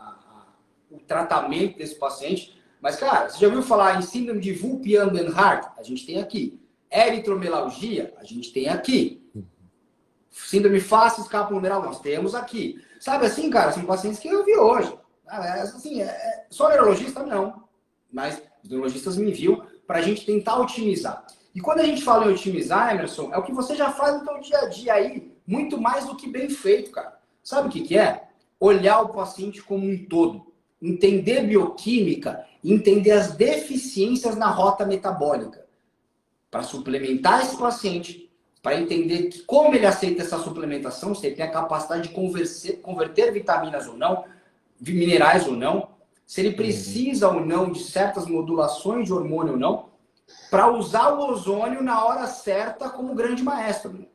a, 0.00 0.46
o 0.90 0.98
tratamento 1.00 1.76
desse 1.76 1.96
paciente. 1.96 2.58
Mas, 2.80 2.96
cara, 2.96 3.28
você 3.28 3.40
já 3.40 3.46
ouviu 3.46 3.62
falar 3.62 3.98
em 3.98 4.02
síndrome 4.02 4.40
de 4.40 4.54
Vulpian-Bernhardt? 4.54 5.68
A 5.76 5.82
gente 5.82 6.06
tem 6.06 6.18
aqui. 6.18 6.58
Eritromelalgia, 6.90 8.14
a 8.18 8.24
gente 8.24 8.52
tem 8.52 8.68
aqui. 8.68 9.22
Síndrome 10.30 10.80
fácil 10.80 11.22
escapuloneral, 11.22 11.82
nós 11.82 12.00
temos 12.00 12.34
aqui. 12.34 12.82
Sabe 13.00 13.26
assim, 13.26 13.50
cara, 13.50 13.72
são 13.72 13.84
pacientes 13.84 14.18
que 14.18 14.28
eu 14.28 14.44
vi 14.44 14.56
hoje. 14.56 14.96
Ah, 15.26 15.44
é, 15.44 15.60
assim, 15.60 16.00
é, 16.00 16.06
é, 16.06 16.46
só 16.48 16.68
neurologista, 16.68 17.22
não. 17.22 17.64
Mas 18.10 18.40
os 18.62 18.70
neurologistas 18.70 19.16
me 19.16 19.30
enviam 19.30 19.66
para 19.86 19.98
a 19.98 20.02
gente 20.02 20.24
tentar 20.24 20.58
otimizar. 20.58 21.26
E 21.54 21.60
quando 21.60 21.80
a 21.80 21.84
gente 21.84 22.02
fala 22.02 22.26
em 22.26 22.34
otimizar, 22.34 22.94
Emerson, 22.94 23.32
é 23.32 23.38
o 23.38 23.42
que 23.42 23.52
você 23.52 23.74
já 23.74 23.90
faz 23.92 24.18
no 24.18 24.24
seu 24.24 24.40
dia 24.40 24.58
a 24.58 24.68
dia 24.68 24.94
aí, 24.94 25.32
muito 25.46 25.78
mais 25.78 26.06
do 26.06 26.16
que 26.16 26.28
bem 26.28 26.48
feito, 26.48 26.90
cara. 26.90 27.18
Sabe 27.42 27.68
o 27.68 27.70
que, 27.70 27.82
que 27.82 27.98
é? 27.98 28.28
olhar 28.60 29.00
o 29.02 29.10
paciente 29.10 29.62
como 29.62 29.88
um 29.88 30.04
todo, 30.06 30.52
entender 30.80 31.42
bioquímica, 31.44 32.44
entender 32.64 33.12
as 33.12 33.32
deficiências 33.32 34.36
na 34.36 34.50
rota 34.50 34.84
metabólica, 34.84 35.64
para 36.50 36.62
suplementar 36.62 37.42
esse 37.42 37.56
paciente, 37.56 38.30
para 38.62 38.80
entender 38.80 39.44
como 39.46 39.74
ele 39.74 39.86
aceita 39.86 40.22
essa 40.22 40.38
suplementação, 40.38 41.14
se 41.14 41.26
ele 41.26 41.36
tem 41.36 41.44
a 41.44 41.50
capacidade 41.50 42.08
de 42.08 42.14
converter, 42.14 42.80
converter 42.80 43.32
vitaminas 43.32 43.86
ou 43.86 43.96
não, 43.96 44.24
minerais 44.80 45.46
ou 45.46 45.54
não, 45.54 45.88
se 46.26 46.40
ele 46.40 46.52
precisa 46.52 47.28
ou 47.28 47.44
não 47.44 47.70
de 47.70 47.80
certas 47.80 48.26
modulações 48.26 49.06
de 49.06 49.12
hormônio 49.12 49.54
ou 49.54 49.58
não, 49.58 49.88
para 50.50 50.70
usar 50.70 51.14
o 51.14 51.30
ozônio 51.30 51.82
na 51.82 52.04
hora 52.04 52.26
certa 52.26 52.88
como 52.90 53.14
grande 53.14 53.42
maestro. 53.42 54.06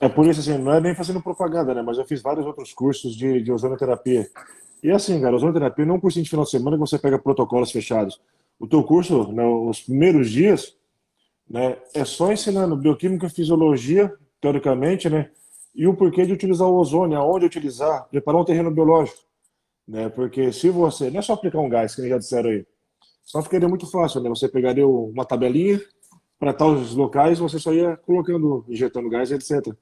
É 0.00 0.08
por 0.08 0.26
isso, 0.26 0.40
assim, 0.40 0.58
não 0.58 0.74
é 0.74 0.80
nem 0.80 0.94
fazendo 0.94 1.22
propaganda, 1.22 1.72
né? 1.72 1.80
Mas 1.80 1.96
eu 1.96 2.04
fiz 2.04 2.20
vários 2.20 2.44
outros 2.44 2.72
cursos 2.74 3.14
de, 3.14 3.40
de 3.40 3.50
ozonoterapia. 3.50 4.28
E 4.82 4.90
assim, 4.90 5.20
cara, 5.20 5.34
ozonoterapia 5.34 5.86
não 5.86 5.94
é 5.94 5.96
um 5.96 6.00
cursinho 6.00 6.24
de 6.24 6.30
final 6.30 6.44
de 6.44 6.50
semana 6.50 6.76
que 6.76 6.80
você 6.80 6.98
pega 6.98 7.18
protocolos 7.18 7.70
fechados. 7.70 8.20
O 8.58 8.66
teu 8.66 8.82
curso, 8.82 9.32
nos 9.32 9.78
né, 9.78 9.84
primeiros 9.86 10.30
dias, 10.30 10.76
né, 11.48 11.76
é 11.94 12.04
só 12.04 12.32
ensinando 12.32 12.76
bioquímica, 12.76 13.28
fisiologia, 13.28 14.12
teoricamente, 14.40 15.08
né? 15.08 15.30
E 15.74 15.86
o 15.86 15.94
porquê 15.94 16.24
de 16.24 16.32
utilizar 16.32 16.68
o 16.68 16.76
ozônio, 16.76 17.18
aonde 17.18 17.46
utilizar, 17.46 18.08
preparar 18.08 18.40
um 18.40 18.44
terreno 18.44 18.70
biológico. 18.70 19.18
Né? 19.86 20.08
Porque 20.08 20.52
se 20.52 20.70
você. 20.70 21.10
Não 21.10 21.18
é 21.18 21.22
só 21.22 21.34
aplicar 21.34 21.58
um 21.58 21.68
gás, 21.68 21.94
que 21.94 22.08
já 22.08 22.16
disseram 22.16 22.50
aí. 22.50 22.66
Só 23.22 23.42
ficaria 23.42 23.68
muito 23.68 23.90
fácil, 23.90 24.20
né? 24.20 24.28
Você 24.28 24.48
pegaria 24.48 24.86
uma 24.86 25.24
tabelinha, 25.24 25.80
para 26.38 26.52
tais 26.52 26.94
locais 26.94 27.38
você 27.38 27.58
só 27.58 27.72
ia 27.72 27.96
colocando, 27.96 28.64
injetando 28.68 29.08
gás, 29.08 29.32
etc. 29.32 29.74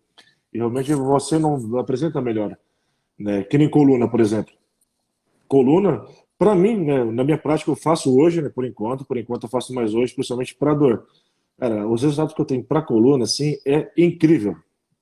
E 0.53 0.59
realmente 0.59 0.95
você 0.95 1.39
não 1.39 1.79
apresenta 1.79 2.21
melhor. 2.21 2.57
Né? 3.19 3.43
Que 3.45 3.59
nem 3.59 3.69
coluna, 3.69 4.09
por 4.09 4.21
exemplo. 4.21 4.55
Coluna, 5.49 6.05
para 6.39 6.55
mim, 6.55 6.85
né, 6.85 7.05
na 7.05 7.25
minha 7.25 7.39
prática, 7.39 7.71
eu 7.71 7.77
faço 7.77 8.17
hoje, 8.17 8.41
né, 8.41 8.49
por 8.49 8.65
enquanto, 8.65 9.05
por 9.05 9.17
enquanto 9.17 9.45
eu 9.45 9.49
faço 9.49 9.75
mais 9.75 9.95
hoje, 9.95 10.15
principalmente 10.15 10.55
para 10.55 10.75
dor. 10.75 11.07
Cara, 11.59 11.87
os 11.87 12.03
resultados 12.03 12.35
que 12.35 12.41
eu 12.41 12.45
tenho 12.45 12.65
para 12.65 12.83
coluna, 12.83 13.25
assim, 13.25 13.57
é 13.65 13.91
incrível. 13.97 14.57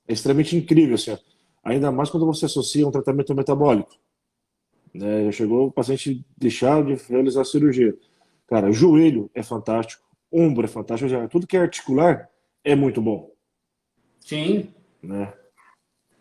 É 0.07 0.13
extremamente 0.13 0.55
incrível, 0.55 0.95
assim. 0.95 1.17
Ainda 1.63 1.91
mais 1.91 2.09
quando 2.09 2.25
você 2.25 2.45
associa 2.45 2.87
um 2.87 2.91
tratamento 2.91 3.33
metabólico. 3.33 3.91
Né? 4.93 5.31
Chegou 5.31 5.67
o 5.67 5.71
paciente 5.71 6.25
deixar 6.37 6.83
de 6.83 6.95
realizar 7.09 7.41
a 7.41 7.45
cirurgia. 7.45 7.95
Cara, 8.47 8.71
joelho 8.71 9.29
é 9.33 9.41
fantástico, 9.41 10.03
ombro 10.31 10.65
é 10.65 10.67
fantástico, 10.67 11.09
tudo 11.29 11.47
que 11.47 11.55
é 11.55 11.61
articular 11.61 12.29
é 12.63 12.75
muito 12.75 13.01
bom. 13.01 13.31
Sim. 14.19 14.69
Né? 15.01 15.33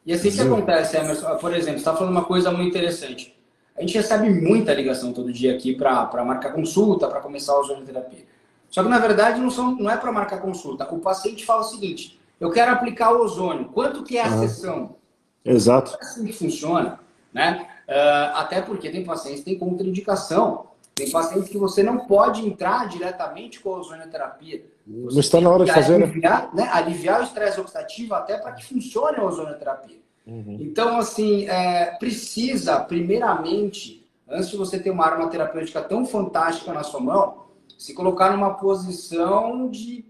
E 0.07 0.13
assim 0.13 0.31
que 0.31 0.41
acontece, 0.41 0.97
Emerson, 0.97 1.37
por 1.37 1.53
exemplo, 1.53 1.73
você 1.73 1.79
está 1.79 1.95
falando 1.95 2.13
uma 2.13 2.25
coisa 2.25 2.51
muito 2.51 2.69
interessante. 2.69 3.37
A 3.77 3.81
gente 3.81 3.95
recebe 3.95 4.31
muita 4.31 4.73
ligação 4.75 5.13
todo 5.13 5.33
dia 5.33 5.55
aqui 5.55 5.75
para 5.75 6.25
marcar 6.25 6.53
consulta, 6.53 7.09
para 7.09 7.21
começar 7.21 7.53
a 7.53 7.61
ozonoterapia. 7.61 8.25
Só 8.71 8.83
que, 8.83 8.89
na 8.89 8.99
verdade, 8.99 9.41
não, 9.41 9.51
são, 9.51 9.73
não 9.75 9.91
é 9.91 9.97
para 9.97 10.13
marcar 10.13 10.41
consulta. 10.41 10.89
O 10.95 11.01
paciente 11.01 11.45
fala 11.45 11.63
o 11.63 11.65
seguinte, 11.65 12.21
eu 12.39 12.51
quero 12.51 12.71
aplicar 12.71 13.13
o 13.13 13.23
ozônio. 13.23 13.67
Quanto 13.67 14.05
que 14.05 14.17
é 14.17 14.25
a 14.25 14.31
uhum. 14.31 14.41
sessão? 14.41 14.97
Exato. 15.45 15.97
É 16.01 16.05
assim 16.05 16.25
que 16.25 16.33
funciona, 16.33 17.01
né? 17.33 17.67
Uh, 17.89 18.37
até 18.37 18.63
porque 18.63 18.89
tem 18.89 19.05
pacientes 19.05 19.41
que 19.41 19.51
têm 19.51 19.59
contraindicação. 19.59 20.67
Tem 20.95 21.11
pacientes 21.11 21.49
que 21.49 21.59
você 21.59 21.83
não 21.83 22.07
pode 22.07 22.47
entrar 22.47 22.89
diretamente 22.89 23.59
com 23.61 23.75
a 23.75 23.79
ozonioterapia. 23.79 24.63
Você 24.87 25.15
não 25.15 25.21
está 25.21 25.41
na 25.41 25.51
hora 25.51 25.65
de 25.65 25.73
fazer, 25.73 25.99
né? 25.99 26.05
aliviar, 26.05 26.55
né? 26.55 26.69
Aliviar 26.73 27.21
o 27.21 27.25
estresse 27.25 27.61
oxidativo 27.61 28.15
até 28.15 28.37
para 28.37 28.53
que 28.53 28.65
funcione 28.65 29.19
a 29.19 29.25
ozonioterapia. 29.25 29.99
Uhum. 30.27 30.59
Então, 30.61 30.99
assim, 30.99 31.49
é, 31.49 31.97
precisa, 31.99 32.79
primeiramente, 32.81 34.07
antes 34.29 34.51
de 34.51 34.57
você 34.57 34.79
ter 34.79 34.91
uma 34.91 35.07
arma 35.07 35.29
terapêutica 35.29 35.81
tão 35.83 36.07
fantástica 36.07 36.73
na 36.73 36.83
sua 36.83 37.01
mão, 37.01 37.50
se 37.81 37.95
colocar 37.95 38.31
numa 38.31 38.59
posição 38.59 39.71
de 39.71 40.05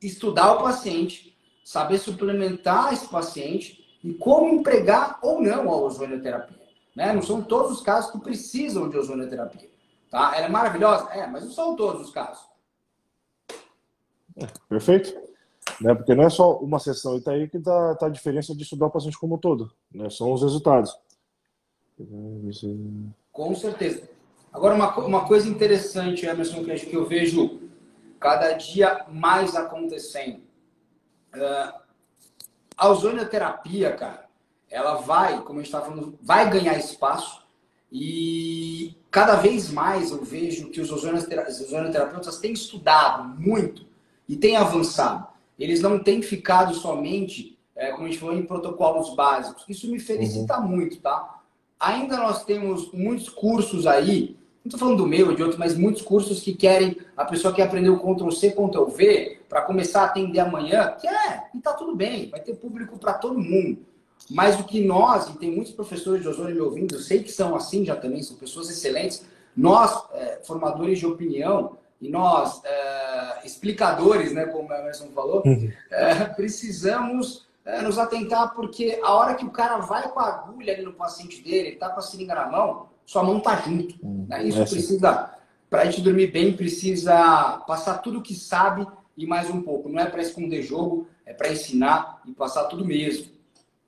estudar 0.00 0.54
o 0.54 0.62
paciente, 0.62 1.36
saber 1.62 1.98
suplementar 1.98 2.94
esse 2.94 3.06
paciente 3.06 3.98
e 4.02 4.14
como 4.14 4.48
empregar 4.48 5.18
ou 5.20 5.42
não 5.42 5.70
a 5.70 5.76
ozonioterapia. 5.76 6.58
Né? 6.96 7.12
Não 7.12 7.20
são 7.20 7.42
todos 7.42 7.70
os 7.70 7.82
casos 7.82 8.12
que 8.12 8.18
precisam 8.18 8.88
de 8.88 8.96
ozonioterapia. 8.96 9.68
Tá? 10.10 10.34
Ela 10.34 10.46
é 10.46 10.48
maravilhosa? 10.48 11.10
É, 11.10 11.26
mas 11.26 11.44
não 11.44 11.50
são 11.50 11.76
todos 11.76 12.06
os 12.06 12.10
casos. 12.10 12.42
É, 14.34 14.46
perfeito. 14.66 15.14
Né? 15.82 15.94
Porque 15.94 16.14
não 16.14 16.24
é 16.24 16.30
só 16.30 16.56
uma 16.60 16.78
sessão, 16.78 17.18
e 17.18 17.20
tá 17.20 17.32
aí 17.32 17.46
que 17.46 17.58
dá, 17.58 17.94
tá 17.96 18.06
a 18.06 18.10
diferença 18.10 18.54
de 18.54 18.62
estudar 18.62 18.86
o 18.86 18.90
paciente 18.90 19.18
como 19.18 19.34
um 19.34 19.38
todo. 19.38 19.70
Né? 19.92 20.08
São 20.08 20.32
os 20.32 20.40
resultados. 20.40 20.98
Com 23.30 23.54
certeza. 23.54 24.13
Agora, 24.54 24.76
uma, 24.76 24.96
uma 24.98 25.26
coisa 25.26 25.48
interessante, 25.48 26.24
Emerson, 26.24 26.62
que, 26.62 26.94
eu 26.94 27.04
vejo 27.04 27.60
cada 28.20 28.52
dia 28.52 29.04
mais 29.10 29.56
acontecendo. 29.56 30.42
Uh, 31.34 31.74
a 32.76 32.88
ozonioterapia, 32.88 33.90
cara, 33.94 34.28
ela 34.70 34.94
vai, 34.94 35.42
como 35.42 35.58
a 35.58 35.62
gente 35.62 35.66
estava 35.66 35.86
falando, 35.86 36.16
vai 36.22 36.48
ganhar 36.48 36.78
espaço 36.78 37.42
e 37.90 38.96
cada 39.10 39.34
vez 39.34 39.72
mais 39.72 40.12
eu 40.12 40.24
vejo 40.24 40.70
que 40.70 40.80
os 40.80 40.92
ozonioterapeutas 40.92 42.38
têm 42.38 42.52
estudado 42.52 43.24
muito 43.40 43.84
e 44.28 44.36
têm 44.36 44.56
avançado. 44.56 45.26
Eles 45.58 45.80
não 45.80 45.98
têm 45.98 46.22
ficado 46.22 46.74
somente, 46.74 47.58
é, 47.74 47.90
como 47.90 48.04
a 48.04 48.06
gente 48.06 48.20
falou, 48.20 48.36
em 48.36 48.46
protocolos 48.46 49.16
básicos. 49.16 49.64
Isso 49.68 49.90
me 49.90 49.98
felicita 49.98 50.60
uhum. 50.60 50.68
muito, 50.68 51.00
tá? 51.00 51.40
Ainda 51.78 52.16
nós 52.18 52.44
temos 52.44 52.92
muitos 52.92 53.28
cursos 53.28 53.84
aí, 53.84 54.36
não 54.64 54.70
estou 54.70 54.80
falando 54.80 54.96
do 54.96 55.06
meu, 55.06 55.34
de 55.34 55.42
outros, 55.42 55.58
mas 55.58 55.76
muitos 55.76 56.00
cursos 56.00 56.40
que 56.40 56.54
querem, 56.54 56.96
a 57.14 57.24
pessoa 57.26 57.52
quer 57.52 57.64
aprender 57.64 57.90
o 57.90 57.98
Ctrl-C, 57.98 58.52
Ctrl-V, 58.52 59.40
para 59.46 59.60
começar 59.60 60.02
a 60.02 60.04
atender 60.06 60.40
amanhã, 60.40 60.96
que 60.98 61.06
é, 61.06 61.44
e 61.54 61.60
tá 61.60 61.74
tudo 61.74 61.94
bem, 61.94 62.30
vai 62.30 62.40
ter 62.40 62.54
público 62.54 62.98
para 62.98 63.12
todo 63.12 63.38
mundo. 63.38 63.78
Mas 64.30 64.58
o 64.58 64.64
que 64.64 64.80
nós, 64.82 65.28
e 65.28 65.34
tem 65.34 65.50
muitos 65.50 65.74
professores 65.74 66.22
de 66.22 66.28
ozônio 66.28 66.54
me 66.54 66.60
ouvindo, 66.62 66.94
eu 66.94 67.00
sei 67.00 67.22
que 67.22 67.30
são 67.30 67.54
assim 67.54 67.84
já 67.84 67.94
também, 67.94 68.22
são 68.22 68.38
pessoas 68.38 68.70
excelentes, 68.70 69.26
nós, 69.54 70.02
é, 70.14 70.40
formadores 70.42 70.98
de 70.98 71.06
opinião, 71.06 71.76
e 72.00 72.08
nós, 72.08 72.62
é, 72.64 73.40
explicadores, 73.44 74.32
né, 74.32 74.46
como 74.46 74.70
o 74.70 74.72
Emerson 74.72 75.08
falou, 75.14 75.42
uhum. 75.44 75.70
é, 75.90 76.24
precisamos 76.24 77.46
é, 77.66 77.82
nos 77.82 77.98
atentar, 77.98 78.54
porque 78.54 78.98
a 79.02 79.12
hora 79.12 79.34
que 79.34 79.44
o 79.44 79.50
cara 79.50 79.76
vai 79.76 80.08
com 80.08 80.20
a 80.20 80.28
agulha 80.28 80.72
ali 80.72 80.82
no 80.82 80.94
paciente 80.94 81.42
dele, 81.42 81.68
ele 81.68 81.76
tá 81.76 81.90
com 81.90 82.00
a 82.00 82.02
seringa 82.02 82.34
na 82.34 82.48
mão, 82.48 82.88
sua 83.06 83.22
mão 83.22 83.40
tá 83.40 83.56
junto. 83.56 83.94
Uhum. 84.02 84.26
Né? 84.28 84.44
Isso 84.44 84.58
é 84.58 84.62
assim. 84.62 84.74
precisa, 84.76 85.34
para 85.68 85.82
a 85.82 85.84
gente 85.86 86.00
dormir 86.00 86.28
bem, 86.28 86.52
precisa 86.52 87.62
passar 87.66 87.98
tudo 87.98 88.22
que 88.22 88.34
sabe 88.34 88.86
e 89.16 89.26
mais 89.26 89.50
um 89.50 89.62
pouco. 89.62 89.88
Não 89.88 90.00
é 90.00 90.06
para 90.06 90.22
esconder 90.22 90.62
jogo, 90.62 91.06
é 91.24 91.32
para 91.32 91.52
ensinar 91.52 92.22
e 92.26 92.32
passar 92.32 92.64
tudo 92.64 92.84
mesmo. 92.84 93.32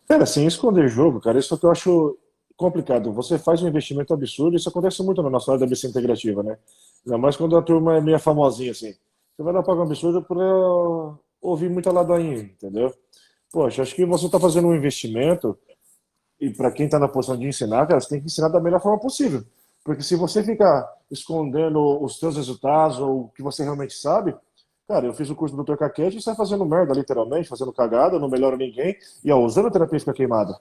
Cara, 0.08 0.24
sem 0.24 0.46
esconder 0.46 0.88
jogo, 0.88 1.20
cara, 1.20 1.38
isso 1.38 1.54
é 1.54 1.58
que 1.58 1.66
eu 1.66 1.70
acho 1.70 2.18
complicado. 2.56 3.12
Você 3.12 3.38
faz 3.38 3.62
um 3.62 3.68
investimento 3.68 4.14
absurdo, 4.14 4.56
isso 4.56 4.68
acontece 4.68 5.02
muito 5.02 5.22
na 5.22 5.30
nossa 5.30 5.52
área 5.52 5.60
da 5.60 5.66
BC 5.66 5.88
integrativa, 5.88 6.42
né? 6.42 6.56
Ainda 7.04 7.18
mais 7.18 7.36
quando 7.36 7.56
a 7.56 7.62
turma 7.62 7.96
é 7.96 8.00
meio 8.00 8.18
famosinha 8.18 8.70
assim. 8.70 8.94
Você 9.36 9.42
vai 9.42 9.52
dar 9.52 9.62
pagar 9.62 9.80
um 9.80 9.84
absurdo 9.84 10.22
para 10.22 11.16
ouvir 11.42 11.68
muita 11.68 11.92
ladainha, 11.92 12.38
entendeu? 12.38 12.92
Poxa, 13.52 13.82
acho 13.82 13.94
que 13.94 14.04
você 14.04 14.26
está 14.26 14.40
fazendo 14.40 14.68
um 14.68 14.74
investimento 14.74 15.58
e 16.40 16.50
para 16.50 16.70
quem 16.70 16.86
está 16.86 16.98
na 16.98 17.08
posição 17.08 17.36
de 17.36 17.46
ensinar, 17.46 17.86
cara, 17.86 18.00
você 18.00 18.10
tem 18.10 18.20
que 18.20 18.26
ensinar 18.26 18.48
da 18.48 18.60
melhor 18.60 18.80
forma 18.80 18.98
possível. 18.98 19.42
Porque 19.84 20.02
se 20.02 20.16
você 20.16 20.42
ficar 20.42 20.86
escondendo 21.10 22.02
os 22.02 22.18
seus 22.18 22.36
resultados 22.36 22.98
ou 22.98 23.22
o 23.22 23.28
que 23.28 23.42
você 23.42 23.62
realmente 23.62 23.94
sabe, 23.94 24.34
Cara, 24.88 25.04
eu 25.04 25.12
fiz 25.12 25.28
o 25.28 25.34
curso 25.34 25.56
do 25.56 25.64
Dr. 25.64 25.76
Caquete 25.76 26.18
e 26.18 26.22
sai 26.22 26.36
fazendo 26.36 26.64
merda, 26.64 26.94
literalmente, 26.94 27.48
fazendo 27.48 27.72
cagada, 27.72 28.20
não 28.20 28.28
melhora 28.28 28.56
ninguém, 28.56 28.96
e 29.24 29.32
a 29.32 29.70
terapia 29.70 29.98
fica 29.98 30.12
queimada. 30.12 30.60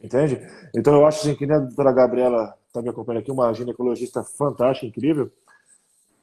Entende? 0.00 0.40
Então 0.74 0.94
eu 0.94 1.06
acho 1.06 1.20
assim, 1.20 1.36
que 1.36 1.46
nem 1.46 1.56
a 1.56 1.60
doutora 1.60 1.92
Gabriela 1.92 2.56
está 2.66 2.80
me 2.80 2.88
acompanhando 2.88 3.20
aqui, 3.20 3.30
uma 3.30 3.52
ginecologista 3.52 4.24
fantástica, 4.24 4.86
incrível. 4.86 5.30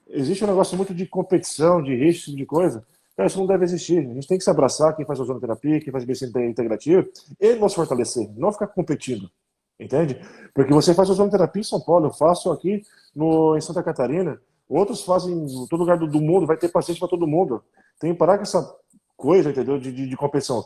Existe 0.07 0.43
um 0.43 0.47
negócio 0.47 0.75
muito 0.75 0.93
de 0.93 1.05
competição, 1.05 1.83
de 1.83 1.95
risco, 1.95 2.35
de 2.35 2.45
coisa. 2.47 2.83
Cara, 3.19 3.27
isso 3.27 3.37
não 3.37 3.47
deve 3.47 3.65
existir. 3.65 3.99
A 3.99 4.13
gente 4.13 4.27
tem 4.29 4.37
que 4.37 4.43
se 4.45 4.49
abraçar, 4.49 4.95
quem 4.95 5.05
faz 5.05 5.19
ozonoterapia, 5.19 5.81
quem 5.81 5.91
faz 5.91 6.05
medicina 6.05 6.45
integrativa, 6.45 7.05
e 7.37 7.53
nos 7.55 7.73
fortalecer, 7.73 8.29
não 8.37 8.53
ficar 8.53 8.67
competindo. 8.67 9.29
Entende? 9.77 10.21
Porque 10.53 10.73
você 10.73 10.93
faz 10.93 11.09
ozonoterapia 11.09 11.59
em 11.59 11.65
São 11.65 11.81
Paulo, 11.81 12.05
eu 12.05 12.13
faço 12.13 12.49
aqui 12.49 12.81
no, 13.13 13.57
em 13.57 13.61
Santa 13.61 13.83
Catarina, 13.83 14.39
Outros 14.69 15.03
fazem 15.03 15.33
em 15.33 15.67
todo 15.67 15.79
lugar 15.79 15.97
do, 15.97 16.05
do 16.05 16.21
mundo, 16.21 16.45
vai 16.45 16.55
ter 16.55 16.69
paciente 16.69 16.99
para 16.99 17.07
todo 17.07 17.25
mundo. 17.25 17.63
Tem 17.99 18.13
que 18.13 18.19
parar 18.19 18.37
com 18.37 18.43
essa 18.43 18.75
coisa, 19.17 19.49
entendeu? 19.49 19.79
De, 19.79 19.91
de, 19.91 20.07
de 20.07 20.15
competição. 20.15 20.63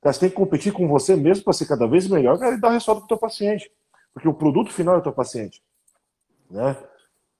Cara, 0.00 0.14
você 0.14 0.20
tem 0.20 0.30
que 0.30 0.34
competir 0.34 0.72
com 0.72 0.88
você 0.88 1.14
mesmo 1.14 1.44
para 1.44 1.52
ser 1.52 1.66
cada 1.66 1.86
vez 1.86 2.08
melhor 2.08 2.38
cara, 2.38 2.54
e 2.54 2.60
dar 2.60 2.70
resultado 2.70 3.00
para 3.00 3.04
o 3.04 3.08
teu 3.08 3.18
paciente. 3.18 3.70
Porque 4.14 4.26
o 4.26 4.32
produto 4.32 4.72
final 4.72 4.94
é 4.94 4.98
o 4.98 5.02
teu 5.02 5.12
paciente. 5.12 5.62
Né? 6.50 6.74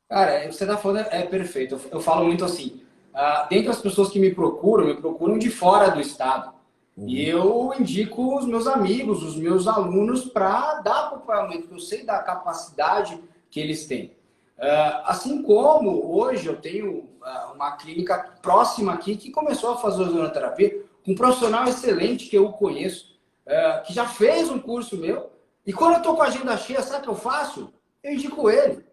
Cara, 0.06 0.52
você 0.52 0.64
está 0.64 0.76
falando 0.76 1.06
é 1.10 1.22
perfeito. 1.22 1.76
Eu, 1.76 1.80
eu 1.92 2.00
falo 2.00 2.26
muito 2.26 2.44
assim. 2.44 2.82
Uh, 3.12 3.48
dentre 3.48 3.70
as 3.70 3.80
pessoas 3.80 4.08
que 4.08 4.18
me 4.18 4.34
procuram, 4.34 4.86
me 4.86 4.94
procuram 4.94 5.38
de 5.38 5.50
fora 5.50 5.90
do 5.90 6.00
estado. 6.00 6.52
Uhum. 6.96 7.08
E 7.08 7.28
eu 7.28 7.74
indico 7.78 8.36
os 8.38 8.46
meus 8.46 8.66
amigos, 8.66 9.22
os 9.22 9.36
meus 9.36 9.66
alunos, 9.66 10.24
para 10.24 10.80
dar 10.80 11.06
acompanhamento, 11.06 11.62
porque 11.62 11.74
eu 11.74 11.80
sei 11.80 12.04
da 12.04 12.18
capacidade 12.18 13.22
que 13.50 13.60
eles 13.60 13.86
têm. 13.86 14.16
Uh, 14.58 15.02
assim 15.04 15.42
como 15.42 16.14
hoje 16.14 16.46
eu 16.46 16.56
tenho 16.56 17.00
uh, 17.00 17.52
uma 17.54 17.72
clínica 17.72 18.16
próxima 18.40 18.92
aqui 18.92 19.16
que 19.16 19.30
começou 19.30 19.72
a 19.72 19.78
fazer 19.78 20.02
ozonoterapia 20.02 20.84
com 21.04 21.12
um 21.12 21.14
profissional 21.16 21.66
excelente 21.66 22.28
que 22.28 22.36
eu 22.36 22.50
conheço, 22.52 23.18
uh, 23.46 23.82
que 23.84 23.92
já 23.92 24.06
fez 24.06 24.48
um 24.50 24.58
curso 24.58 24.96
meu. 24.96 25.32
E 25.66 25.72
quando 25.72 25.94
eu 25.94 25.98
estou 25.98 26.14
com 26.14 26.22
a 26.22 26.26
agenda 26.26 26.56
cheia, 26.56 26.80
sabe 26.82 27.00
o 27.00 27.02
que 27.02 27.08
eu 27.08 27.14
faço? 27.14 27.72
Eu 28.02 28.12
indico 28.12 28.48
ele. 28.48 28.84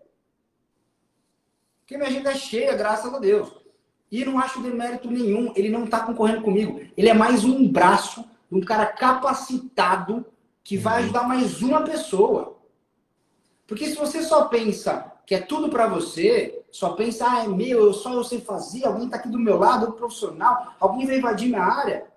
Porque 1.82 1.98
minha 1.98 2.10
agenda 2.10 2.32
é 2.32 2.36
cheia, 2.36 2.76
graças 2.76 3.14
a 3.14 3.20
Deus. 3.20 3.59
E 4.12 4.26
não 4.26 4.40
acho 4.40 4.62
demérito 4.62 5.10
nenhum, 5.10 5.54
ele 5.56 5.70
não 5.70 5.86
está 5.86 6.00
concorrendo 6.00 6.42
comigo. 6.42 6.80
Ele 6.98 7.10
é 7.10 7.14
mais 7.14 7.44
um 7.44 7.68
braço 7.68 8.26
de 8.50 8.58
um 8.58 8.62
cara 8.62 8.86
capacitado 8.88 10.26
que 10.64 10.78
vai 10.78 11.00
uhum. 11.00 11.04
ajudar 11.06 11.28
mais 11.28 11.62
uma 11.62 11.82
pessoa. 11.82 12.58
Porque 13.68 13.86
se 13.86 13.96
você 13.96 14.24
só 14.24 14.46
pensa 14.46 15.12
que 15.26 15.36
é 15.36 15.42
tudo 15.42 15.70
para 15.70 15.88
você, 15.88 16.64
só 16.72 16.94
pensa, 16.94 17.28
ah, 17.30 17.44
é 17.44 17.48
meu, 17.48 17.86
eu 17.86 17.94
só 17.94 18.14
eu 18.14 18.24
sei 18.24 18.42
fazer, 18.42 18.86
alguém 18.86 19.06
está 19.06 19.18
aqui 19.18 19.30
do 19.30 19.38
meu 19.38 19.58
lado, 19.58 19.88
um 19.88 19.92
profissional, 19.92 20.74
alguém 20.80 21.06
vai 21.06 21.20
invadir 21.20 21.50
minha 21.50 21.62
área, 21.62 22.08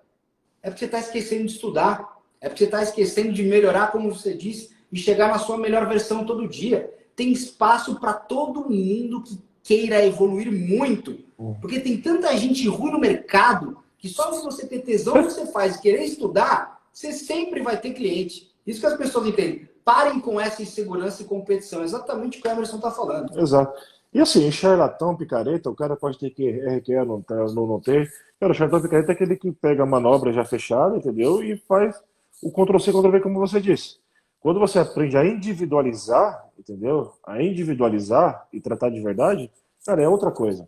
é 0.63 0.69
porque 0.69 0.79
você 0.79 0.85
está 0.85 0.99
esquecendo 0.99 1.45
de 1.45 1.51
estudar, 1.51 2.17
é 2.41 2.49
porque 2.49 2.63
você 2.63 2.65
está 2.65 2.81
esquecendo 2.81 3.31
de 3.31 3.43
melhorar, 3.43 3.91
como 3.91 4.11
você 4.11 4.33
disse, 4.33 4.75
e 4.91 4.97
chegar 4.97 5.27
na 5.27 5.37
sua 5.37 5.57
melhor 5.57 5.87
versão 5.87 6.25
todo 6.25 6.47
dia. 6.47 6.91
Tem 7.15 7.31
espaço 7.31 7.99
para 7.99 8.13
todo 8.13 8.69
mundo 8.69 9.21
que 9.21 9.39
queira 9.63 10.05
evoluir 10.05 10.51
muito. 10.51 11.17
Uhum. 11.37 11.55
Porque 11.55 11.79
tem 11.79 11.99
tanta 11.99 12.35
gente 12.37 12.67
ruim 12.67 12.91
no 12.91 12.99
mercado 12.99 13.77
que 13.97 14.09
só 14.09 14.33
se 14.33 14.43
você 14.43 14.67
ter 14.67 14.79
tesão 14.79 15.13
que 15.13 15.31
você 15.31 15.45
faz 15.47 15.77
querer 15.77 16.03
estudar, 16.03 16.81
você 16.91 17.13
sempre 17.13 17.61
vai 17.61 17.79
ter 17.79 17.93
cliente. 17.93 18.51
Isso 18.67 18.81
que 18.81 18.85
as 18.85 18.97
pessoas 18.97 19.27
entendem. 19.27 19.67
Parem 19.85 20.19
com 20.19 20.39
essa 20.39 20.61
insegurança 20.61 21.21
e 21.21 21.25
competição. 21.25 21.83
Exatamente 21.83 22.37
o 22.37 22.41
que 22.41 22.47
o 22.47 22.51
Emerson 22.51 22.75
está 22.75 22.91
falando. 22.91 23.37
Exato. 23.39 23.73
E 24.13 24.19
assim, 24.19 24.51
charlatão, 24.51 25.15
picareta, 25.15 25.69
o 25.69 25.75
cara 25.75 25.95
pode 25.95 26.19
ter 26.19 26.29
que 26.29 26.47
RQE, 26.51 26.93
não, 27.05 27.23
não, 27.27 27.67
não 27.67 27.79
ter. 27.79 28.11
Cara, 28.39 28.51
o 28.51 28.55
charlatão, 28.55 28.81
picareta 28.81 29.11
é 29.11 29.15
aquele 29.15 29.35
que 29.35 29.51
pega 29.51 29.83
a 29.83 29.87
manobra 29.87 30.31
já 30.31 30.45
fechada, 30.45 30.97
entendeu? 30.97 31.43
E 31.43 31.57
faz 31.57 31.95
o 32.41 32.51
Ctrl-C, 32.51 32.91
Ctrl-V, 32.91 33.21
como 33.21 33.39
você 33.39 33.59
disse. 33.59 33.97
Quando 34.39 34.59
você 34.59 34.77
aprende 34.77 35.17
a 35.17 35.25
individualizar, 35.25 36.45
entendeu? 36.57 37.13
A 37.25 37.41
individualizar 37.41 38.47
e 38.51 38.59
tratar 38.59 38.89
de 38.89 39.01
verdade, 39.01 39.51
cara, 39.85 40.01
é 40.01 40.07
outra 40.07 40.31
coisa. 40.31 40.67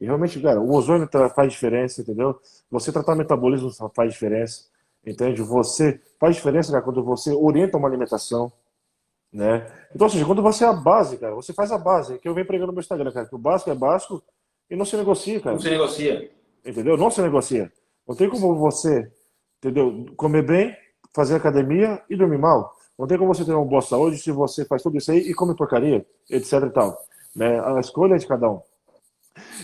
E 0.00 0.04
realmente, 0.04 0.40
cara, 0.40 0.60
o 0.60 0.72
ozônio 0.72 1.08
faz 1.34 1.52
diferença, 1.52 2.00
entendeu? 2.00 2.40
Você 2.70 2.90
tratar 2.90 3.14
metabolismo 3.14 3.70
faz 3.94 4.12
diferença, 4.12 4.64
entende? 5.06 5.42
Você 5.42 6.00
faz 6.18 6.36
diferença, 6.36 6.72
cara, 6.72 6.82
quando 6.82 7.04
você 7.04 7.32
orienta 7.32 7.76
uma 7.76 7.88
alimentação, 7.88 8.50
né? 9.32 9.70
Então, 9.94 10.06
ou 10.06 10.10
seja, 10.10 10.24
quando 10.24 10.42
você 10.42 10.64
é 10.64 10.68
a 10.68 10.72
base, 10.72 11.18
cara, 11.18 11.34
você 11.34 11.52
faz 11.52 11.70
a 11.70 11.78
base, 11.78 12.18
que 12.18 12.28
eu 12.28 12.34
venho 12.34 12.46
pregando 12.46 12.68
no 12.68 12.72
meu 12.72 12.80
Instagram, 12.80 13.12
cara, 13.12 13.26
que 13.26 13.34
o 13.34 13.38
básico 13.38 13.70
é 13.70 13.74
básico 13.74 14.22
e 14.70 14.74
não 14.74 14.84
se 14.84 14.96
negocia, 14.96 15.40
cara. 15.40 15.54
Não 15.54 15.62
se 15.62 15.70
negocia. 15.70 16.30
Entendeu? 16.64 16.96
Não 16.96 17.10
se 17.10 17.20
negocia. 17.20 17.72
Não 18.08 18.16
tem 18.16 18.28
como 18.28 18.56
você, 18.56 19.10
entendeu? 19.58 20.06
Comer 20.16 20.42
bem, 20.42 20.76
fazer 21.14 21.36
academia 21.36 22.02
e 22.08 22.16
dormir 22.16 22.38
mal. 22.38 22.74
Não 23.00 23.06
tem 23.06 23.16
como 23.16 23.32
você 23.32 23.46
ter 23.46 23.54
uma 23.54 23.64
boa 23.64 23.80
saúde 23.80 24.18
se 24.18 24.30
você 24.30 24.62
faz 24.66 24.82
tudo 24.82 24.98
isso 24.98 25.10
aí 25.10 25.20
e 25.20 25.32
come 25.32 25.56
porcaria, 25.56 26.04
etc 26.28 26.52
e 26.64 26.70
tal. 26.70 27.02
Né? 27.34 27.58
A 27.58 27.80
escolha 27.80 28.14
é 28.14 28.18
de 28.18 28.26
cada 28.26 28.50
um. 28.50 28.60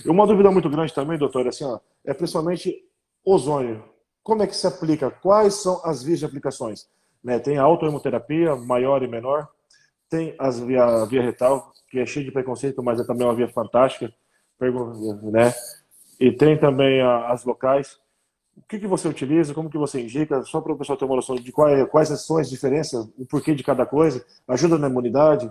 E 0.03 0.09
uma 0.09 0.27
dúvida 0.27 0.51
muito 0.51 0.71
grande 0.71 0.95
também, 0.95 1.19
doutor, 1.19 1.45
é 1.45 1.51
assim, 1.51 1.65
ó, 1.65 1.79
é 2.03 2.15
principalmente 2.15 2.75
ozônio. 3.23 3.85
Como 4.23 4.43
é 4.43 4.47
que 4.47 4.57
se 4.57 4.67
aplica? 4.67 5.11
Quais 5.11 5.53
são 5.53 5.83
as 5.85 6.03
vias 6.03 6.21
de 6.21 6.25
aplicações? 6.25 6.89
Né? 7.23 7.39
Tem 7.39 7.59
a 7.59 7.63
autohemoterapia, 7.63 8.57
maior 8.57 9.03
e 9.03 9.07
menor. 9.07 9.47
Tem 10.09 10.35
as 10.39 10.59
via, 10.59 10.85
a 10.85 11.05
via 11.05 11.21
retal, 11.21 11.73
que 11.91 11.99
é 11.99 12.07
cheia 12.07 12.25
de 12.25 12.33
preconceito, 12.33 12.83
mas 12.83 12.99
é 13.01 13.05
também 13.05 13.27
uma 13.27 13.35
via 13.35 13.49
fantástica. 13.49 14.11
Né? 14.59 15.53
E 16.19 16.33
tem 16.33 16.57
também 16.59 17.03
as 17.03 17.45
locais. 17.45 17.99
O 18.57 18.69
que, 18.69 18.79
que 18.79 18.87
você 18.87 19.07
utiliza? 19.07 19.53
Como 19.53 19.71
que 19.71 19.77
você 19.77 20.01
indica? 20.01 20.43
Só 20.45 20.61
para 20.61 20.73
o 20.73 20.79
pessoal 20.79 20.97
ter 20.97 21.05
uma 21.05 21.17
noção 21.17 21.37
de 21.37 21.53
quais, 21.53 21.89
quais 21.91 22.09
são 22.21 22.39
as 22.39 22.49
diferenças, 22.49 23.07
o 23.19 23.27
porquê 23.27 23.55
de 23.55 23.63
cada 23.63 23.85
coisa. 23.85 24.25
Ajuda 24.49 24.79
na 24.79 24.89
imunidade? 24.89 25.51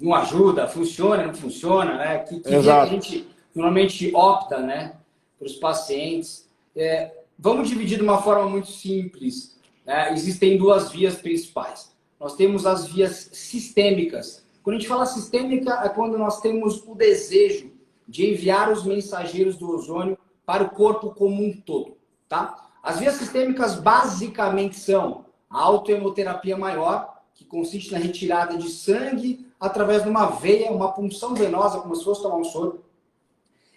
Não 0.00 0.14
ajuda, 0.14 0.66
funciona, 0.66 1.26
não 1.26 1.34
funciona, 1.34 1.98
né? 1.98 2.18
Que, 2.20 2.40
que 2.40 2.54
a 2.54 2.86
gente 2.86 3.28
normalmente 3.54 4.10
opta, 4.14 4.58
né? 4.60 4.96
Para 5.38 5.46
os 5.46 5.54
pacientes. 5.56 6.48
É, 6.74 7.12
vamos 7.38 7.68
dividir 7.68 7.98
de 7.98 8.04
uma 8.04 8.22
forma 8.22 8.48
muito 8.48 8.68
simples. 8.68 9.58
Né? 9.84 10.12
Existem 10.12 10.56
duas 10.56 10.90
vias 10.90 11.16
principais. 11.16 11.92
Nós 12.18 12.34
temos 12.34 12.64
as 12.64 12.86
vias 12.86 13.30
sistêmicas. 13.32 14.44
Quando 14.62 14.76
a 14.76 14.78
gente 14.78 14.88
fala 14.88 15.06
sistêmica, 15.06 15.80
é 15.84 15.88
quando 15.88 16.16
nós 16.16 16.40
temos 16.40 16.82
o 16.86 16.94
desejo 16.94 17.70
de 18.08 18.30
enviar 18.30 18.70
os 18.72 18.84
mensageiros 18.84 19.56
do 19.56 19.70
ozônio 19.70 20.18
para 20.50 20.64
o 20.64 20.70
corpo 20.70 21.14
como 21.14 21.44
um 21.44 21.52
todo, 21.52 21.96
tá? 22.28 22.70
As 22.82 22.98
vias 22.98 23.14
sistêmicas 23.14 23.76
basicamente 23.76 24.74
são 24.74 25.26
a 25.48 25.60
autohemoterapia 25.60 26.56
maior, 26.56 27.22
que 27.32 27.44
consiste 27.44 27.92
na 27.92 27.98
retirada 27.98 28.56
de 28.56 28.68
sangue 28.68 29.46
através 29.60 30.02
de 30.02 30.08
uma 30.08 30.26
veia, 30.26 30.72
uma 30.72 30.90
punção 30.90 31.36
venosa, 31.36 31.78
como 31.78 31.94
se 31.94 32.02
fosse 32.02 32.20
tomar 32.20 32.34
um 32.34 32.42
soro. 32.42 32.84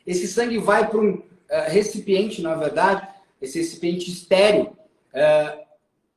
Esse 0.04 0.28
sangue 0.28 0.58
vai 0.58 0.90
para 0.90 1.00
um 1.00 1.12
uh, 1.12 1.24
recipiente, 1.68 2.42
na 2.42 2.56
verdade, 2.56 3.08
esse 3.40 3.60
recipiente 3.60 4.10
estéreo, 4.10 4.76
uh, 5.14 5.64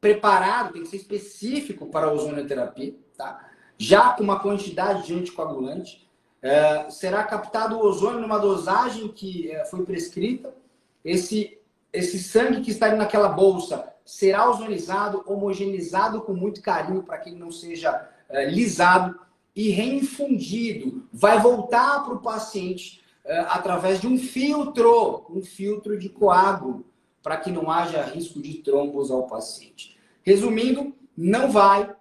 preparado, 0.01 0.73
tem 0.73 0.85
que 0.85 0.89
ser 0.89 0.97
específico 0.97 1.85
para 1.89 2.07
a 2.07 2.13
ozonioterapia, 2.15 2.95
tá? 3.15 3.47
já 3.77 4.15
com 4.15 4.25
uma 4.25 4.41
quantidade 4.41 5.07
de 5.07 5.13
anticoagulante, 5.13 6.06
é, 6.47 6.91
será 6.91 7.25
captado 7.25 7.77
o 7.77 7.85
ozônio 7.85 8.21
numa 8.21 8.39
dosagem 8.39 9.09
que 9.09 9.51
é, 9.51 9.65
foi 9.65 9.85
prescrita. 9.85 10.55
Esse, 11.05 11.59
esse 11.93 12.21
sangue 12.21 12.61
que 12.61 12.71
está 12.71 12.95
naquela 12.95 13.29
bolsa 13.29 13.93
será 14.05 14.49
ozonizado, 14.49 15.25
homogeneizado 15.27 16.21
com 16.21 16.33
muito 16.33 16.63
carinho 16.63 17.03
para 17.03 17.19
que 17.19 17.31
ele 17.31 17.39
não 17.39 17.51
seja 17.51 18.09
é, 18.29 18.45
lisado 18.45 19.19
e 19.57 19.71
reinfundido. 19.71 21.09
Vai 21.13 21.41
voltar 21.41 22.05
para 22.05 22.15
o 22.15 22.21
paciente 22.21 23.03
é, 23.25 23.41
através 23.41 24.01
de 24.01 24.07
um 24.07 24.17
filtro, 24.17 25.27
um 25.29 25.43
filtro 25.43 25.99
de 25.99 26.09
coágulo, 26.09 26.87
para 27.25 27.39
que 27.39 27.51
não 27.51 27.69
haja 27.69 28.05
risco 28.05 28.41
de 28.41 28.55
trombos 28.59 29.11
ao 29.11 29.27
paciente. 29.27 29.99
Resumindo, 30.23 30.95
não 31.17 31.51
vai 31.51 31.93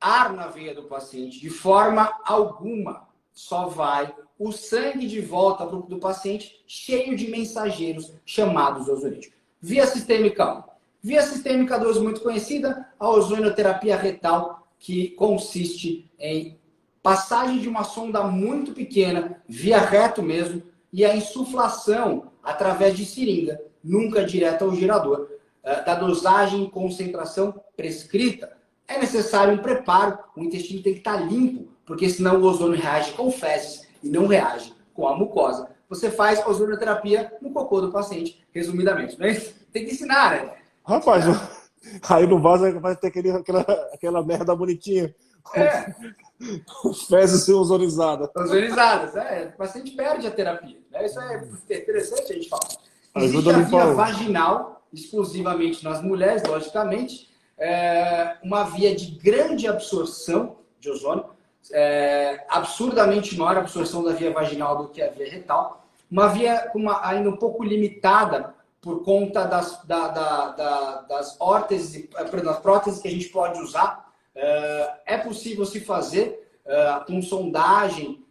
ar 0.00 0.32
na 0.32 0.48
veia 0.48 0.74
do 0.74 0.82
paciente 0.82 1.38
de 1.38 1.48
forma 1.48 2.12
alguma 2.24 3.13
só 3.34 3.66
vai 3.66 4.14
o 4.38 4.52
sangue 4.52 5.06
de 5.06 5.20
volta 5.20 5.66
para 5.66 5.76
o 5.76 5.82
do 5.82 5.98
paciente 5.98 6.62
cheio 6.66 7.16
de 7.16 7.28
mensageiros 7.28 8.12
chamados 8.24 8.88
ozonídeos. 8.88 9.32
Via 9.60 9.86
sistêmica 9.86 10.54
1. 10.54 10.62
Via 11.02 11.22
sistêmica 11.22 11.78
2, 11.78 11.98
muito 11.98 12.22
conhecida, 12.22 12.88
a 12.98 13.08
ozonioterapia 13.10 13.96
retal, 13.96 14.66
que 14.78 15.10
consiste 15.10 16.10
em 16.18 16.58
passagem 17.02 17.58
de 17.58 17.68
uma 17.68 17.84
sonda 17.84 18.22
muito 18.24 18.72
pequena, 18.72 19.42
via 19.46 19.78
reto 19.78 20.22
mesmo, 20.22 20.62
e 20.92 21.04
a 21.04 21.14
insuflação 21.14 22.30
através 22.42 22.96
de 22.96 23.04
seringa, 23.04 23.60
nunca 23.82 24.24
direto 24.24 24.64
ao 24.64 24.74
gerador, 24.74 25.28
eh, 25.62 25.82
da 25.82 25.94
dosagem 25.94 26.64
e 26.64 26.70
concentração 26.70 27.60
prescrita. 27.76 28.56
É 28.86 28.98
necessário 28.98 29.54
um 29.54 29.58
preparo, 29.58 30.18
o 30.36 30.42
intestino 30.42 30.82
tem 30.82 30.92
que 30.92 31.00
estar 31.00 31.16
limpo 31.16 31.73
porque 31.86 32.08
senão 32.08 32.40
o 32.40 32.44
ozônio 32.44 32.80
reage 32.80 33.12
com 33.12 33.30
fezes 33.30 33.86
e 34.02 34.08
não 34.08 34.26
reage 34.26 34.74
com 34.92 35.08
a 35.08 35.16
mucosa. 35.16 35.68
Você 35.88 36.10
faz 36.10 36.44
ozonioterapia 36.46 37.32
no 37.40 37.50
cocô 37.50 37.80
do 37.80 37.92
paciente, 37.92 38.42
resumidamente. 38.52 39.18
Né? 39.18 39.34
Tem 39.72 39.84
que 39.84 39.92
ensinar, 39.92 40.30
né? 40.30 40.54
Rapaz, 40.86 41.24
aí 42.08 42.26
no 42.26 42.40
vaso 42.40 42.80
vai 42.80 42.96
ter 42.96 43.08
aquele, 43.08 43.30
aquela, 43.30 43.62
aquela 43.92 44.24
merda 44.24 44.54
bonitinha. 44.54 45.14
É. 45.54 45.94
fezes 47.08 47.44
ser 47.44 47.52
ozonizadas. 47.52 48.28
Ozonizadas, 48.34 49.14
é. 49.16 49.52
O 49.54 49.58
paciente 49.58 49.92
perde 49.92 50.26
a 50.26 50.30
terapia. 50.30 50.78
Né? 50.90 51.04
Isso 51.04 51.20
é 51.20 51.76
interessante 51.76 52.32
a 52.32 52.34
gente 52.34 52.48
falar. 52.48 52.68
Existe 53.16 53.50
a 53.50 53.58
via 53.58 53.86
vaginal, 53.94 54.82
exclusivamente 54.92 55.84
nas 55.84 56.02
mulheres, 56.02 56.42
logicamente, 56.44 57.32
é 57.56 58.36
uma 58.42 58.64
via 58.64 58.94
de 58.94 59.12
grande 59.18 59.68
absorção 59.68 60.56
de 60.80 60.90
ozônio, 60.90 61.26
é, 61.72 62.44
absurdamente 62.48 63.36
maior 63.36 63.58
absorção 63.58 64.02
da 64.02 64.12
via 64.12 64.32
vaginal 64.32 64.76
do 64.76 64.88
que 64.88 65.02
a 65.02 65.10
via 65.10 65.30
retal. 65.30 65.84
Uma 66.10 66.28
via 66.28 66.70
uma, 66.74 67.06
ainda 67.06 67.30
um 67.30 67.36
pouco 67.36 67.64
limitada 67.64 68.54
por 68.80 69.02
conta 69.02 69.44
das, 69.44 69.82
da, 69.84 70.08
da, 70.08 70.48
da, 70.50 71.00
das 71.02 71.36
órteses, 71.40 72.08
é, 72.16 72.24
das 72.24 72.58
próteses 72.58 73.00
que 73.00 73.08
a 73.08 73.10
gente 73.10 73.28
pode 73.28 73.60
usar. 73.60 74.12
É, 74.34 74.92
é 75.06 75.18
possível 75.18 75.64
se 75.64 75.80
fazer 75.80 76.48
é, 76.66 77.00
com 77.06 77.22
sondagem, 77.22 78.22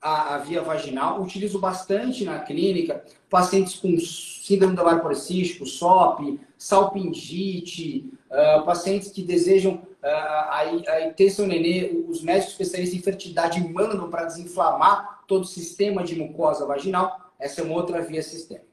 a, 0.00 0.34
a, 0.34 0.38
via 0.38 0.62
vaginal, 0.62 1.20
utilizo 1.20 1.58
bastante 1.58 2.24
na 2.24 2.38
clínica 2.38 3.04
pacientes 3.28 3.74
com 3.74 3.98
síndrome 3.98 4.74
do 4.74 4.82
ovário 4.82 5.02
policístico, 5.02 5.66
SOP, 5.66 6.40
salpingite, 6.56 8.10
uh, 8.30 8.64
pacientes 8.64 9.10
que 9.10 9.22
desejam 9.22 9.74
uh, 9.74 10.50
aí, 10.50 10.88
aí 10.88 11.12
ter 11.12 11.30
seu 11.30 11.46
nenê, 11.46 12.04
os 12.08 12.22
médicos 12.22 12.52
especialistas 12.52 12.98
em 12.98 13.02
fertilidade 13.02 13.60
mandam 13.60 14.08
para 14.08 14.24
desinflamar 14.24 15.20
todo 15.26 15.42
o 15.42 15.46
sistema 15.46 16.02
de 16.02 16.16
mucosa 16.16 16.66
vaginal, 16.66 17.32
essa 17.38 17.60
é 17.60 17.64
uma 17.64 17.74
outra 17.74 18.00
via 18.02 18.22
sistêmica. 18.22 18.70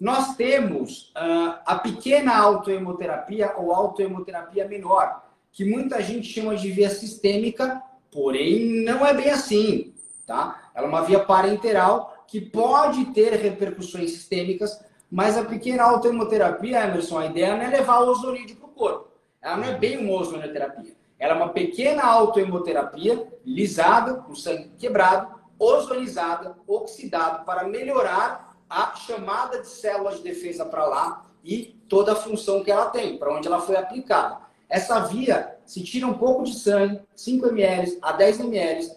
Nós 0.00 0.36
temos 0.36 1.12
uh, 1.16 1.60
a 1.64 1.76
pequena 1.76 2.36
autoemoterapia 2.36 3.54
ou 3.56 3.72
autoemoterapia 3.72 4.66
menor, 4.66 5.24
que 5.52 5.64
muita 5.64 6.02
gente 6.02 6.26
chama 6.26 6.56
de 6.56 6.70
via 6.70 6.90
sistêmica, 6.90 7.80
porém 8.10 8.82
não 8.84 9.06
é 9.06 9.14
bem 9.14 9.30
assim, 9.30 9.94
tá? 10.26 10.70
Ela 10.74 10.86
é 10.86 10.88
uma 10.88 11.02
via 11.02 11.20
parenteral 11.20 12.24
que 12.26 12.40
pode 12.40 13.06
ter 13.06 13.34
repercussões 13.34 14.10
sistêmicas, 14.10 14.84
mas 15.14 15.38
a 15.38 15.44
pequena 15.44 15.84
autoemoterapia, 15.84 16.86
Emerson, 16.88 17.18
a 17.20 17.26
ideia 17.26 17.54
não 17.54 17.62
é 17.62 17.68
levar 17.68 18.00
o 18.00 18.08
ozonídeo 18.08 18.56
para 18.56 18.66
o 18.66 18.72
corpo. 18.72 19.12
Ela 19.40 19.56
não 19.58 19.64
é 19.64 19.78
bem 19.78 19.96
uma 19.96 20.20
ozonioterapia. 20.20 20.96
Ela 21.16 21.34
é 21.34 21.36
uma 21.36 21.50
pequena 21.50 22.02
autoemoterapia 22.02 23.24
lisada, 23.46 24.14
com 24.14 24.34
sangue 24.34 24.72
quebrado, 24.76 25.32
ozonizada, 25.56 26.56
oxidado, 26.66 27.44
para 27.44 27.62
melhorar 27.62 28.56
a 28.68 28.96
chamada 28.96 29.60
de 29.60 29.68
células 29.68 30.16
de 30.16 30.24
defesa 30.24 30.64
para 30.64 30.84
lá 30.84 31.26
e 31.44 31.80
toda 31.88 32.14
a 32.14 32.16
função 32.16 32.64
que 32.64 32.72
ela 32.72 32.86
tem, 32.86 33.16
para 33.16 33.32
onde 33.32 33.46
ela 33.46 33.60
foi 33.60 33.76
aplicada. 33.76 34.38
Essa 34.68 34.98
via 34.98 35.58
se 35.64 35.84
tira 35.84 36.08
um 36.08 36.14
pouco 36.14 36.42
de 36.42 36.54
sangue, 36.58 37.00
5 37.14 37.46
ml 37.50 38.00
a 38.02 38.10
10 38.10 38.40
ml, 38.40 38.90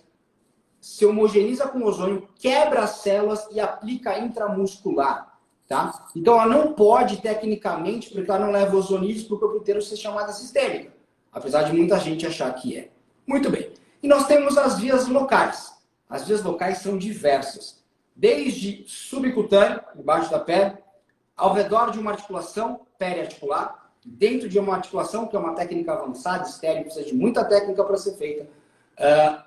se 0.82 1.05
homogeniza 1.05 1.68
com 1.68 1.84
ozônio, 1.84 2.28
quebra 2.39 2.82
as 2.82 3.01
células 3.01 3.47
e 3.51 3.59
aplica 3.59 4.18
intramuscular. 4.18 5.36
Tá? 5.68 6.07
Então 6.15 6.36
ela 6.36 6.45
não 6.45 6.74
pode, 6.74 7.22
tecnicamente, 7.22 8.09
porque 8.09 8.32
ela 8.32 8.45
não 8.45 8.51
leva 8.51 8.78
ozonídeos 8.78 9.26
para 9.26 9.36
o 9.36 9.39
corpo 9.39 9.57
inteiro 9.57 9.82
ser 9.82 9.97
chamada 9.97 10.32
sistêmica. 10.32 10.93
Apesar 11.32 11.63
de 11.63 11.74
muita 11.74 11.99
gente 11.99 12.26
achar 12.26 12.53
que 12.53 12.78
é. 12.78 12.89
Muito 13.26 13.49
bem. 13.49 13.74
E 14.01 14.07
nós 14.07 14.26
temos 14.28 14.57
as 14.57 14.80
vias 14.80 15.07
locais. 15.07 15.74
As 16.09 16.26
vias 16.26 16.41
locais 16.41 16.78
são 16.78 16.97
diversas. 16.97 17.84
Desde 18.15 18.86
subcutâneo, 18.88 19.82
embaixo 19.95 20.32
da 20.32 20.39
pele, 20.39 20.78
ao 21.36 21.53
redor 21.53 21.91
de 21.91 21.99
uma 21.99 22.11
articulação 22.11 22.82
periarticular, 22.97 23.91
dentro 24.05 24.47
de 24.47 24.57
uma 24.57 24.76
articulação, 24.76 25.28
que 25.28 25.36
é 25.36 25.39
uma 25.39 25.53
técnica 25.53 25.93
avançada, 25.93 26.47
estéreo, 26.47 26.84
precisa 26.84 27.05
de 27.05 27.13
muita 27.13 27.43
técnica 27.43 27.84
para 27.84 27.97
ser 27.97 28.13
feita, 28.13 28.47
uh, 28.97 29.43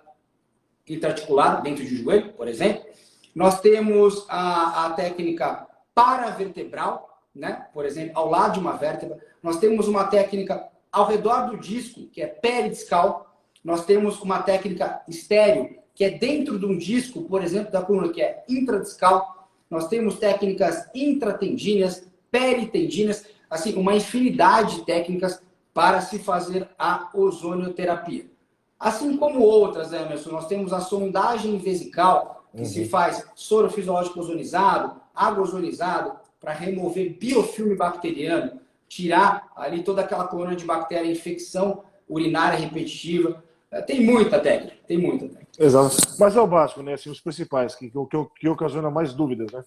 intraarticular, 0.86 1.62
dentro 1.62 1.82
de 1.82 1.96
joelho, 1.96 2.34
por 2.34 2.46
exemplo. 2.46 2.84
Nós 3.34 3.60
temos 3.60 4.26
a, 4.28 4.86
a 4.86 4.90
técnica 4.90 5.66
paravertebral, 5.94 7.18
né? 7.34 7.66
por 7.72 7.84
exemplo, 7.84 8.12
ao 8.14 8.28
lado 8.28 8.54
de 8.54 8.60
uma 8.60 8.76
vértebra. 8.76 9.18
Nós 9.42 9.58
temos 9.58 9.88
uma 9.88 10.04
técnica 10.04 10.68
ao 10.90 11.06
redor 11.06 11.50
do 11.50 11.56
disco, 11.56 12.06
que 12.06 12.22
é 12.22 12.26
peridiscal. 12.26 13.34
Nós 13.64 13.84
temos 13.84 14.20
uma 14.20 14.42
técnica 14.42 15.02
estéreo, 15.08 15.78
que 15.94 16.04
é 16.04 16.10
dentro 16.10 16.58
de 16.58 16.66
um 16.66 16.76
disco, 16.76 17.22
por 17.22 17.42
exemplo, 17.42 17.70
da 17.70 17.82
coluna, 17.82 18.12
que 18.12 18.22
é 18.22 18.44
intradiscal. 18.48 19.48
Nós 19.68 19.88
temos 19.88 20.18
técnicas 20.18 20.88
intratendíneas, 20.94 22.08
peritendíneas 22.30 23.24
assim, 23.50 23.74
uma 23.74 23.94
infinidade 23.94 24.76
de 24.76 24.86
técnicas 24.86 25.42
para 25.74 26.00
se 26.00 26.20
fazer 26.20 26.68
a 26.78 27.10
ozonioterapia. 27.12 28.26
Assim 28.78 29.16
como 29.16 29.40
outras, 29.40 29.90
né, 29.90 30.02
Emerson, 30.02 30.30
nós 30.30 30.46
temos 30.46 30.72
a 30.72 30.80
sondagem 30.80 31.58
vesical, 31.58 32.39
que 32.52 32.62
uhum. 32.62 32.64
se 32.64 32.88
faz 32.88 33.24
soro 33.34 33.70
fisiológico 33.70 34.20
ozonizado, 34.20 35.00
água 35.14 35.42
ozonizada, 35.42 36.20
para 36.40 36.52
remover 36.52 37.16
biofilme 37.18 37.76
bacteriano, 37.76 38.60
tirar 38.88 39.48
ali 39.54 39.82
toda 39.82 40.00
aquela 40.00 40.26
colônia 40.26 40.56
de 40.56 40.64
bactéria, 40.64 41.10
infecção 41.10 41.84
urinária 42.08 42.58
repetitiva. 42.58 43.42
É, 43.70 43.80
tem 43.80 44.04
muita 44.04 44.40
técnica, 44.40 44.76
tem 44.86 44.98
muita 44.98 45.28
técnica. 45.28 45.46
Exato. 45.58 45.96
Mas 46.18 46.34
é 46.34 46.40
o 46.40 46.46
básico, 46.46 46.82
né? 46.82 46.94
Assim, 46.94 47.10
os 47.10 47.20
principais, 47.20 47.74
que, 47.74 47.88
que, 47.88 48.26
que 48.40 48.48
ocasiona 48.48 48.90
mais 48.90 49.14
dúvidas, 49.14 49.52
né? 49.52 49.62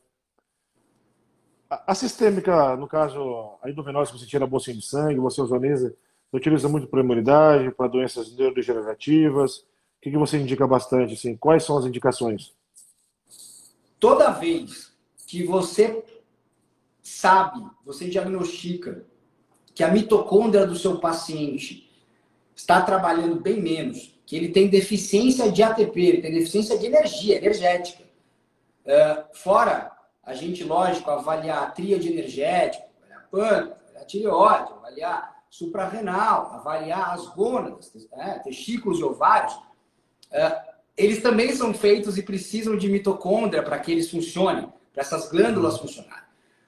A 1.70 1.96
sistêmica, 1.96 2.76
no 2.76 2.88
caso, 2.88 3.58
a 3.64 3.70
endovenose, 3.70 4.12
você 4.12 4.28
tira 4.28 4.44
a 4.44 4.48
bolsinha 4.48 4.76
de 4.76 4.86
sangue, 4.86 5.20
você 5.20 5.42
ozoniza, 5.42 5.96
você 6.30 6.38
utiliza 6.38 6.70
muito 6.70 6.88
para 6.88 7.00
imunidade, 7.00 7.72
para 7.72 7.88
doenças 7.88 8.36
neurodegenerativas. 8.36 9.58
O 9.58 9.66
que, 10.02 10.12
que 10.12 10.18
você 10.18 10.38
indica 10.38 10.68
bastante? 10.68 11.14
Assim? 11.14 11.36
Quais 11.36 11.64
são 11.64 11.78
as 11.78 11.86
indicações? 11.86 12.54
Toda 14.04 14.32
vez 14.32 14.92
que 15.26 15.46
você 15.46 16.04
sabe, 17.02 17.66
você 17.86 18.10
diagnostica 18.10 19.06
que 19.74 19.82
a 19.82 19.88
mitocôndria 19.88 20.68
do 20.68 20.76
seu 20.76 21.00
paciente 21.00 21.90
está 22.54 22.82
trabalhando 22.82 23.40
bem 23.40 23.62
menos, 23.62 24.14
que 24.26 24.36
ele 24.36 24.50
tem 24.50 24.68
deficiência 24.68 25.50
de 25.50 25.64
ATP, 25.64 26.02
ele 26.02 26.22
tem 26.22 26.34
deficiência 26.34 26.78
de 26.78 26.86
energia 26.86 27.38
energética. 27.38 28.04
Uh, 28.86 29.24
fora 29.34 29.90
a 30.22 30.34
gente, 30.34 30.66
lógico, 30.66 31.10
avaliar 31.10 31.64
a 31.64 31.72
tríade 31.72 32.12
energética, 32.12 32.84
avaliar 33.00 33.30
pâncreas, 33.32 33.80
avaliar 33.86 34.06
tireoide, 34.06 34.74
avaliar 34.74 35.44
suprarrenal, 35.50 36.52
avaliar 36.52 37.14
as 37.14 37.26
gônadas, 37.28 37.90
né, 38.12 38.42
testículos 38.44 39.00
e 39.00 39.04
ovários, 39.06 39.58
é, 40.30 40.73
eles 40.98 41.22
também 41.22 41.56
são 41.56 41.74
feitos 41.74 42.18
e 42.18 42.24
precisam 42.24 42.78
de 42.78 42.90
mitocôndria 42.90 43.64
para 43.64 43.80
que 43.80 43.92
eles 43.92 44.10
funcionem, 44.10 44.72
para 44.92 45.02
essas 45.02 45.30
glândulas 45.30 45.78
funcionarem. 45.78 46.24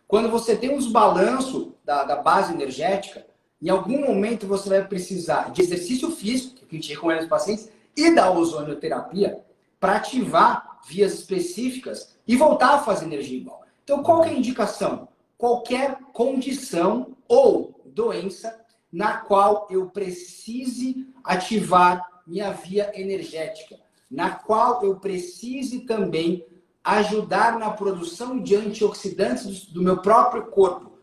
Quando 0.07 0.29
você 0.29 0.55
tem 0.55 0.69
um 0.69 0.77
desbalanço 0.77 1.75
da, 1.83 2.03
da 2.03 2.15
base 2.15 2.53
energética, 2.53 3.25
em 3.61 3.69
algum 3.69 4.05
momento 4.05 4.47
você 4.47 4.69
vai 4.69 4.87
precisar 4.87 5.51
de 5.51 5.61
exercício 5.61 6.11
físico, 6.11 6.65
que 6.65 6.75
a 6.75 6.79
gente 6.79 6.93
recomenda 6.93 7.21
aos 7.21 7.29
pacientes, 7.29 7.69
e 7.95 8.13
da 8.13 8.29
ozonioterapia 8.29 9.39
para 9.79 9.95
ativar 9.95 10.79
vias 10.87 11.13
específicas 11.13 12.15
e 12.27 12.35
voltar 12.35 12.75
a 12.75 12.79
fazer 12.79 13.05
energia 13.05 13.37
igual. 13.37 13.63
Então, 13.83 14.03
qual 14.03 14.23
é 14.23 14.29
a 14.29 14.33
indicação? 14.33 15.07
Qualquer 15.37 15.97
condição 16.13 17.15
ou 17.27 17.81
doença 17.85 18.59
na 18.91 19.17
qual 19.17 19.67
eu 19.69 19.89
precise 19.89 21.07
ativar 21.23 22.01
minha 22.25 22.51
via 22.51 22.91
energética, 22.99 23.77
na 24.09 24.31
qual 24.31 24.83
eu 24.83 24.95
precise 24.97 25.81
também 25.81 26.45
ajudar 26.83 27.57
na 27.57 27.71
produção 27.71 28.39
de 28.39 28.55
antioxidantes 28.55 29.65
do 29.65 29.81
meu 29.81 29.97
próprio 30.01 30.45
corpo. 30.47 30.99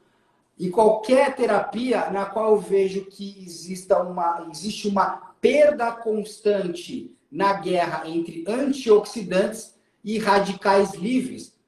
E 0.57 0.71
qualquer 0.71 1.35
terapia 1.35 2.11
na 2.11 2.27
qual 2.27 2.53
eu 2.53 2.61
vejo 2.61 3.05
que 3.07 3.43
exista 3.45 4.01
uma, 4.01 4.47
existe 4.51 4.87
uma 4.87 5.35
perda 5.41 5.91
constante 5.91 7.13
na 7.31 7.55
guerra 7.55 8.09
entre 8.09 8.45
antioxidantes 8.47 9.75
e 10.05 10.19
radicais 10.19 10.95
livres, 10.95 11.59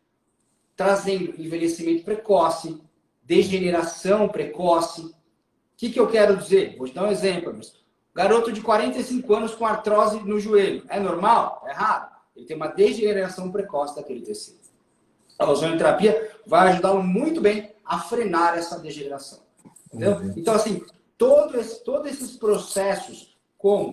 trazendo 0.77 1.41
envelhecimento 1.41 2.05
precoce, 2.05 2.81
degeneração 3.23 4.29
precoce. 4.29 5.03
O 5.07 5.15
que, 5.77 5.91
que 5.91 5.99
eu 5.99 6.07
quero 6.07 6.37
dizer? 6.37 6.77
Vou 6.77 6.87
te 6.87 6.95
dar 6.95 7.05
um 7.05 7.11
exemplo. 7.11 7.59
Garoto 8.15 8.53
de 8.53 8.61
45 8.61 9.35
anos 9.35 9.55
com 9.55 9.67
artrose 9.67 10.21
no 10.21 10.39
joelho. 10.39 10.85
É 10.89 11.01
normal? 11.01 11.63
É 11.67 11.71
errado. 11.71 12.15
Ele 12.37 12.47
tem 12.47 12.57
uma 12.57 12.69
degeneração 12.69 13.51
precoce 13.51 13.97
daquele 13.97 14.21
tecido. 14.21 14.59
A 15.39 15.51
ozonioterapia 15.51 16.33
vai 16.47 16.69
ajudá-lo 16.69 17.03
muito 17.03 17.41
bem 17.41 17.75
a 17.85 17.99
frenar 17.99 18.57
essa 18.57 18.79
degeneração. 18.79 19.41
Entendeu? 19.87 20.17
Uhum. 20.17 20.35
Então, 20.37 20.55
assim, 20.55 20.85
todo 21.19 21.59
esse, 21.59 21.83
todos 21.83 22.11
esses 22.11 22.37
processos, 22.37 23.37
como 23.59 23.91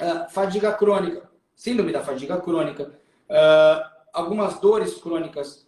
uh, 0.00 0.30
fadiga 0.30 0.72
crônica, 0.72 1.28
síndrome 1.54 1.92
da 1.92 2.02
fadiga 2.02 2.40
crônica, 2.40 2.90
uh, 3.28 3.90
algumas 4.12 4.58
dores 4.58 4.94
crônicas, 4.94 5.66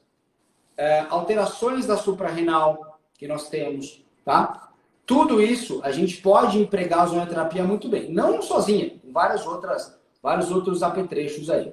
uh, 0.78 1.06
alterações 1.10 1.86
da 1.86 1.96
suprarrenal 1.96 2.98
que 3.18 3.28
nós 3.28 3.48
temos, 3.48 4.04
tá? 4.24 4.71
Tudo 5.12 5.40
isso 5.40 5.80
a 5.82 5.90
gente 5.90 6.20
pode 6.20 6.58
empregar 6.58 7.00
a 7.00 7.06
zonoterapia 7.06 7.64
muito 7.64 7.88
bem. 7.88 8.12
Não 8.12 8.40
sozinha, 8.42 8.90
com 9.00 9.12
várias 9.12 9.46
outras, 9.46 9.98
vários 10.22 10.50
outros 10.50 10.82
apetrechos 10.82 11.50
aí. 11.50 11.72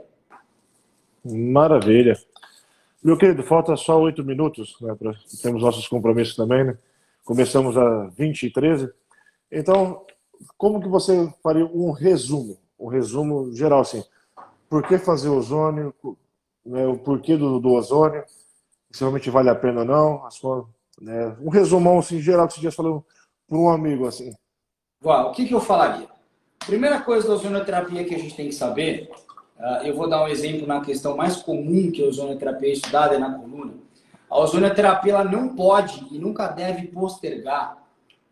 Maravilha. 1.23 2.17
Meu 3.03 3.17
querido, 3.17 3.43
falta 3.43 3.75
só 3.77 3.99
oito 4.01 4.23
minutos, 4.23 4.75
né? 4.81 4.93
Pra, 4.95 5.13
temos 5.41 5.61
nossos 5.61 5.87
compromissos 5.87 6.35
também, 6.35 6.65
né? 6.65 6.77
Começamos 7.23 7.77
a 7.77 8.07
20 8.07 8.43
e 8.43 8.51
13. 8.51 8.89
Então, 9.51 10.05
como 10.57 10.81
que 10.81 10.87
você 10.87 11.31
faria 11.41 11.65
um 11.65 11.91
resumo? 11.91 12.57
Um 12.77 12.87
resumo 12.87 13.53
geral, 13.53 13.81
assim 13.81 14.03
por 14.69 14.83
que 14.83 14.97
fazer 14.99 15.29
ozônio, 15.29 15.93
né, 16.65 16.85
o 16.85 16.97
porquê 16.97 17.35
do, 17.35 17.59
do, 17.59 17.73
ozônio, 17.73 18.23
se 18.91 19.01
realmente 19.01 19.29
vale 19.29 19.49
a 19.49 19.55
pena 19.55 19.79
ou 19.79 19.85
não. 19.85 20.31
Sua, 20.31 20.69
né, 21.01 21.35
um 21.41 21.49
resumão 21.49 21.99
assim, 21.99 22.21
geral 22.21 22.47
que 22.47 22.53
você 22.53 22.61
já 22.61 22.71
falou 22.71 23.03
um 23.49 23.69
amigo 23.69 24.07
assim. 24.07 24.33
Uau, 25.03 25.29
o 25.29 25.31
que, 25.31 25.45
que 25.45 25.53
eu 25.53 25.61
falaria? 25.61 26.07
Primeira 26.65 27.01
coisa 27.01 27.27
da 27.27 27.33
ozonioterapia 27.33 28.03
que 28.03 28.15
a 28.15 28.19
gente 28.19 28.35
tem 28.35 28.47
que 28.47 28.55
saber, 28.55 29.09
Uh, 29.59 29.85
eu 29.85 29.93
vou 29.93 30.07
dar 30.07 30.23
um 30.23 30.27
exemplo 30.29 30.65
na 30.65 30.79
questão 30.79 31.17
mais 31.17 31.35
comum 31.35 31.91
que 31.91 32.01
a 32.01 32.07
ozonioterapia 32.07 32.69
é 32.69 32.71
estudada 32.71 33.15
é 33.15 33.17
na 33.17 33.33
coluna. 33.33 33.73
A 34.29 34.39
ozonioterapia 34.39 35.11
ela 35.11 35.23
não 35.25 35.53
pode 35.53 36.07
e 36.11 36.17
nunca 36.17 36.47
deve 36.47 36.87
postergar 36.87 37.77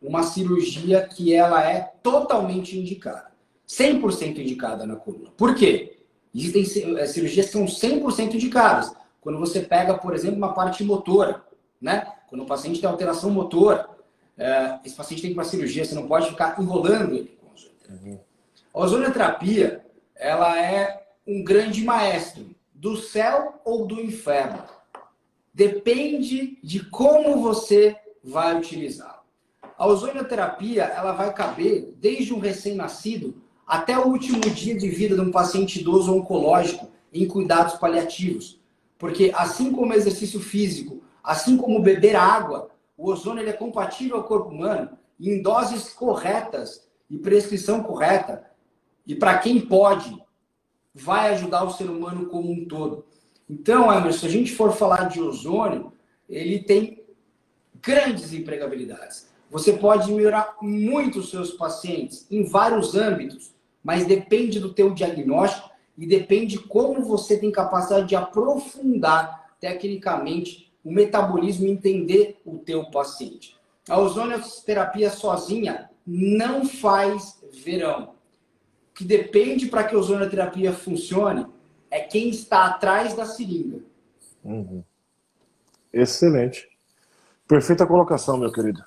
uma 0.01 0.24
cirurgia 0.24 1.05
que 1.05 1.34
ela 1.34 1.70
é 1.70 1.91
totalmente 2.01 2.80
indicada. 2.80 3.30
100% 3.68 4.38
indicada 4.38 4.86
na 4.86 4.95
coluna. 4.95 5.30
Por 5.36 5.53
quê? 5.53 5.97
Existem 6.34 6.97
eh, 6.97 7.05
cirurgias 7.07 7.47
que 7.47 7.51
são 7.51 7.65
100% 7.65 8.36
indicadas. 8.36 8.93
Quando 9.20 9.38
você 9.38 9.59
pega, 9.59 9.95
por 9.95 10.13
exemplo, 10.13 10.38
uma 10.38 10.53
parte 10.53 10.82
motora, 10.82 11.43
né? 11.82 12.07
Quando 12.30 12.43
o 12.43 12.45
paciente 12.45 12.80
tem 12.80 12.89
alteração 12.89 13.30
motora, 13.32 13.89
é, 14.38 14.80
esse 14.86 14.96
paciente 14.96 15.22
tem 15.22 15.30
que 15.30 15.34
ir 15.34 15.36
para 15.36 15.44
cirurgia, 15.44 15.84
você 15.84 15.96
não 15.96 16.08
pode 16.08 16.30
ficar 16.30 16.60
enrolando 16.62 17.16
ele 17.16 17.38
com 17.40 17.48
a 17.48 17.54
ozonioterapia. 17.54 18.12
Uhum. 18.12 18.20
A 18.74 18.80
ozonioterapia, 18.80 19.86
ela 20.16 20.62
é 20.62 21.08
um 21.26 21.44
grande 21.44 21.84
maestro 21.84 22.56
do 22.74 22.96
céu 22.96 23.60
ou 23.66 23.88
do 23.88 24.00
inferno. 24.00 24.64
Depende 25.54 26.60
de 26.62 26.86
como 26.86 27.42
você 27.42 27.96
vai 28.24 28.56
utilizá-la. 28.56 29.24
A 29.76 29.88
ozonioterapia, 29.88 30.84
ela 30.84 31.14
vai 31.14 31.34
caber 31.34 31.94
desde 31.98 32.34
um 32.34 32.40
recém-nascido 32.40 33.42
até 33.66 33.98
o 33.98 34.08
último 34.08 34.40
dia 34.42 34.78
de 34.78 34.88
vida 34.88 35.16
de 35.16 35.22
um 35.22 35.32
paciente 35.32 35.80
idoso 35.80 36.16
oncológico 36.16 36.90
em 37.12 37.28
cuidados 37.28 37.76
paliativos. 37.76 38.60
Porque 38.98 39.32
assim 39.36 39.72
como 39.72 39.94
exercício 39.94 40.40
físico, 40.40 41.04
assim 41.24 41.58
como 41.58 41.82
beber 41.82 42.16
água, 42.16 42.70
o 42.98 43.12
ozônio 43.12 43.43
ele 43.43 43.52
é 43.52 43.54
compatível 43.54 44.18
ao 44.18 44.24
corpo 44.24 44.50
humano 44.50 44.98
em 45.20 45.41
doses 45.41 45.89
corretas 45.93 46.88
e 47.10 47.18
prescrição 47.18 47.84
correta. 47.84 48.45
E 49.06 49.16
para 49.16 49.38
quem 49.38 49.62
pode, 49.62 50.18
vai 50.93 51.34
ajudar 51.34 51.64
o 51.64 51.72
ser 51.72 51.89
humano 51.89 52.26
como 52.28 52.52
um 52.52 52.66
todo. 52.66 53.06
Então, 53.50 53.93
Emerson, 53.93 54.20
se 54.20 54.26
a 54.26 54.30
gente 54.30 54.54
for 54.54 54.74
falar 54.74 55.06
de 55.06 55.22
ozônio, 55.22 55.93
ele 56.28 56.60
tem 56.60 57.06
grandes 57.82 58.34
empregabilidades. 58.34 59.28
Você 59.50 59.74
pode 59.74 60.12
melhorar 60.12 60.58
muito 60.62 61.20
os 61.20 61.30
seus 61.30 61.52
pacientes 61.52 62.28
em 62.30 62.43
vários 62.43 62.95
âmbitos, 62.95 63.54
mas 63.82 64.06
depende 64.06 64.60
do 64.60 64.74
teu 64.74 64.93
diagnóstico 64.93 65.70
e 65.98 66.06
depende 66.06 66.60
como 66.60 67.06
você 67.06 67.38
tem 67.38 67.52
capacidade 67.52 68.08
de 68.08 68.16
aprofundar 68.16 69.56
tecnicamente 69.60 70.66
o 70.88 70.92
metabolismo 70.92 71.68
e 71.68 71.72
entender 71.72 72.40
o 72.46 72.58
teu 72.58 72.90
paciente. 72.90 73.58
A 73.90 74.00
ozonioterapia 74.00 75.10
sozinha 75.10 75.90
não 76.06 76.66
faz 76.66 77.44
verão. 77.62 78.14
O 78.90 78.94
que 78.94 79.04
depende 79.04 79.66
para 79.68 79.84
que 79.84 79.94
a 79.94 79.98
ozonioterapia 79.98 80.72
funcione 80.72 81.46
é 81.92 82.00
quem 82.00 82.30
está 82.30 82.68
atrás 82.68 83.14
da 83.14 83.26
seringa. 83.26 83.82
Uhum. 84.46 84.82
Excelente. 85.92 86.70
Perfeita 87.46 87.86
colocação, 87.86 88.38
meu 88.38 88.52
querido. 88.52 88.82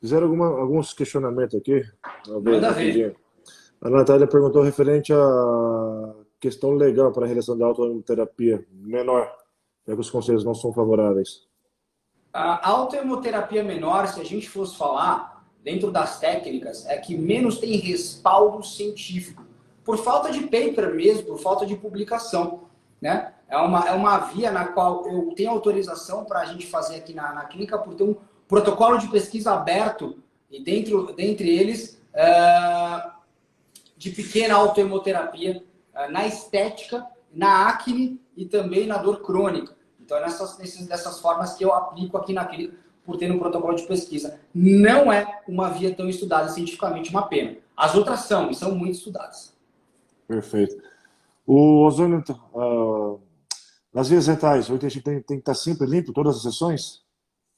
Fizeram 0.00 0.26
alguma, 0.26 0.46
alguns 0.46 0.92
questionamentos 0.92 1.58
aqui. 1.58 1.82
Manda 2.28 2.70
ver. 2.70 3.16
A 3.80 3.90
Natália 3.90 4.28
perguntou 4.28 4.62
referente 4.62 5.12
à 5.12 6.14
questão 6.40 6.72
legal 6.72 7.12
para 7.12 7.24
a 7.24 7.26
realização 7.26 7.56
da 7.56 7.66
autohemoterapia 7.66 8.66
menor, 8.72 9.30
já 9.86 9.94
que 9.94 10.00
os 10.00 10.10
conselhos 10.10 10.44
não 10.44 10.54
são 10.54 10.72
favoráveis. 10.72 11.46
A 12.32 12.68
autohemoterapia 12.68 13.62
menor, 13.62 14.06
se 14.06 14.20
a 14.20 14.24
gente 14.24 14.48
fosse 14.48 14.76
falar, 14.76 15.44
dentro 15.62 15.90
das 15.90 16.18
técnicas, 16.18 16.86
é 16.86 16.96
que 16.96 17.16
menos 17.16 17.58
tem 17.58 17.76
respaldo 17.76 18.62
científico. 18.64 19.44
Por 19.84 19.98
falta 19.98 20.30
de 20.30 20.40
paper 20.42 20.94
mesmo, 20.94 21.24
por 21.24 21.38
falta 21.38 21.66
de 21.66 21.76
publicação. 21.76 22.64
Né? 23.00 23.32
É, 23.48 23.56
uma, 23.56 23.88
é 23.88 23.92
uma 23.92 24.18
via 24.18 24.50
na 24.50 24.68
qual 24.68 25.06
eu 25.08 25.32
tenho 25.34 25.50
autorização 25.50 26.24
para 26.24 26.40
a 26.40 26.44
gente 26.44 26.66
fazer 26.66 26.96
aqui 26.96 27.12
na, 27.12 27.32
na 27.32 27.44
clínica 27.44 27.78
por 27.78 27.94
ter 27.94 28.04
um 28.04 28.14
protocolo 28.46 28.98
de 28.98 29.08
pesquisa 29.08 29.52
aberto 29.52 30.18
e 30.50 30.62
dentro, 30.62 31.12
dentre 31.14 31.48
eles 31.48 32.00
uh, 32.14 33.10
de 33.96 34.10
pequena 34.10 34.54
autohemoterapia 34.54 35.58
uh, 35.58 35.69
na 36.08 36.26
estética, 36.26 37.06
na 37.32 37.68
acne 37.68 38.20
e 38.36 38.46
também 38.46 38.86
na 38.86 38.98
dor 38.98 39.22
crônica. 39.22 39.76
Então, 40.00 40.18
é 40.18 40.22
nessas, 40.22 40.58
nessas, 40.58 40.86
dessas 40.86 41.20
formas 41.20 41.54
que 41.54 41.64
eu 41.64 41.72
aplico 41.72 42.16
aqui 42.16 42.32
na 42.32 42.44
clínica 42.44 42.76
por 43.04 43.16
ter 43.16 43.30
um 43.30 43.38
protocolo 43.38 43.74
de 43.74 43.86
pesquisa. 43.86 44.40
Não 44.54 45.12
é 45.12 45.42
uma 45.48 45.68
via 45.70 45.94
tão 45.94 46.08
estudada 46.08 46.48
cientificamente, 46.48 47.10
uma 47.10 47.26
pena. 47.26 47.56
As 47.76 47.94
outras 47.94 48.20
são, 48.20 48.50
e 48.50 48.54
são 48.54 48.74
muito 48.74 48.94
estudadas. 48.94 49.52
Perfeito. 50.28 50.80
O 51.46 51.84
ozônio, 51.84 52.22
uh, 52.54 53.20
nas 53.92 54.08
vias 54.08 54.26
retais, 54.26 54.70
o 54.70 54.78
tem, 54.78 55.00
tem 55.00 55.22
que 55.22 55.34
estar 55.34 55.54
sempre 55.54 55.86
limpo, 55.86 56.12
todas 56.12 56.36
as 56.36 56.42
sessões? 56.42 57.02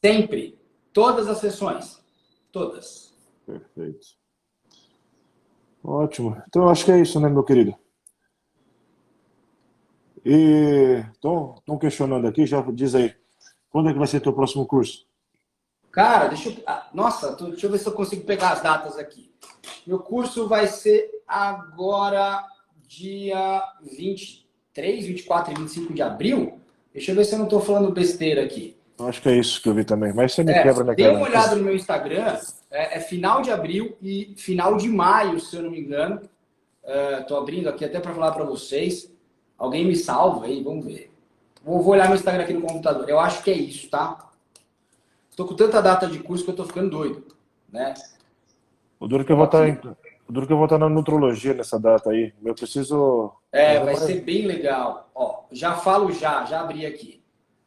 Sempre. 0.02 0.58
Todas 0.92 1.28
as 1.28 1.38
sessões. 1.38 2.02
Todas. 2.50 3.12
Perfeito. 3.44 4.06
Ótimo. 5.84 6.40
Então, 6.48 6.68
acho 6.68 6.84
que 6.84 6.92
é 6.92 7.00
isso, 7.00 7.18
né, 7.20 7.28
meu 7.28 7.42
querido? 7.42 7.74
E 10.24 11.04
estão 11.12 11.78
questionando 11.80 12.26
aqui, 12.26 12.46
já 12.46 12.60
diz 12.72 12.94
aí. 12.94 13.14
Quando 13.70 13.88
é 13.88 13.92
que 13.92 13.98
vai 13.98 14.06
ser 14.06 14.20
teu 14.20 14.32
próximo 14.32 14.66
curso? 14.66 15.06
Cara, 15.90 16.28
deixa 16.28 16.48
eu. 16.48 16.56
Ah, 16.66 16.88
nossa, 16.94 17.36
deixa 17.36 17.66
eu 17.66 17.70
ver 17.70 17.78
se 17.78 17.86
eu 17.86 17.92
consigo 17.92 18.24
pegar 18.24 18.52
as 18.52 18.62
datas 18.62 18.98
aqui. 18.98 19.30
Meu 19.86 19.98
curso 19.98 20.48
vai 20.48 20.66
ser 20.66 21.10
agora, 21.26 22.44
dia 22.86 23.62
23, 23.82 25.06
24 25.06 25.52
e 25.52 25.56
25 25.56 25.92
de 25.92 26.02
abril. 26.02 26.60
Deixa 26.92 27.10
eu 27.10 27.16
ver 27.16 27.24
se 27.24 27.34
eu 27.34 27.38
não 27.38 27.46
estou 27.46 27.60
falando 27.60 27.90
besteira 27.90 28.42
aqui. 28.42 28.76
Acho 29.00 29.20
que 29.20 29.28
é 29.28 29.36
isso 29.36 29.60
que 29.60 29.68
eu 29.68 29.74
vi 29.74 29.84
também. 29.84 30.12
Mas 30.14 30.32
você 30.32 30.44
me 30.44 30.52
é, 30.52 30.62
quebra 30.62 30.84
minha 30.84 30.96
Dê 30.96 31.08
uma 31.08 31.26
olhada 31.26 31.56
no 31.56 31.64
meu 31.64 31.74
Instagram. 31.74 32.38
É, 32.70 32.96
é, 32.96 33.00
final 33.00 33.42
de 33.42 33.50
abril 33.50 33.96
e 34.00 34.34
final 34.36 34.76
de 34.76 34.88
maio, 34.88 35.40
se 35.40 35.56
eu 35.56 35.62
não 35.62 35.70
me 35.70 35.80
engano. 35.80 36.20
Estou 37.20 37.38
é, 37.38 37.40
abrindo 37.40 37.68
aqui 37.68 37.84
até 37.84 38.00
para 38.00 38.14
falar 38.14 38.32
para 38.32 38.44
vocês. 38.44 39.11
Alguém 39.62 39.86
me 39.86 39.94
salva 39.94 40.46
aí, 40.46 40.60
vamos 40.60 40.84
ver. 40.84 41.08
Vou, 41.64 41.80
vou 41.80 41.92
olhar 41.92 42.08
meu 42.08 42.16
Instagram 42.16 42.42
aqui 42.42 42.52
no 42.52 42.62
computador. 42.62 43.08
Eu 43.08 43.20
acho 43.20 43.44
que 43.44 43.50
é 43.52 43.54
isso, 43.54 43.88
tá? 43.88 44.28
Estou 45.30 45.46
com 45.46 45.54
tanta 45.54 45.80
data 45.80 46.08
de 46.08 46.18
curso 46.18 46.42
que 46.42 46.50
eu 46.50 46.54
estou 46.54 46.66
ficando 46.66 46.90
doido, 46.90 47.24
né? 47.70 47.94
O 48.98 49.06
duro 49.06 49.24
que 49.24 49.30
eu 49.30 49.36
vou 49.36 49.44
estar 49.44 49.72
tá 49.76 49.96
o 50.28 50.32
duro 50.32 50.48
que 50.48 50.52
eu 50.52 50.56
vou 50.56 50.66
estar 50.66 50.80
tá 50.80 50.84
na 50.84 50.92
nutrologia 50.92 51.54
nessa 51.54 51.78
data 51.78 52.10
aí. 52.10 52.34
Eu 52.44 52.56
preciso. 52.56 53.30
É, 53.52 53.78
vai 53.78 53.94
ser 53.94 54.22
bem 54.22 54.46
legal. 54.46 55.08
Ó, 55.14 55.44
já 55.52 55.76
falo 55.76 56.10
já, 56.10 56.44
já 56.44 56.60
abri 56.60 56.84
aqui. 56.84 57.22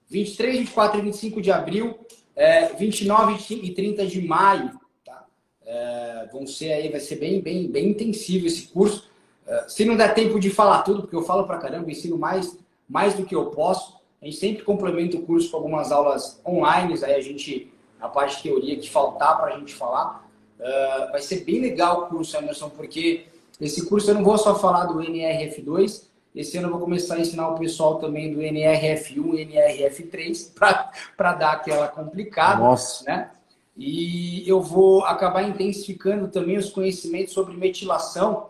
23, 0.09 0.59
24 0.59 0.99
e 0.99 1.01
25 1.01 1.41
de 1.41 1.51
abril, 1.53 1.97
é, 2.35 2.73
29 2.73 3.41
e 3.55 3.73
30 3.73 4.05
de 4.05 4.21
maio, 4.27 4.77
tá? 5.05 5.25
É, 5.65 6.27
vão 6.29 6.45
ser 6.45 6.73
aí, 6.73 6.89
vai 6.89 6.99
ser 6.99 7.15
bem, 7.15 7.39
bem, 7.39 7.71
bem 7.71 7.91
intensivo 7.91 8.47
esse 8.47 8.67
curso. 8.67 9.14
É, 9.47 9.65
se 9.67 9.85
não 9.85 9.95
der 9.95 10.13
tempo 10.13 10.39
de 10.39 10.49
falar 10.49 10.83
tudo, 10.83 11.01
porque 11.01 11.15
eu 11.15 11.23
falo 11.23 11.45
pra 11.45 11.57
caramba, 11.57 11.91
ensino 11.91 12.17
mais, 12.17 12.57
mais 12.87 13.13
do 13.13 13.25
que 13.25 13.35
eu 13.35 13.47
posso. 13.47 13.95
A 14.21 14.25
gente 14.25 14.37
sempre 14.37 14.63
complementa 14.63 15.17
o 15.17 15.21
curso 15.21 15.51
com 15.51 15.57
algumas 15.57 15.91
aulas 15.91 16.41
online, 16.45 16.97
aí 17.03 17.13
a 17.13 17.21
gente, 17.21 17.71
a 17.99 18.07
parte 18.07 18.37
de 18.37 18.43
teoria 18.43 18.77
que 18.77 18.89
faltar 18.89 19.37
para 19.37 19.53
a 19.53 19.59
gente 19.59 19.73
falar. 19.73 20.25
Uh, 20.59 21.11
vai 21.11 21.21
ser 21.21 21.43
bem 21.43 21.59
legal 21.59 22.03
o 22.03 22.05
curso, 22.07 22.35
Emerson, 22.37 22.69
porque 22.69 23.25
esse 23.59 23.85
curso 23.87 24.09
eu 24.09 24.15
não 24.15 24.23
vou 24.23 24.37
só 24.37 24.55
falar 24.55 24.85
do 24.85 24.99
NRF2, 24.99 26.05
esse 26.35 26.57
ano 26.57 26.67
eu 26.67 26.71
vou 26.71 26.81
começar 26.81 27.15
a 27.15 27.19
ensinar 27.19 27.47
o 27.49 27.57
pessoal 27.57 27.95
também 27.97 28.33
do 28.33 28.41
NRF1 28.41 29.15
e 29.15 29.45
NRF3 29.45 30.53
para 31.15 31.33
dar 31.33 31.53
aquela 31.53 31.87
complicada. 31.87 32.61
Nossa. 32.61 33.05
Né? 33.05 33.31
E 33.77 34.43
eu 34.47 34.61
vou 34.61 35.05
acabar 35.05 35.43
intensificando 35.43 36.27
também 36.27 36.57
os 36.57 36.69
conhecimentos 36.69 37.33
sobre 37.33 37.55
metilação 37.55 38.47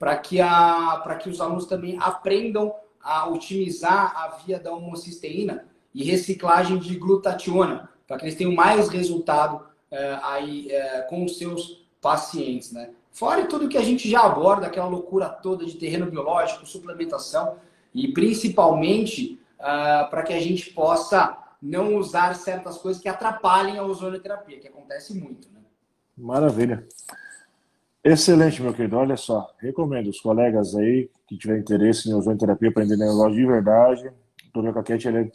para 0.00 0.16
que, 0.16 0.40
a, 0.40 1.18
que 1.22 1.28
os 1.28 1.42
alunos 1.42 1.66
também 1.66 1.98
aprendam 2.00 2.74
a 3.02 3.28
otimizar 3.28 4.16
a 4.16 4.28
via 4.38 4.58
da 4.58 4.72
homocisteína 4.72 5.66
e 5.94 6.02
reciclagem 6.02 6.78
de 6.78 6.96
glutationa, 6.96 7.90
para 8.08 8.16
que 8.16 8.24
eles 8.24 8.34
tenham 8.34 8.54
mais 8.54 8.88
resultado 8.88 9.66
é, 9.90 10.18
aí 10.22 10.72
é, 10.72 11.02
com 11.02 11.22
os 11.22 11.36
seus 11.36 11.86
pacientes, 12.00 12.72
né? 12.72 12.90
Fora 13.12 13.46
tudo 13.46 13.68
que 13.68 13.76
a 13.76 13.82
gente 13.82 14.08
já 14.08 14.22
aborda, 14.22 14.68
aquela 14.68 14.86
loucura 14.86 15.28
toda 15.28 15.66
de 15.66 15.76
terreno 15.76 16.06
biológico, 16.06 16.64
suplementação 16.64 17.56
e 17.92 18.08
principalmente 18.08 19.38
uh, 19.58 20.08
para 20.08 20.22
que 20.22 20.32
a 20.32 20.40
gente 20.40 20.70
possa 20.70 21.36
não 21.60 21.96
usar 21.96 22.34
certas 22.36 22.78
coisas 22.78 23.02
que 23.02 23.08
atrapalhem 23.08 23.78
a 23.78 23.84
ozonioterapia, 23.84 24.60
que 24.60 24.68
acontece 24.68 25.12
muito. 25.12 25.50
Né? 25.52 25.60
Maravilha. 26.16 26.86
Excelente, 28.02 28.62
meu 28.62 28.72
querido. 28.72 28.96
Olha 28.96 29.16
só, 29.16 29.52
recomendo 29.58 30.08
os 30.08 30.20
colegas 30.20 30.74
aí 30.74 31.10
que 31.26 31.36
tiverem 31.36 31.60
interesse 31.60 32.08
em 32.08 32.14
ozonioterapia, 32.14 32.70
aprender 32.70 32.96
negócio 32.96 33.34
de 33.34 33.46
verdade. 33.46 34.10
O 34.54 34.62
Dr. 34.62 34.72
Caquete, 34.72 35.08
ele 35.08 35.18
é 35.18 35.30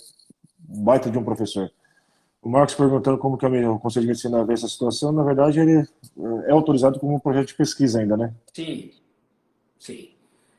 um 0.69 0.83
baita 0.83 1.09
de 1.09 1.17
um 1.17 1.23
professor. 1.23 1.71
O 2.41 2.49
Marcos 2.49 2.75
perguntando 2.75 3.17
como 3.17 3.37
que 3.37 3.45
o 3.45 3.79
Conselho 3.79 4.03
de 4.03 4.07
Medicina 4.09 4.45
vê 4.45 4.53
essa 4.53 4.67
situação, 4.67 5.11
na 5.11 5.23
verdade 5.23 5.59
ele 5.59 5.83
é 6.47 6.51
autorizado 6.51 6.99
como 6.99 7.15
um 7.15 7.19
projeto 7.19 7.47
de 7.47 7.55
pesquisa 7.55 7.99
ainda, 7.99 8.15
né? 8.15 8.35
Sim. 8.53 8.91
Sim. 9.79 10.09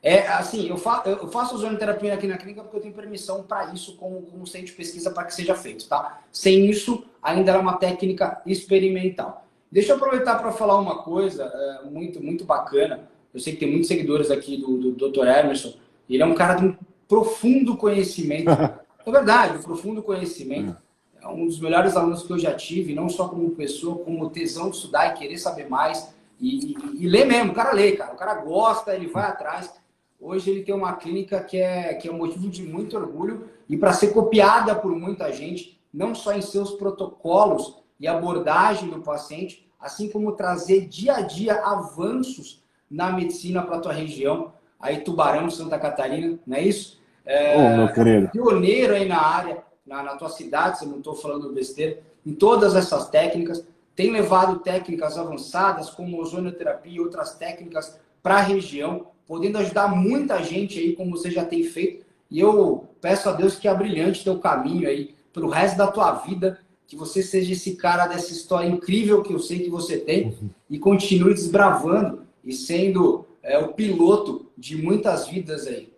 É 0.03 0.27
assim, 0.27 0.67
eu, 0.67 0.77
fa 0.77 1.01
eu 1.05 1.29
faço 1.29 1.55
ozonoterapia 1.55 2.13
aqui 2.13 2.27
na 2.27 2.37
clínica 2.37 2.61
porque 2.61 2.77
eu 2.77 2.81
tenho 2.81 2.93
permissão 2.93 3.43
para 3.43 3.73
isso 3.73 3.95
como, 3.95 4.21
como 4.23 4.45
centro 4.45 4.67
de 4.67 4.73
pesquisa 4.73 5.11
para 5.11 5.23
que 5.23 5.33
seja 5.33 5.55
feito, 5.55 5.87
tá? 5.87 6.21
Sem 6.29 6.69
isso, 6.69 7.05
ainda 7.23 7.53
é 7.53 7.57
uma 7.57 7.77
técnica 7.77 8.41
experimental. 8.45 9.46
Deixa 9.71 9.91
eu 9.91 9.97
aproveitar 9.97 10.39
para 10.39 10.51
falar 10.51 10.79
uma 10.79 11.03
coisa 11.03 11.43
é, 11.43 11.89
muito, 11.89 12.23
muito 12.23 12.45
bacana. 12.45 13.09
Eu 13.33 13.39
sei 13.39 13.53
que 13.53 13.59
tem 13.59 13.69
muitos 13.69 13.87
seguidores 13.87 14.31
aqui 14.31 14.57
do, 14.57 14.91
do 14.91 15.09
Dr. 15.09 15.27
Emerson. 15.27 15.73
Ele 16.09 16.23
é 16.23 16.25
um 16.25 16.33
cara 16.33 16.55
de 16.55 16.65
um 16.65 16.75
profundo 17.07 17.75
conhecimento. 17.75 18.49
é 19.05 19.11
verdade, 19.11 19.57
um 19.57 19.63
profundo 19.63 20.01
conhecimento. 20.01 20.75
É 21.21 21.27
um 21.27 21.45
dos 21.45 21.59
melhores 21.59 21.95
alunos 21.95 22.23
que 22.23 22.31
eu 22.31 22.39
já 22.39 22.53
tive, 22.53 22.93
não 22.93 23.09
só 23.09 23.27
como 23.27 23.49
pessoa, 23.51 23.97
como 24.03 24.29
tesão 24.29 24.69
de 24.69 24.77
estudar 24.77 25.07
e 25.07 25.17
querer 25.17 25.37
saber 25.37 25.69
mais. 25.69 26.13
E, 26.39 26.71
e, 26.71 27.03
e 27.03 27.07
ler 27.07 27.25
mesmo, 27.25 27.51
o 27.51 27.55
cara 27.55 27.73
lê, 27.73 27.93
cara. 27.93 28.13
O 28.13 28.17
cara 28.17 28.35
gosta, 28.35 28.95
ele 28.95 29.07
vai 29.07 29.25
atrás. 29.25 29.73
Hoje 30.19 30.49
ele 30.49 30.63
tem 30.63 30.73
uma 30.73 30.93
clínica 30.93 31.41
que 31.41 31.57
é, 31.57 31.93
que 31.93 32.07
é 32.07 32.11
um 32.11 32.17
motivo 32.17 32.49
de 32.49 32.63
muito 32.63 32.97
orgulho 32.97 33.49
e 33.69 33.77
para 33.77 33.93
ser 33.93 34.07
copiada 34.07 34.73
por 34.73 34.91
muita 34.95 35.31
gente, 35.31 35.79
não 35.93 36.15
só 36.15 36.33
em 36.33 36.41
seus 36.41 36.71
protocolos 36.71 37.75
e 37.99 38.07
abordagem 38.07 38.89
do 38.89 39.01
paciente, 39.01 39.67
assim 39.79 40.09
como 40.09 40.33
trazer 40.33 40.87
dia 40.87 41.15
a 41.15 41.21
dia 41.21 41.55
avanços 41.61 42.63
na 42.89 43.11
medicina 43.11 43.61
para 43.61 43.77
a 43.77 43.79
tua 43.79 43.93
região, 43.93 44.53
aí 44.79 45.01
Tubarão, 45.01 45.49
Santa 45.49 45.77
Catarina, 45.77 46.37
não 46.45 46.57
é 46.57 46.61
isso? 46.61 46.99
É, 47.25 47.55
oh, 47.57 47.77
meu 47.77 47.93
querido. 47.93 48.29
Pioneiro 48.29 48.93
aí 48.93 49.07
na 49.07 49.21
área, 49.21 49.63
na, 49.85 50.01
na 50.03 50.15
tua 50.15 50.29
cidade, 50.29 50.79
se 50.79 50.85
eu 50.85 50.89
não 50.89 50.99
estou 50.99 51.15
falando 51.15 51.51
besteira, 51.53 51.99
em 52.25 52.33
todas 52.33 52.75
essas 52.75 53.09
técnicas, 53.09 53.65
tem 53.95 54.11
levado 54.11 54.59
técnicas 54.59 55.17
avançadas 55.17 55.89
como 55.89 56.21
ozonioterapia 56.21 56.93
e 56.93 56.99
outras 56.99 57.35
técnicas 57.35 57.99
para 58.21 58.35
a 58.35 58.41
região, 58.41 59.07
podendo 59.25 59.57
ajudar 59.57 59.87
muita 59.87 60.43
gente 60.43 60.79
aí, 60.79 60.95
como 60.95 61.17
você 61.17 61.31
já 61.31 61.43
tem 61.43 61.63
feito. 61.63 62.05
E 62.29 62.39
eu 62.39 62.87
peço 63.01 63.29
a 63.29 63.33
Deus 63.33 63.55
que 63.55 63.67
abrilhante 63.67 64.23
teu 64.23 64.39
caminho 64.39 64.87
aí 64.87 65.15
pelo 65.33 65.49
resto 65.49 65.77
da 65.77 65.87
tua 65.87 66.11
vida, 66.13 66.59
que 66.87 66.95
você 66.95 67.21
seja 67.21 67.51
esse 67.51 67.75
cara 67.75 68.07
dessa 68.07 68.31
história 68.31 68.67
incrível 68.67 69.21
que 69.21 69.33
eu 69.33 69.39
sei 69.39 69.59
que 69.59 69.69
você 69.69 69.97
tem 69.97 70.27
uhum. 70.27 70.49
e 70.69 70.79
continue 70.79 71.33
desbravando 71.33 72.21
e 72.43 72.53
sendo 72.53 73.25
é, 73.43 73.57
o 73.59 73.73
piloto 73.73 74.49
de 74.57 74.81
muitas 74.81 75.27
vidas 75.27 75.67
aí. 75.67 75.91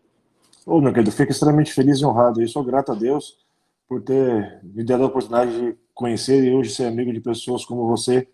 Ô, 0.65 0.81
meu 0.81 0.91
querido, 0.91 1.11
fico 1.11 1.31
extremamente 1.31 1.71
feliz 1.73 1.99
e 1.99 2.05
honrado. 2.05 2.41
E 2.41 2.47
sou 2.47 2.63
grato 2.63 2.91
a 2.91 2.95
Deus 2.95 3.37
por 3.87 4.01
ter 4.01 4.59
me 4.63 4.83
dado 4.83 5.03
a 5.03 5.07
oportunidade 5.07 5.51
de 5.51 5.77
conhecer 5.93 6.43
e 6.43 6.53
hoje 6.53 6.71
ser 6.71 6.85
amigo 6.85 7.13
de 7.13 7.21
pessoas 7.21 7.65
como 7.65 7.87
você, 7.87 8.27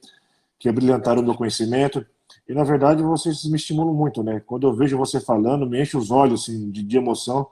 que 0.57 0.71
brilhantaram 0.71 1.21
o 1.21 1.25
meu 1.25 1.35
conhecimento 1.35 2.05
e 2.47 2.53
na 2.53 2.63
verdade 2.63 3.01
vocês 3.01 3.43
me 3.45 3.55
estimulam 3.55 3.93
muito, 3.93 4.21
né? 4.21 4.39
Quando 4.39 4.67
eu 4.67 4.73
vejo 4.73 4.97
você 4.97 5.19
falando, 5.19 5.67
me 5.67 5.81
enche 5.81 5.97
os 5.97 6.11
olhos 6.11 6.43
assim, 6.43 6.69
de, 6.69 6.83
de 6.83 6.97
emoção. 6.97 7.47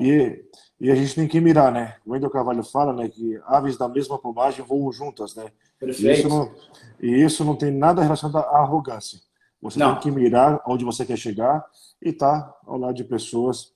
E, 0.00 0.44
e 0.80 0.90
a 0.90 0.94
gente 0.94 1.14
tem 1.14 1.28
que 1.28 1.40
mirar, 1.40 1.72
né? 1.72 1.96
O 2.04 2.12
Wendel 2.12 2.30
Carvalho 2.30 2.62
fala, 2.64 2.92
né, 2.92 3.08
que 3.08 3.40
aves 3.46 3.76
da 3.76 3.88
mesma 3.88 4.18
plumagem 4.18 4.64
voam 4.64 4.90
juntas, 4.92 5.34
né? 5.34 5.50
Perfeito. 5.78 6.06
E 6.06 6.12
isso 6.12 6.28
não, 6.28 6.54
e 7.00 7.24
isso 7.24 7.44
não 7.44 7.56
tem 7.56 7.70
nada 7.70 8.02
relacionado 8.02 8.38
à 8.38 8.58
arrogância. 8.58 9.20
Você 9.62 9.78
não. 9.78 9.92
tem 9.92 10.02
que 10.02 10.10
mirar 10.10 10.60
onde 10.66 10.84
você 10.84 11.06
quer 11.06 11.16
chegar 11.16 11.64
e 12.02 12.10
estar 12.10 12.42
tá 12.42 12.56
ao 12.66 12.76
lado 12.76 12.94
de 12.94 13.04
pessoas 13.04 13.72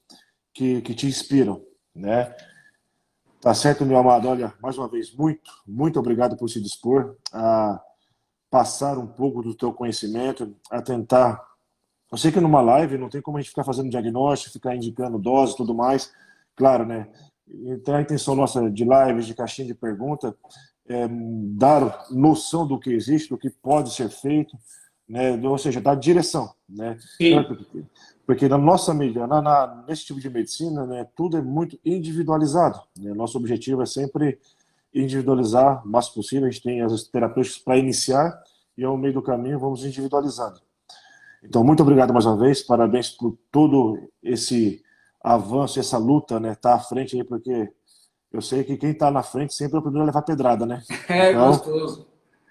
que, 0.52 0.82
que 0.82 0.94
te 0.94 1.06
inspiram, 1.06 1.62
né? 1.94 2.34
Tá 3.40 3.54
certo, 3.54 3.86
meu 3.86 3.96
amado? 3.96 4.28
Olha, 4.28 4.52
mais 4.60 4.76
uma 4.76 4.88
vez, 4.88 5.14
muito, 5.14 5.50
muito 5.66 5.98
obrigado 5.98 6.36
por 6.36 6.48
se 6.50 6.60
dispor 6.60 7.16
a 7.32 7.80
passar 8.50 8.98
um 8.98 9.06
pouco 9.06 9.42
do 9.42 9.54
teu 9.54 9.72
conhecimento, 9.72 10.54
a 10.70 10.80
tentar. 10.80 11.46
Eu 12.10 12.16
sei 12.16 12.32
que 12.32 12.40
numa 12.40 12.60
live 12.60 12.96
não 12.96 13.08
tem 13.08 13.20
como 13.20 13.36
a 13.36 13.40
gente 13.40 13.50
ficar 13.50 13.64
fazendo 13.64 13.90
diagnóstico, 13.90 14.52
ficar 14.52 14.74
indicando 14.74 15.18
dose 15.18 15.52
e 15.52 15.56
tudo 15.56 15.74
mais. 15.74 16.12
Claro, 16.56 16.86
né? 16.86 17.08
Então 17.46 17.94
a 17.94 18.02
intenção 18.02 18.34
nossa 18.34 18.70
de 18.70 18.84
lives, 18.84 19.26
de 19.26 19.34
caixinha 19.34 19.66
de 19.66 19.74
pergunta, 19.74 20.34
é 20.88 21.06
dar 21.08 22.06
noção 22.10 22.66
do 22.66 22.78
que 22.78 22.90
existe, 22.90 23.28
do 23.28 23.38
que 23.38 23.50
pode 23.50 23.92
ser 23.92 24.08
feito, 24.08 24.56
né? 25.08 25.38
ou 25.42 25.58
seja, 25.58 25.80
dar 25.80 25.94
direção. 25.94 26.52
Né? 26.68 26.96
Sim. 27.16 27.36
Porque 28.26 28.48
na 28.48 28.58
nossa 28.58 28.92
mídia, 28.92 29.26
na, 29.26 29.40
na, 29.40 29.84
nesse 29.86 30.06
tipo 30.06 30.20
de 30.20 30.28
medicina, 30.28 30.86
né, 30.86 31.06
tudo 31.14 31.36
é 31.36 31.42
muito 31.42 31.78
individualizado. 31.84 32.80
Né? 32.98 33.12
Nosso 33.14 33.38
objetivo 33.38 33.82
é 33.82 33.86
sempre 33.86 34.38
individualizar 34.94 35.84
o 35.84 35.88
máximo 35.88 36.16
possível. 36.16 36.46
A 36.46 36.50
gente 36.50 36.62
tem 36.62 36.82
as 36.82 37.04
terapêuticas 37.04 37.58
para 37.58 37.76
iniciar 37.76 38.38
e 38.76 38.84
ao 38.84 38.96
meio 38.96 39.14
do 39.14 39.22
caminho 39.22 39.58
vamos 39.58 39.84
individualizando. 39.84 40.60
Então, 41.42 41.62
muito 41.62 41.82
obrigado 41.82 42.12
mais 42.12 42.26
uma 42.26 42.36
vez, 42.36 42.62
parabéns 42.62 43.10
por 43.10 43.38
todo 43.50 44.10
esse 44.22 44.82
avanço, 45.22 45.78
essa 45.78 45.98
luta, 45.98 46.40
né? 46.40 46.54
Tá 46.54 46.74
à 46.74 46.80
frente 46.80 47.16
aí, 47.16 47.24
porque 47.24 47.70
eu 48.32 48.42
sei 48.42 48.64
que 48.64 48.76
quem 48.76 48.90
está 48.90 49.10
na 49.10 49.22
frente 49.22 49.54
sempre 49.54 49.76
é 49.76 49.78
o 49.78 49.82
primeiro 49.82 50.02
a 50.02 50.06
levar 50.06 50.22
pedrada, 50.22 50.66
né? 50.66 50.82
É 51.08 51.32
então, 51.32 51.48
gostoso. 51.48 52.06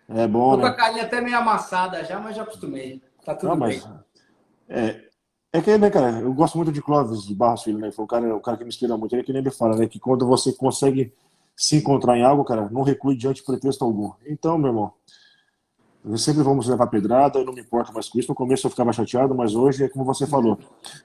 É 0.09 0.25
bom, 0.25 0.51
Tô 0.51 0.57
né? 0.57 0.63
com 0.63 0.69
a 0.69 0.73
carinha 0.73 1.03
até 1.03 1.19
meio 1.19 1.37
amassada 1.37 2.03
já, 2.05 2.17
mas 2.19 2.35
já 2.35 2.43
acostumei. 2.43 3.01
Tá 3.25 3.35
tudo 3.35 3.49
Não, 3.49 3.57
mas, 3.57 3.83
bem. 3.83 3.99
É, 4.69 5.01
é 5.51 5.61
que, 5.61 5.77
né, 5.77 5.89
cara, 5.89 6.19
eu 6.19 6.33
gosto 6.33 6.57
muito 6.57 6.71
de 6.71 6.81
Clóvis 6.81 7.23
de 7.23 7.35
Barros 7.35 7.63
Filho, 7.63 7.77
né? 7.77 7.91
Foi 7.91 8.05
o 8.05 8.07
cara, 8.07 8.35
o 8.35 8.39
cara 8.39 8.57
que 8.57 8.63
me 8.63 8.69
inspira 8.69 8.95
muito. 8.97 9.13
Ele 9.13 9.21
é 9.21 9.25
que 9.25 9.33
nem 9.33 9.41
ele 9.41 9.51
fala, 9.51 9.75
né? 9.75 9.85
Que 9.85 9.99
quando 9.99 10.25
você 10.25 10.53
consegue 10.53 11.13
se 11.57 11.75
encontrar 11.75 12.15
em 12.15 12.23
algo, 12.23 12.45
cara, 12.45 12.69
não 12.69 12.83
recue 12.83 13.17
diante 13.17 13.37
de 13.37 13.43
pretexto 13.43 13.83
algum. 13.83 14.11
Então, 14.27 14.59
meu 14.59 14.67
irmão, 14.67 14.93
sempre 16.15 16.43
vamos 16.43 16.67
levar 16.67 16.85
pedrada, 16.85 17.39
eu 17.39 17.45
não 17.45 17.51
me 17.51 17.61
importo 17.61 17.91
mais 17.91 18.07
com 18.07 18.19
isso. 18.19 18.29
No 18.29 18.35
começo 18.35 18.67
eu 18.67 18.71
ficava 18.71 18.93
chateado, 18.93 19.33
mas 19.33 19.55
hoje 19.55 19.83
é 19.83 19.89
como 19.89 20.05
você 20.05 20.27
falou. 20.27 20.59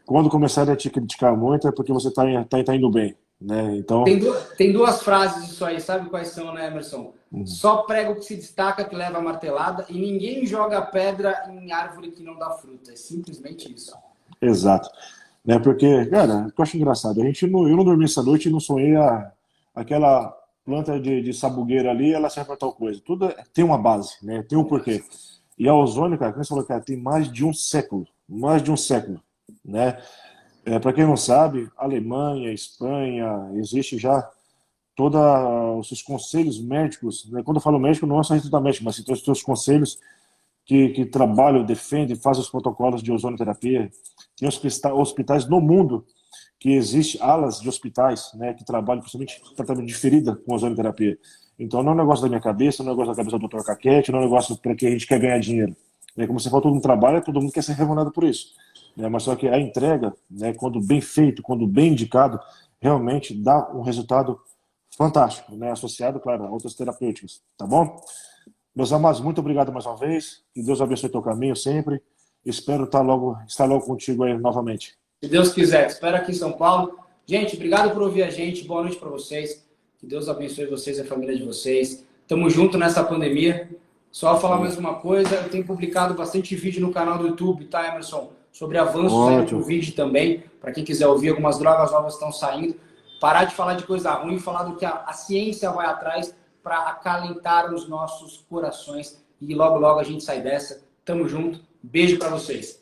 Quando 0.04 0.28
começarem 0.28 0.74
a 0.74 0.76
te 0.76 0.90
criticar 0.90 1.34
muito 1.34 1.66
é 1.66 1.72
porque 1.72 1.90
você 1.90 2.08
está 2.08 2.22
tá, 2.44 2.62
tá 2.62 2.76
indo 2.76 2.90
bem. 2.90 3.16
Né? 3.40 3.76
Então... 3.76 4.04
Tem, 4.04 4.18
duas, 4.18 4.48
tem 4.50 4.72
duas 4.72 5.02
frases 5.02 5.48
disso 5.48 5.64
aí, 5.64 5.80
sabe 5.80 6.10
quais 6.10 6.28
são, 6.28 6.52
né, 6.52 6.68
Emerson? 6.68 7.14
Uhum. 7.32 7.46
Só 7.46 7.78
prego 7.78 8.16
que 8.16 8.24
se 8.26 8.36
destaca 8.36 8.84
que 8.84 8.94
leva 8.94 9.18
a 9.18 9.22
martelada 9.22 9.86
e 9.88 9.98
ninguém 9.98 10.44
joga 10.44 10.82
pedra 10.82 11.50
em 11.50 11.72
árvore 11.72 12.12
que 12.12 12.22
não 12.22 12.38
dá 12.38 12.50
fruta. 12.50 12.92
É 12.92 12.96
simplesmente 12.96 13.72
isso. 13.74 13.96
Exato. 14.40 14.90
Né, 15.44 15.58
porque, 15.58 16.04
cara, 16.06 16.52
eu 16.56 16.62
acho 16.62 16.76
engraçado. 16.76 17.22
A 17.22 17.24
gente 17.24 17.46
não, 17.46 17.66
eu 17.66 17.74
não 17.74 17.84
dormi 17.84 18.04
essa 18.04 18.22
noite 18.22 18.48
e 18.48 18.52
não 18.52 18.60
sonhei 18.60 18.94
a, 18.94 19.32
aquela 19.74 20.41
planta 20.64 20.98
de, 20.98 21.22
de 21.22 21.32
sabugueira 21.32 21.90
ali, 21.90 22.12
ela 22.12 22.30
serve 22.30 22.48
para 22.48 22.56
tal 22.56 22.72
coisa. 22.72 23.00
Tudo 23.04 23.26
é, 23.26 23.44
tem 23.52 23.64
uma 23.64 23.78
base, 23.78 24.14
né? 24.22 24.42
Tem 24.42 24.58
um 24.58 24.64
porquê. 24.64 25.02
E 25.58 25.68
a 25.68 25.74
ozônio, 25.74 26.18
cara, 26.18 26.32
como 26.32 26.44
você 26.44 26.48
falou, 26.48 26.64
cara, 26.64 26.80
tem 26.80 26.96
mais 26.96 27.30
de 27.30 27.44
um 27.44 27.52
século, 27.52 28.06
mais 28.28 28.62
de 28.62 28.70
um 28.70 28.76
século, 28.76 29.20
né? 29.64 29.98
É, 30.64 30.78
para 30.78 30.92
quem 30.92 31.04
não 31.04 31.16
sabe, 31.16 31.68
Alemanha, 31.76 32.52
Espanha, 32.52 33.50
existe 33.54 33.98
já 33.98 34.30
todos 34.94 35.20
os 35.80 35.88
seus 35.88 36.02
conselhos 36.02 36.60
médicos. 36.60 37.28
Né? 37.30 37.42
Quando 37.42 37.56
eu 37.56 37.62
falo 37.62 37.78
médico, 37.78 38.06
não 38.06 38.20
é 38.20 38.22
só 38.22 38.36
da 38.36 38.60
médica, 38.60 38.84
mas 38.84 38.96
todos 39.02 39.20
os 39.20 39.24
seus 39.24 39.42
conselhos 39.42 39.98
que, 40.64 40.90
que 40.90 41.04
trabalham, 41.04 41.64
defendem, 41.64 42.14
fazem 42.14 42.42
os 42.42 42.50
protocolos 42.50 43.02
de 43.02 43.10
ozonoterapia. 43.10 43.90
Tem 44.36 44.48
hospitais 44.48 45.46
no 45.48 45.60
mundo 45.60 46.06
que 46.62 46.74
existe 46.74 47.20
alas 47.20 47.60
de 47.60 47.68
hospitais 47.68 48.30
né, 48.34 48.54
que 48.54 48.64
trabalham 48.64 49.00
principalmente 49.00 49.42
tratamento 49.56 49.84
de 49.84 49.94
ferida 49.94 50.36
com 50.36 50.54
ozonoterapia. 50.54 51.18
Então 51.58 51.82
não 51.82 51.90
é 51.90 51.94
um 51.96 51.98
negócio 51.98 52.22
da 52.22 52.28
minha 52.28 52.40
cabeça, 52.40 52.84
não 52.84 52.92
é 52.92 52.94
um 52.94 52.96
negócio 52.96 53.12
da 53.12 53.16
cabeça 53.16 53.36
do 53.36 53.48
Dr. 53.48 53.64
Caquete, 53.66 54.12
não 54.12 54.20
é 54.20 54.22
um 54.22 54.24
negócio 54.26 54.56
para 54.56 54.72
que 54.76 54.86
a 54.86 54.90
gente 54.90 55.04
quer 55.04 55.18
ganhar 55.18 55.40
dinheiro. 55.40 55.74
É, 56.16 56.24
como 56.24 56.38
você 56.38 56.48
falou, 56.48 56.62
todo 56.62 56.72
mundo 56.72 56.82
trabalha, 56.82 57.20
todo 57.20 57.40
mundo 57.40 57.52
quer 57.52 57.64
ser 57.64 57.72
remunerado 57.72 58.12
por 58.12 58.22
isso. 58.22 58.54
Né, 58.96 59.08
mas 59.08 59.24
só 59.24 59.34
que 59.34 59.48
a 59.48 59.58
entrega, 59.58 60.14
né, 60.30 60.54
quando 60.54 60.80
bem 60.80 61.00
feito, 61.00 61.42
quando 61.42 61.66
bem 61.66 61.90
indicado, 61.90 62.38
realmente 62.80 63.34
dá 63.34 63.68
um 63.72 63.82
resultado 63.82 64.38
fantástico, 64.96 65.56
né, 65.56 65.72
associado, 65.72 66.20
claro, 66.20 66.44
a 66.44 66.50
outras 66.50 66.74
terapêuticas. 66.74 67.42
Tá 67.58 67.66
bom? 67.66 68.00
Meus 68.72 68.92
amados, 68.92 69.20
muito 69.20 69.40
obrigado 69.40 69.72
mais 69.72 69.84
uma 69.84 69.96
vez. 69.96 70.44
Que 70.54 70.62
Deus 70.62 70.80
abençoe 70.80 71.10
teu 71.10 71.22
caminho 71.22 71.56
sempre. 71.56 72.00
Espero 72.46 72.84
estar 72.84 73.00
logo, 73.00 73.36
estar 73.48 73.64
logo 73.64 73.84
contigo 73.84 74.22
aí 74.22 74.38
novamente. 74.38 74.96
Se 75.22 75.28
Deus 75.28 75.52
quiser. 75.52 75.86
Espero 75.86 76.16
aqui 76.16 76.32
em 76.32 76.34
São 76.34 76.50
Paulo. 76.50 76.98
Gente, 77.24 77.54
obrigado 77.54 77.92
por 77.92 78.02
ouvir 78.02 78.24
a 78.24 78.30
gente. 78.30 78.64
Boa 78.64 78.82
noite 78.82 78.96
para 78.96 79.08
vocês. 79.08 79.64
Que 79.96 80.04
Deus 80.04 80.28
abençoe 80.28 80.66
vocês 80.66 80.98
e 80.98 81.02
a 81.02 81.04
família 81.04 81.36
de 81.36 81.44
vocês. 81.44 82.04
Tamo 82.26 82.50
junto 82.50 82.76
nessa 82.76 83.04
pandemia. 83.04 83.70
Só 84.10 84.36
falar 84.40 84.56
mais 84.58 84.76
uma 84.76 84.96
coisa, 84.96 85.36
eu 85.36 85.48
tenho 85.48 85.64
publicado 85.64 86.12
bastante 86.12 86.56
vídeo 86.56 86.80
no 86.84 86.92
canal 86.92 87.18
do 87.18 87.28
YouTube, 87.28 87.66
tá, 87.66 87.86
Emerson? 87.86 88.32
Sobre 88.50 88.78
avanços 88.78 89.12
Ótimo. 89.12 89.38
aí 89.38 89.46
do 89.46 89.58
Covid 89.58 89.92
também. 89.92 90.42
Para 90.60 90.72
quem 90.72 90.82
quiser 90.82 91.06
ouvir, 91.06 91.28
algumas 91.28 91.56
drogas 91.56 91.92
novas 91.92 92.14
estão 92.14 92.32
saindo. 92.32 92.74
Parar 93.20 93.44
de 93.44 93.54
falar 93.54 93.74
de 93.74 93.84
coisa 93.84 94.12
ruim 94.14 94.34
e 94.34 94.40
falar 94.40 94.64
do 94.64 94.74
que 94.74 94.84
a, 94.84 95.04
a 95.06 95.12
ciência 95.12 95.70
vai 95.70 95.86
atrás 95.86 96.34
para 96.64 96.88
acalentar 96.88 97.72
os 97.72 97.88
nossos 97.88 98.44
corações. 98.50 99.22
E 99.40 99.54
logo, 99.54 99.78
logo 99.78 100.00
a 100.00 100.04
gente 100.04 100.24
sai 100.24 100.40
dessa. 100.40 100.82
Tamo 101.04 101.28
junto. 101.28 101.60
Beijo 101.80 102.18
para 102.18 102.28
vocês. 102.28 102.81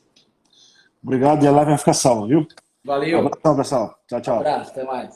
Obrigado 1.02 1.42
e 1.42 1.48
a 1.48 1.50
live 1.50 1.70
vai 1.70 1.78
ficar 1.78 1.94
salva, 1.94 2.26
viu? 2.26 2.46
Valeu. 2.84 3.20
Abração, 3.20 3.56
pessoal. 3.56 3.98
Tchau, 4.06 4.20
tchau. 4.20 4.36
Um 4.36 4.40
abraço, 4.40 4.70
até 4.70 4.84
mais. 4.84 5.08